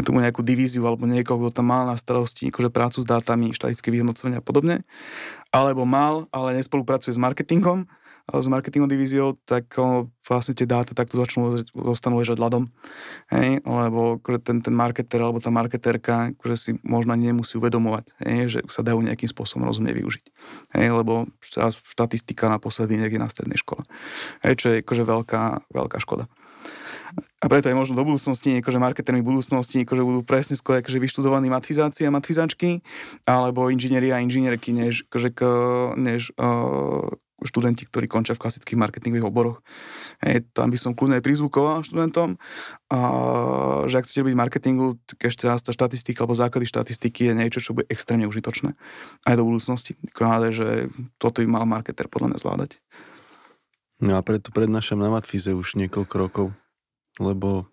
tomu 0.00 0.24
nejakú 0.24 0.40
divíziu 0.40 0.88
alebo 0.88 1.04
niekoho, 1.04 1.36
kto 1.36 1.60
tam 1.60 1.68
mal 1.68 1.84
na 1.84 2.00
starosti 2.00 2.48
akože 2.48 2.72
prácu 2.72 3.04
s 3.04 3.06
dátami, 3.06 3.52
štatistické 3.52 3.92
vyhodnocovania 3.92 4.40
a 4.40 4.44
podobne, 4.44 4.88
alebo 5.52 5.84
mal, 5.84 6.24
ale 6.32 6.56
nespolupracuje 6.56 7.12
s 7.12 7.20
marketingom, 7.20 7.84
s 8.28 8.46
marketingovou 8.46 8.92
divíziou, 8.92 9.28
tak 9.48 9.80
vlastne 10.28 10.52
tie 10.52 10.68
dáta 10.68 10.92
takto 10.92 11.16
začnú, 11.16 11.64
zostanú 11.72 12.20
ležať 12.20 12.36
ľadom. 12.36 12.68
Hej, 13.32 13.64
lebo 13.64 14.20
akože 14.20 14.38
ten, 14.44 14.60
ten 14.60 14.74
marketer 14.76 15.24
alebo 15.24 15.40
tá 15.40 15.48
marketerka 15.48 16.36
akože 16.36 16.56
si 16.56 16.70
možno 16.84 17.16
nemusí 17.16 17.56
uvedomovať, 17.56 18.04
hej, 18.28 18.40
že 18.52 18.60
sa 18.68 18.84
dajú 18.84 19.00
nejakým 19.00 19.32
spôsobom 19.32 19.64
rozumne 19.64 19.96
využiť. 19.96 20.24
Hej, 20.76 20.88
lebo 20.92 21.32
štatistika 21.88 22.52
naposledy 22.52 23.00
niekde 23.00 23.16
na 23.16 23.32
strednej 23.32 23.56
škole. 23.56 23.88
Hej, 24.44 24.54
čo 24.60 24.66
je 24.76 24.84
akože 24.84 25.02
veľká, 25.08 25.72
veľká 25.72 25.96
škoda. 26.04 26.28
A 27.40 27.48
preto 27.48 27.72
aj 27.72 27.76
možno 27.78 27.96
do 27.96 28.04
budúcnosti, 28.04 28.60
akože 28.60 28.82
marketermi 28.82 29.24
budúcnosti 29.24 29.82
akože 29.82 30.02
budú 30.04 30.20
presne 30.26 30.60
skôr 30.60 30.84
akože 30.84 31.00
vyštudovaní 31.00 31.48
matfizáci 31.48 32.04
a 32.04 32.12
matfizáčky, 32.12 32.84
alebo 33.24 33.72
inžinieri 33.72 34.12
a 34.12 34.20
inžinierky, 34.20 34.76
než, 34.76 35.08
akože, 35.08 35.32
než 35.96 36.36
uh, 36.36 37.08
študenti, 37.38 37.86
ktorí 37.86 38.10
končia 38.10 38.34
v 38.34 38.42
klasických 38.42 38.78
marketingových 38.78 39.28
oboroch. 39.30 39.62
Hej, 40.18 40.50
tam 40.50 40.74
by 40.74 40.78
som 40.78 40.92
kľudne 40.94 41.22
aj 41.22 41.24
prizvukoval 41.24 41.86
študentom, 41.86 42.34
a, 42.90 43.00
že 43.86 43.94
ak 43.98 44.04
chcete 44.10 44.26
byť 44.26 44.34
marketingu, 44.34 44.98
tak 45.06 45.30
ešte 45.30 45.46
raz 45.46 45.62
tá 45.62 45.70
štatistika 45.70 46.26
alebo 46.26 46.34
základy 46.34 46.66
štatistiky 46.66 47.30
je 47.30 47.34
niečo, 47.38 47.62
čo 47.62 47.78
bude 47.78 47.86
extrémne 47.86 48.26
užitočné 48.26 48.74
aj 49.22 49.34
do 49.38 49.46
budúcnosti. 49.46 49.94
Kráde, 50.10 50.50
že 50.50 50.90
toto 51.22 51.38
by 51.42 51.46
mal 51.46 51.64
marketer 51.68 52.10
podľa 52.10 52.34
mňa 52.34 52.38
zvládať. 52.42 52.70
No 53.98 54.18
a 54.18 54.22
preto 54.22 54.54
prednášam 54.54 54.98
na 54.98 55.10
Matfize 55.10 55.50
už 55.50 55.74
niekoľko 55.78 56.14
rokov, 56.18 56.46
lebo 57.18 57.66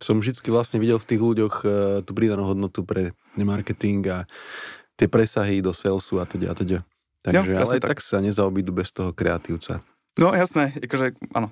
som 0.00 0.20
vždy 0.20 0.40
vlastne 0.52 0.80
videl 0.80 1.00
v 1.00 1.08
tých 1.08 1.20
ľuďoch 1.20 1.54
e, 1.62 1.66
tú 2.04 2.12
pridanú 2.12 2.48
hodnotu 2.48 2.84
pre 2.84 3.16
marketing 3.36 4.04
a 4.08 4.18
tie 4.96 5.08
presahy 5.08 5.64
do 5.64 5.72
salesu 5.72 6.20
a 6.20 6.24
teda 6.28 6.52
a 6.52 6.54
teda. 6.56 6.78
Takže, 7.24 7.48
jo, 7.48 7.56
ale 7.56 7.80
tak. 7.80 7.96
tak 7.96 7.98
sa 8.04 8.20
nezaobídu 8.20 8.76
bez 8.76 8.92
toho 8.92 9.16
kreatívca. 9.16 9.80
No 10.20 10.36
jasné, 10.36 10.76
akože 10.76 11.16
áno. 11.32 11.48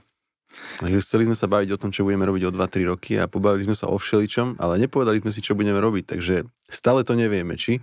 Takže 0.53 1.01
chceli 1.01 1.25
sme 1.25 1.37
sa 1.37 1.49
baviť 1.49 1.73
o 1.73 1.81
tom, 1.81 1.89
čo 1.89 2.05
budeme 2.05 2.29
robiť 2.29 2.53
o 2.53 2.55
2-3 2.55 2.93
roky 2.93 3.16
a 3.16 3.25
pobavili 3.25 3.64
sme 3.64 3.77
sa 3.77 3.89
o 3.89 3.97
všeličom, 3.97 4.61
ale 4.61 4.77
nepovedali 4.85 5.25
sme 5.25 5.33
si, 5.33 5.41
čo 5.41 5.57
budeme 5.57 5.81
robiť, 5.81 6.12
takže 6.12 6.45
stále 6.68 7.01
to 7.09 7.16
nevieme, 7.16 7.57
či? 7.57 7.81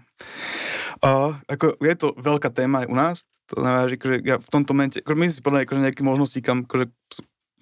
Uh, 1.02 1.34
ako 1.50 1.82
je 1.82 1.96
to 1.98 2.14
veľká 2.14 2.54
téma 2.54 2.86
aj 2.86 2.88
u 2.94 2.96
nás, 2.96 3.18
to 3.50 3.58
znamená, 3.58 3.90
že 3.90 3.98
akože 3.98 4.16
ja 4.22 4.38
v 4.38 4.50
tomto 4.54 4.72
momente, 4.78 4.98
akože 5.02 5.18
my 5.18 5.26
si 5.26 5.42
povedali 5.42 5.66
akože 5.66 5.82
nejaké 5.82 6.02
možnosti, 6.06 6.40
kam 6.46 6.70
akože 6.70 6.86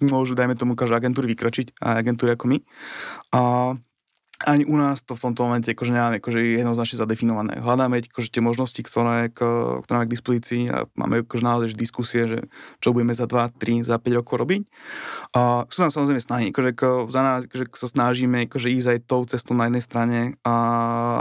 môžu, 0.04 0.36
dajme 0.36 0.54
tomu, 0.54 0.76
každá 0.76 1.00
agentúry 1.00 1.26
vykračiť, 1.32 1.80
a 1.80 1.98
agentúry 1.98 2.36
ako 2.36 2.44
my. 2.52 2.58
Uh, 3.32 3.80
ani 4.48 4.64
u 4.64 4.80
nás 4.80 5.04
to 5.04 5.12
v 5.12 5.28
tomto 5.28 5.44
momente 5.44 5.68
akože 5.68 5.92
nemáme 5.92 6.24
akože 6.24 6.40
jednoznačne 6.64 6.96
zadefinované. 6.96 7.60
Hľadáme 7.60 8.00
akože 8.08 8.32
tie 8.32 8.40
možnosti, 8.40 8.80
ktoré, 8.80 9.28
ktoré 9.28 9.92
máme 9.92 10.08
k 10.08 10.14
dispozícii 10.16 10.62
a 10.72 10.88
máme 10.96 11.28
akože 11.28 11.44
naozaj 11.44 11.76
diskusie, 11.76 12.24
že 12.24 12.38
čo 12.80 12.96
budeme 12.96 13.12
za 13.12 13.28
2, 13.28 13.60
3, 13.60 13.84
za 13.84 14.00
5 14.00 14.18
rokov 14.24 14.40
robiť. 14.40 14.62
A 15.36 15.68
sú 15.68 15.84
nám 15.84 15.92
samozrejme 15.92 16.22
snahy, 16.24 16.44
akože 16.50 16.68
ako 16.72 16.88
za 17.12 17.20
nás 17.20 17.40
akože 17.44 17.64
sa 17.76 17.88
snažíme 17.92 18.48
akože 18.48 18.68
ísť 18.72 18.88
aj 18.88 18.98
tou 19.04 19.22
cestou 19.28 19.52
na 19.52 19.68
jednej 19.68 19.84
strane, 19.84 20.18
a 20.42 20.54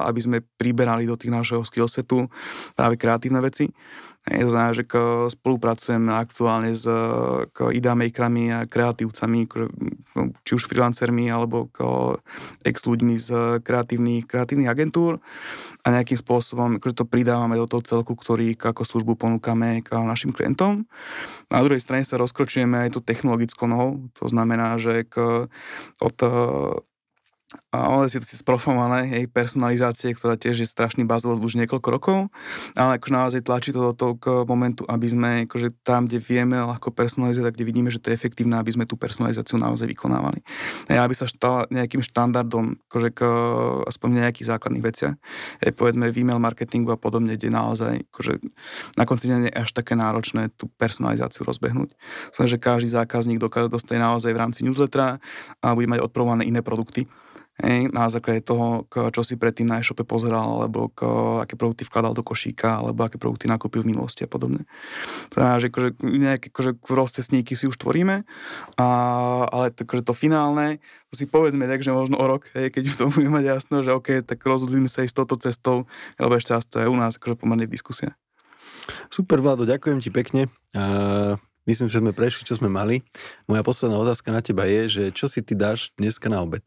aby 0.08 0.20
sme 0.24 0.38
priberali 0.56 1.04
do 1.04 1.20
tých 1.20 1.36
našeho 1.36 1.68
skillsetu 1.68 2.32
práve 2.80 2.96
kreatívne 2.96 3.44
veci. 3.44 3.68
To 4.28 4.52
znamená, 4.52 4.76
že 4.76 4.84
spolupracujem 5.32 6.12
aktuálne 6.12 6.76
s 6.76 6.84
idamakerami 7.56 8.52
a 8.52 8.68
kreatívcami, 8.68 9.48
či 10.44 10.52
už 10.52 10.68
freelancermi 10.68 11.32
alebo 11.32 11.72
ex 12.68 12.84
ľuďmi 12.84 13.16
z 13.16 13.30
kreatívnych, 13.64 14.28
kreatívnych 14.28 14.68
agentúr 14.68 15.24
a 15.88 15.88
nejakým 15.96 16.20
spôsobom 16.20 16.76
akože 16.76 17.00
to 17.00 17.06
pridávame 17.08 17.56
do 17.56 17.72
toho 17.72 17.80
celku, 17.88 18.20
ktorý 18.20 18.60
ako 18.60 18.84
službu 18.84 19.16
ponúkame 19.16 19.80
k 19.80 19.96
našim 19.96 20.36
klientom. 20.36 20.84
Na 21.48 21.64
druhej 21.64 21.80
strane 21.80 22.04
sa 22.04 22.20
rozkročujeme 22.20 22.84
aj 22.84 23.00
tú 23.00 23.00
technologickou 23.00 23.72
nohou, 23.72 24.12
to 24.20 24.28
znamená, 24.28 24.76
že 24.76 25.08
od 26.04 26.18
a 27.72 27.88
ono 27.88 28.12
si 28.12 28.20
to 28.20 28.28
sprofované, 28.28 29.08
jej 29.08 29.24
personalizácie, 29.32 30.12
ktorá 30.12 30.36
tiež 30.36 30.64
je 30.64 30.68
strašný 30.68 31.08
buzzword 31.08 31.40
už 31.40 31.56
niekoľko 31.64 31.90
rokov, 31.96 32.18
ale 32.76 33.00
akože 33.00 33.14
naozaj 33.16 33.42
tlačí 33.48 33.72
to 33.72 33.80
do 33.80 33.94
toho 33.96 34.44
momentu, 34.44 34.84
aby 34.84 35.08
sme 35.08 35.30
akože 35.48 35.80
tam, 35.80 36.12
kde 36.12 36.20
vieme 36.20 36.60
ľahko 36.60 36.92
personalizovať, 36.92 37.56
kde 37.56 37.64
vidíme, 37.64 37.88
že 37.88 38.04
to 38.04 38.12
je 38.12 38.20
efektívne, 38.20 38.60
aby 38.60 38.76
sme 38.76 38.84
tú 38.84 39.00
personalizáciu 39.00 39.56
naozaj 39.56 39.88
vykonávali. 39.88 40.44
A 40.92 41.00
aby 41.00 41.16
sa 41.16 41.24
štala 41.24 41.72
nejakým 41.72 42.04
štandardom, 42.04 42.84
akože 42.92 43.10
k, 43.16 43.20
aspoň 43.88 44.28
nejakých 44.28 44.48
základných 44.52 44.84
veciach, 44.84 45.16
je, 45.64 45.72
povedzme 45.72 46.12
v 46.12 46.20
email 46.28 46.44
marketingu 46.44 46.92
a 46.92 47.00
podobne, 47.00 47.40
kde 47.40 47.48
naozaj 47.48 48.12
akože, 48.12 48.44
na 49.00 49.08
konci 49.08 49.32
dňa 49.32 49.38
nie 49.40 49.52
je 49.56 49.60
až 49.64 49.72
také 49.72 49.96
náročné 49.96 50.52
tú 50.60 50.68
personalizáciu 50.76 51.48
rozbehnúť. 51.48 51.96
Znamená, 52.36 52.52
že 52.52 52.60
každý 52.60 52.90
zákazník 52.92 53.40
dokáže 53.40 53.72
dostať 53.72 54.04
naozaj 54.04 54.36
v 54.36 54.42
rámci 54.44 54.68
newslettera 54.68 55.24
a 55.64 55.68
bude 55.72 55.88
mať 55.88 56.04
odprované 56.04 56.44
iné 56.44 56.60
produkty 56.60 57.08
Hej, 57.58 57.90
na 57.90 58.06
základe 58.06 58.46
toho, 58.46 58.86
čo 58.86 59.26
si 59.26 59.34
predtým 59.34 59.66
na 59.66 59.82
e-shope 59.82 60.06
pozeral, 60.06 60.62
alebo 60.62 60.94
k, 60.94 61.02
aké 61.42 61.58
produkty 61.58 61.90
vkladal 61.90 62.14
do 62.14 62.22
košíka, 62.22 62.86
alebo 62.86 63.02
aké 63.02 63.18
produkty 63.18 63.50
nakúpil 63.50 63.82
v 63.82 63.98
minulosti 63.98 64.22
a 64.22 64.30
podobne. 64.30 64.70
Znamená, 65.34 65.58
že 65.58 65.74
akože, 65.74 65.90
nejaké 66.06 66.54
akože 66.54 66.78
rozcestníky 66.86 67.58
si 67.58 67.66
už 67.66 67.82
tvoríme, 67.82 68.30
a, 68.78 68.88
ale 69.50 69.74
to, 69.74 69.90
akože 69.90 70.06
to 70.06 70.14
finálne, 70.14 70.78
to 71.10 71.18
si 71.18 71.26
povedzme 71.26 71.66
tak, 71.66 71.82
že 71.82 71.90
možno 71.90 72.22
o 72.22 72.26
rok, 72.30 72.46
hej, 72.54 72.70
keď 72.70 72.84
už 72.94 72.96
to 73.02 73.04
budeme 73.10 73.42
mať 73.42 73.46
jasno, 73.50 73.82
že 73.82 73.90
OK, 73.90 74.22
tak 74.22 74.38
rozhodli 74.46 74.78
sa 74.86 75.02
ísť 75.02 75.18
touto 75.18 75.42
cestou, 75.42 75.90
lebo 76.22 76.38
ešte 76.38 76.54
raz 76.54 76.62
to 76.70 76.78
je 76.78 76.86
u 76.86 76.94
nás 76.94 77.18
akože 77.18 77.42
pomerne 77.42 77.66
v 77.66 77.74
diskusie. 77.74 78.14
Super, 79.10 79.42
Vlado, 79.42 79.66
ďakujem 79.66 79.98
ti 79.98 80.14
pekne. 80.14 80.46
Uh, 80.78 81.42
myslím, 81.66 81.90
že 81.90 82.06
sme 82.06 82.14
prešli, 82.14 82.46
čo 82.46 82.54
sme 82.54 82.70
mali. 82.70 83.02
Moja 83.50 83.66
posledná 83.66 83.98
otázka 83.98 84.30
na 84.30 84.46
teba 84.46 84.70
je, 84.70 84.82
že 84.88 85.04
čo 85.10 85.26
si 85.26 85.42
ty 85.42 85.58
dáš 85.58 85.90
dneska 85.98 86.30
na 86.30 86.46
obed? 86.46 86.62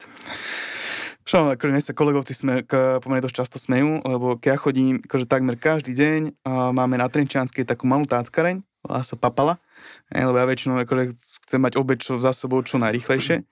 Čo, 1.28 1.52
akože 1.52 1.72
dnes 1.72 1.86
sa 1.86 1.94
kolegovci 1.94 2.32
sme, 2.32 2.64
pomerne 3.00 3.22
dosť 3.22 3.36
často 3.44 3.56
smejú, 3.60 4.00
lebo 4.02 4.40
ja 4.40 4.56
chodím 4.56 5.04
akože 5.04 5.28
takmer 5.28 5.60
každý 5.60 5.92
deň, 5.92 6.20
a 6.42 6.72
máme 6.72 6.96
na 6.96 7.06
Trenčianskej 7.12 7.68
takú 7.68 7.84
malú 7.84 8.08
táckareň, 8.08 8.64
volá 8.80 9.04
sa 9.04 9.14
Papala, 9.20 9.60
lebo 10.08 10.36
ja 10.40 10.48
väčšinou 10.48 10.80
akože 10.80 11.12
chcem 11.46 11.60
mať 11.60 11.76
obed 11.76 12.00
čo 12.00 12.16
za 12.16 12.32
sebou 12.32 12.64
čo 12.64 12.80
najrychlejšie 12.80 13.44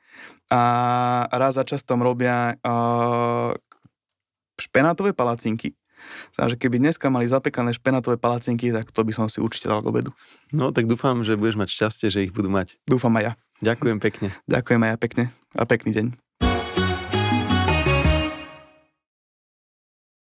a 0.48 0.60
raz 1.28 1.60
za 1.60 1.64
čas 1.68 1.84
tam 1.84 2.00
robia 2.00 2.56
uh, 2.64 3.52
špenátové 4.56 5.12
palacinky. 5.12 5.76
Znamená, 6.32 6.56
že 6.56 6.60
keby 6.60 6.76
dneska 6.80 7.12
mali 7.12 7.28
zapekané 7.28 7.76
špenátové 7.76 8.16
palacinky, 8.16 8.72
tak 8.72 8.88
to 8.88 9.04
by 9.04 9.12
som 9.12 9.28
si 9.28 9.44
určite 9.44 9.68
dal 9.68 9.84
k 9.84 9.92
obedu. 9.92 10.10
No 10.56 10.72
tak 10.72 10.88
dúfam, 10.88 11.20
že 11.20 11.36
budeš 11.36 11.60
mať 11.60 11.68
šťastie, 11.68 12.08
že 12.08 12.24
ich 12.24 12.32
budú 12.32 12.48
mať. 12.48 12.80
Dúfam 12.88 13.12
aj 13.20 13.22
ja. 13.22 13.32
Ďakujem 13.60 13.98
pekne. 14.00 14.32
Ďakujem 14.48 14.80
aj 14.88 14.90
ja 14.90 14.96
pekne 14.96 15.24
a 15.52 15.62
pekný 15.68 15.92
deň. 15.92 16.27